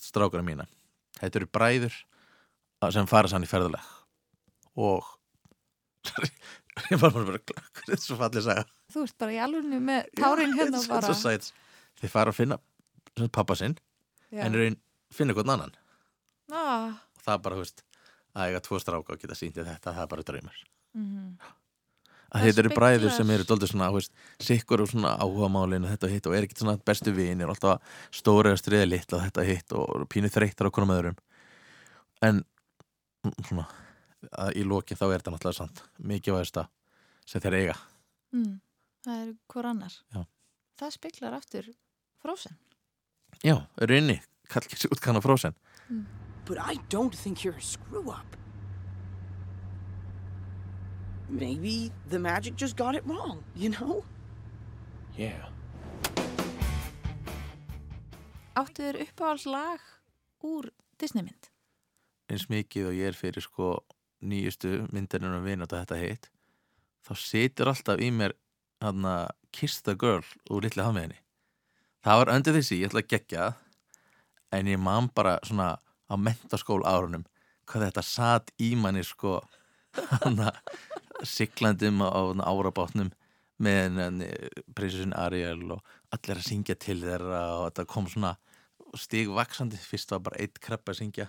strákara 0.00 0.44
mína. 0.46 0.64
Þetta 1.20 1.42
eru 1.42 1.52
bræður 1.52 2.00
sem 2.94 3.08
fara 3.10 3.28
sann 3.28 3.44
í 3.44 3.50
ferðalag. 3.52 3.84
Og 4.80 5.04
ég 6.88 7.00
var 7.00 7.12
bara 7.12 7.36
bara 7.36 7.42
þetta 7.84 7.98
er 7.98 8.00
svo 8.00 8.16
fallið 8.20 8.48
saga. 8.48 8.64
Þú 8.92 9.08
ert 9.10 9.20
bara 9.20 9.36
í 9.36 9.42
alvegni 9.44 9.80
með 9.92 10.08
tárin 10.16 10.56
hérna 10.56 10.80
Þetta 10.80 10.86
er 10.88 10.94
bara 10.96 11.10
svo 11.12 11.36
sæt. 11.36 11.52
þeir 12.00 12.12
fara 12.12 12.32
að 12.32 12.40
finna 12.40 12.64
pappa 13.32 13.56
sinn 13.58 13.76
Já. 14.30 14.44
en 14.46 14.56
raun 14.58 14.78
finna 15.14 15.34
hvern 15.36 15.52
annan. 15.54 15.74
Ah, 16.52 16.94
og 17.14 17.22
það 17.22 17.36
er 17.36 17.44
bara, 17.44 17.58
þú 17.58 17.66
veist, 17.66 17.84
að 18.34 18.48
eiga 18.48 18.64
tvo 18.66 18.80
stráka 18.82 19.14
og 19.14 19.20
geta 19.20 19.36
síndið 19.38 19.68
þetta, 19.70 19.92
það 19.92 20.02
er 20.06 20.10
bara 20.14 20.26
draumar 20.30 20.64
mm 20.94 21.36
að 22.34 22.42
Það 22.42 22.48
þetta 22.48 22.62
eru 22.64 22.70
bræður 22.74 23.12
sem 23.14 23.30
eru 23.30 23.46
doldið 23.46 23.70
svona, 23.70 23.88
veist, 23.94 24.14
sikkur 24.42 24.82
og 24.82 24.90
svona 24.90 25.12
áhuga 25.22 25.48
málinu 25.54 25.86
þetta 25.86 26.10
hitt 26.10 26.26
og 26.26 26.34
er 26.34 26.46
ekki 26.48 26.58
svona 26.58 26.74
bestu 26.90 27.12
vinir 27.14 27.50
alltaf 27.52 28.00
stóri 28.10 28.50
að 28.50 28.58
stríða 28.58 28.88
litla 28.88 29.20
þetta 29.22 29.44
hitt 29.46 29.74
og 29.78 30.06
pínu 30.10 30.30
þreyttar 30.34 30.66
á 30.66 30.74
konum 30.74 30.94
öðrum. 30.96 31.20
En 32.26 32.42
svona 33.46 33.68
að 34.34 34.58
í 34.58 34.64
lokin 34.66 34.98
þá 34.98 35.04
er 35.06 35.16
þetta 35.20 35.34
náttúrulega 35.36 35.60
sant 35.60 35.84
mikilvægasta 36.10 36.66
sem 37.22 37.44
þeir 37.44 37.58
eiga. 37.60 37.78
Mm, 38.34 38.58
það 39.06 39.22
er 39.22 39.32
hvor 39.54 39.70
annar. 39.70 39.98
Já. 40.10 40.24
það 40.80 40.94
speklar 40.98 41.38
aftur 41.38 41.70
frósen 42.24 42.58
já, 43.42 43.56
eru 43.80 43.96
inni, 43.96 44.20
kall 44.48 44.66
ekki 44.66 44.78
sér 44.78 44.94
útkanna 44.94 45.24
frósen 45.24 45.56
But 46.44 46.58
I 46.60 46.76
don't 46.90 47.14
think 47.14 47.42
you're 47.42 47.56
a 47.56 47.62
screw 47.62 48.10
up. 48.10 48.36
Maybe 51.30 51.90
the 52.10 52.18
magic 52.18 52.54
just 52.54 52.76
got 52.76 52.94
it 52.94 53.02
wrong, 53.06 53.42
you 53.56 53.70
know? 53.70 54.04
Yeah. 55.16 55.48
áttu 58.54 58.84
þér 58.84 59.00
uppáhalds 59.02 59.46
lag 59.50 59.82
úr 60.46 60.68
Disneymynd 61.00 61.50
eins 62.30 62.46
mikið 62.50 62.90
og 62.90 62.98
ég 62.98 63.10
er 63.10 63.18
fyrir 63.18 63.42
sko 63.42 63.70
nýjustu 64.24 64.84
myndirinn 64.94 65.34
um 65.34 65.44
vinut 65.44 65.72
og 65.72 65.80
þetta 65.82 65.98
hitt 65.98 66.28
þá 67.04 67.12
situr 67.18 67.72
alltaf 67.72 68.02
í 68.02 68.12
mér 68.14 68.36
hann 68.84 69.02
að 69.08 69.32
Kiss 69.54 69.82
the 69.82 69.96
Girl 69.98 70.22
úr 70.50 70.66
litli 70.66 70.86
hafmiðinni 70.86 71.18
það 72.04 72.20
var 72.20 72.32
öndir 72.36 72.56
þessi, 72.58 72.80
ég 72.82 72.90
ætla 72.90 73.02
að 73.04 73.12
gegja 73.14 73.48
en 74.54 74.70
ég 74.70 74.80
man 74.80 75.08
bara 75.14 75.38
svona 75.46 75.70
á 75.80 76.14
mentaskól 76.20 76.82
árunum 76.86 77.24
hvað 77.70 77.86
þetta 77.88 78.04
satt 78.06 78.50
í 78.60 78.74
manni 78.76 79.02
sko 79.06 79.38
hann 80.24 80.40
að 80.44 80.58
siglandum 81.24 82.02
á, 82.04 82.10
árabátnum 82.44 83.12
með 83.64 84.24
prinsessin 84.74 85.14
Ariel 85.16 85.76
og 85.76 85.84
allir 86.12 86.40
að 86.40 86.48
syngja 86.48 86.74
til 86.82 86.98
þeirra 87.04 87.42
og 87.60 87.68
þetta 87.68 87.84
kom 87.92 88.08
svona 88.10 88.34
stigvaksandi, 88.98 89.78
fyrst 89.80 90.10
var 90.14 90.20
bara 90.26 90.40
eitt 90.42 90.58
krepp 90.62 90.90
að 90.90 90.98
syngja 91.00 91.28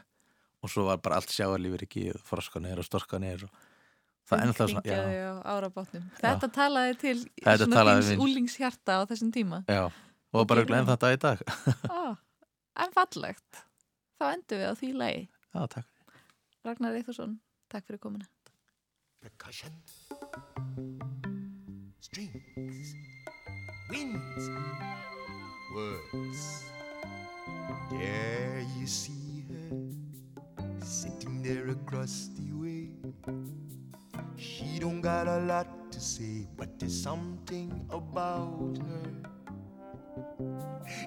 og 0.66 0.72
svo 0.74 0.88
var 0.90 1.00
bara 1.06 1.20
allt 1.22 1.32
sjáarlífur 1.34 1.86
ekki 1.86 2.08
froskanir 2.26 2.82
og 2.82 2.86
storkanir 2.88 3.46
og 3.46 3.54
það 4.26 4.44
ennþá 4.48 4.68
svona 4.72 4.84
já, 4.86 4.98
Hringjaði 4.98 5.22
á 5.22 5.34
árabátnum. 5.54 6.06
Þetta 6.18 6.50
talaði 6.58 6.96
til 7.04 7.16
svona 7.22 7.78
talaði 7.78 8.06
við- 8.10 8.24
úlingshjarta 8.26 8.98
á 8.98 9.02
þessum 9.12 9.32
tíma. 9.34 9.62
já, 9.70 9.84
og 10.36 10.48
bara 10.52 10.66
glenn 10.68 10.88
þetta 10.88 11.12
í 11.16 11.20
dag 11.22 11.42
ah, 11.96 12.16
en 12.84 12.96
fallegt. 12.96 13.66
Þá 14.20 14.26
endur 14.32 14.62
við 14.62 14.72
á 14.72 14.74
því 14.80 14.94
lagi. 15.00 15.28
já, 15.56 15.62
takk 15.72 15.92
Ragnar 16.66 16.96
Eithusson, 16.98 17.36
takk 17.70 17.86
fyrir 17.86 18.00
komuna. 18.02 18.26
Percussion, 19.22 19.74
strings, 22.02 22.96
winds, 23.92 24.50
words. 25.76 26.66
There 27.92 28.66
you 28.80 28.88
see 28.88 29.46
her 29.50 29.78
sitting 30.82 31.44
there 31.44 31.70
across 31.70 32.30
the 32.34 32.50
way. 32.54 32.90
She 34.38 34.80
don't 34.80 35.02
got 35.02 35.28
a 35.28 35.40
lot 35.46 35.92
to 35.92 36.00
say, 36.00 36.48
but 36.58 36.80
there's 36.80 37.00
something 37.00 37.70
about 37.92 38.78
her. 38.90 39.35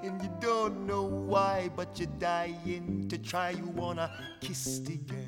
And 0.02 0.22
you 0.22 0.30
don't 0.40 0.86
know 0.86 1.02
why, 1.02 1.70
but 1.74 1.98
you're 1.98 2.08
dying 2.18 3.08
to 3.08 3.18
try. 3.18 3.50
You 3.50 3.66
wanna 3.66 4.10
kiss 4.40 4.78
the 4.78 4.96
girl. 4.96 5.18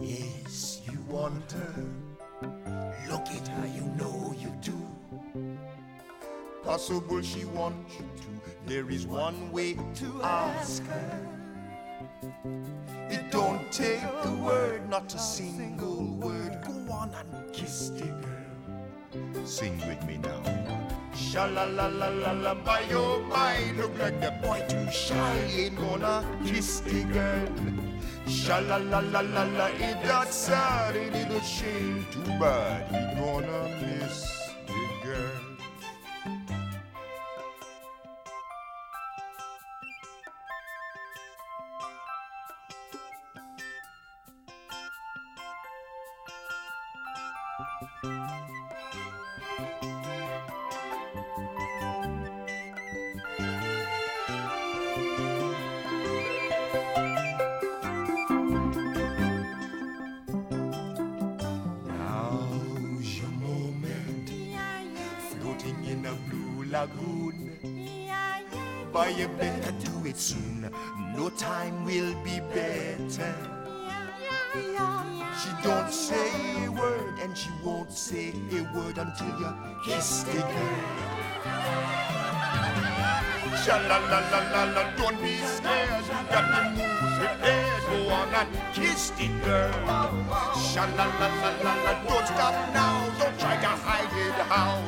Yes, 0.00 0.80
you 0.90 0.98
want 1.08 1.52
her. 1.52 1.84
Look 3.10 3.28
at 3.28 3.48
her, 3.48 3.66
you 3.66 3.82
know 3.98 4.34
you 4.38 4.50
do. 4.62 4.76
Possible 6.64 7.22
she 7.22 7.44
wants 7.44 7.94
you 7.94 8.06
to. 8.22 8.28
There 8.66 8.90
is 8.90 9.06
one 9.06 9.52
way 9.52 9.74
to 9.74 10.22
ask 10.22 10.84
her. 10.86 11.28
It 13.10 13.30
don't 13.30 13.70
take 13.70 14.02
a 14.02 14.32
word, 14.42 14.88
not 14.88 15.14
a 15.14 15.18
single 15.18 16.04
word. 16.04 16.58
Go 16.64 16.92
on 16.92 17.12
and 17.14 17.52
kiss 17.52 17.90
the 17.90 18.06
girl. 18.06 18.35
Sing 19.44 19.78
with 19.86 20.02
me 20.04 20.18
now. 20.18 20.42
Sha 21.14 21.46
la 21.46 21.64
la 21.64 21.86
la 21.86 22.08
la 22.08 22.32
la, 22.32 22.54
by 22.54 22.80
your 22.90 23.20
mind, 23.26 23.78
look 23.78 23.98
like 23.98 24.20
the 24.20 24.32
boy 24.42 24.64
too 24.68 24.90
shy. 24.90 25.38
Ain't 25.50 25.76
gonna 25.76 26.24
kiss 26.44 26.80
the 26.80 27.04
girl. 27.04 27.48
Sha 28.28 28.58
la 28.58 28.76
la 28.76 28.98
la 28.98 29.20
la 29.20 29.44
la, 29.44 29.66
it 29.66 30.02
that 30.02 30.32
sad, 30.32 30.96
it 30.96 31.14
is 31.14 31.34
a 31.34 31.40
shame, 31.42 32.06
too 32.12 32.22
bad. 32.40 32.86
He 32.90 33.20
gonna 33.20 33.68
miss 33.80 33.95
lagoon. 66.76 67.36
But 68.92 69.18
you 69.18 69.28
better 69.28 69.72
do 69.84 69.94
it 70.08 70.16
soon, 70.16 70.70
no 71.16 71.28
time 71.30 71.84
will 71.84 72.14
be 72.22 72.40
better. 72.54 73.34
She 75.40 75.50
don't 75.62 75.92
say 75.92 76.30
a 76.64 76.70
word, 76.70 77.14
and 77.22 77.36
she 77.36 77.50
won't 77.64 77.92
say 77.92 78.32
a 78.58 78.62
word 78.74 78.96
until 78.98 79.32
you 79.40 79.52
kiss 79.84 80.24
the 80.24 80.40
girl. 80.52 80.86
Sha 83.62 83.76
la 83.88 83.98
la 84.10 84.20
la 84.32 84.40
la 84.52 84.62
la, 84.74 84.82
don't 84.96 85.18
be 85.22 85.36
scared. 85.56 86.04
You 86.12 86.20
got 86.32 86.46
the 86.54 86.60
moves 86.76 87.16
prepared. 87.20 87.82
Go 87.88 87.96
on 88.18 88.28
and 88.40 88.48
kiss 88.74 89.10
the 89.18 89.28
girl. 89.44 89.72
Sha 90.68 90.84
la 90.96 91.06
la 91.20 91.28
la 91.42 91.50
la 91.64 91.72
la, 91.84 91.92
don't 92.08 92.26
stop 92.32 92.56
now. 92.72 92.96
Don't 93.18 93.36
try 93.38 93.56
to 93.64 93.72
hide 93.86 94.14
it. 94.24 94.36
How 94.52 94.80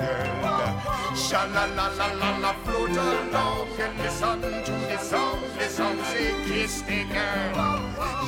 girl? 0.00 1.16
Sha 1.16 1.44
la 1.54 1.64
la 1.76 1.86
la 1.98 2.06
la 2.20 2.30
la, 2.38 2.52
float 2.64 2.90
along 2.90 3.68
and 3.78 3.98
listen 3.98 4.40
to 4.40 4.72
the 4.90 4.98
song. 4.98 5.38
The 5.58 5.68
song 5.68 5.98
say 6.10 6.32
kiss 6.46 6.82
the 6.82 7.04
girl. 7.04 7.54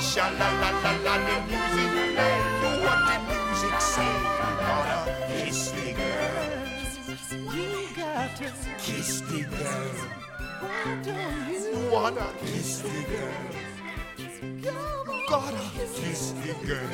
Sha 0.00 0.28
la 0.38 0.48
la 0.60 0.70
la 0.84 0.92
la, 1.04 1.14
the 1.26 1.36
music 1.48 1.90
play. 2.14 2.38
Do 2.60 2.70
what 2.84 3.00
the 3.08 3.16
music 3.28 3.80
say. 3.80 4.14
Gotta 4.60 4.98
kiss 5.28 5.70
the 5.70 5.92
girl. 6.00 6.46
You 7.56 7.72
gotta 7.96 8.48
kiss 8.78 9.20
the 9.22 9.40
girl. 9.42 9.94
Wanna 11.92 12.28
kiss 12.40 12.80
the 12.80 12.96
girl. 13.12 13.44
Gotta 15.28 15.64
kiss 15.94 16.32
the 16.32 16.52
girl. 16.66 16.90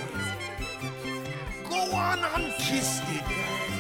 Go 1.71 1.81
on 1.97 2.19
and 2.19 2.53
kiss 2.59 3.01
the 3.01 3.19
girl. 3.29 3.78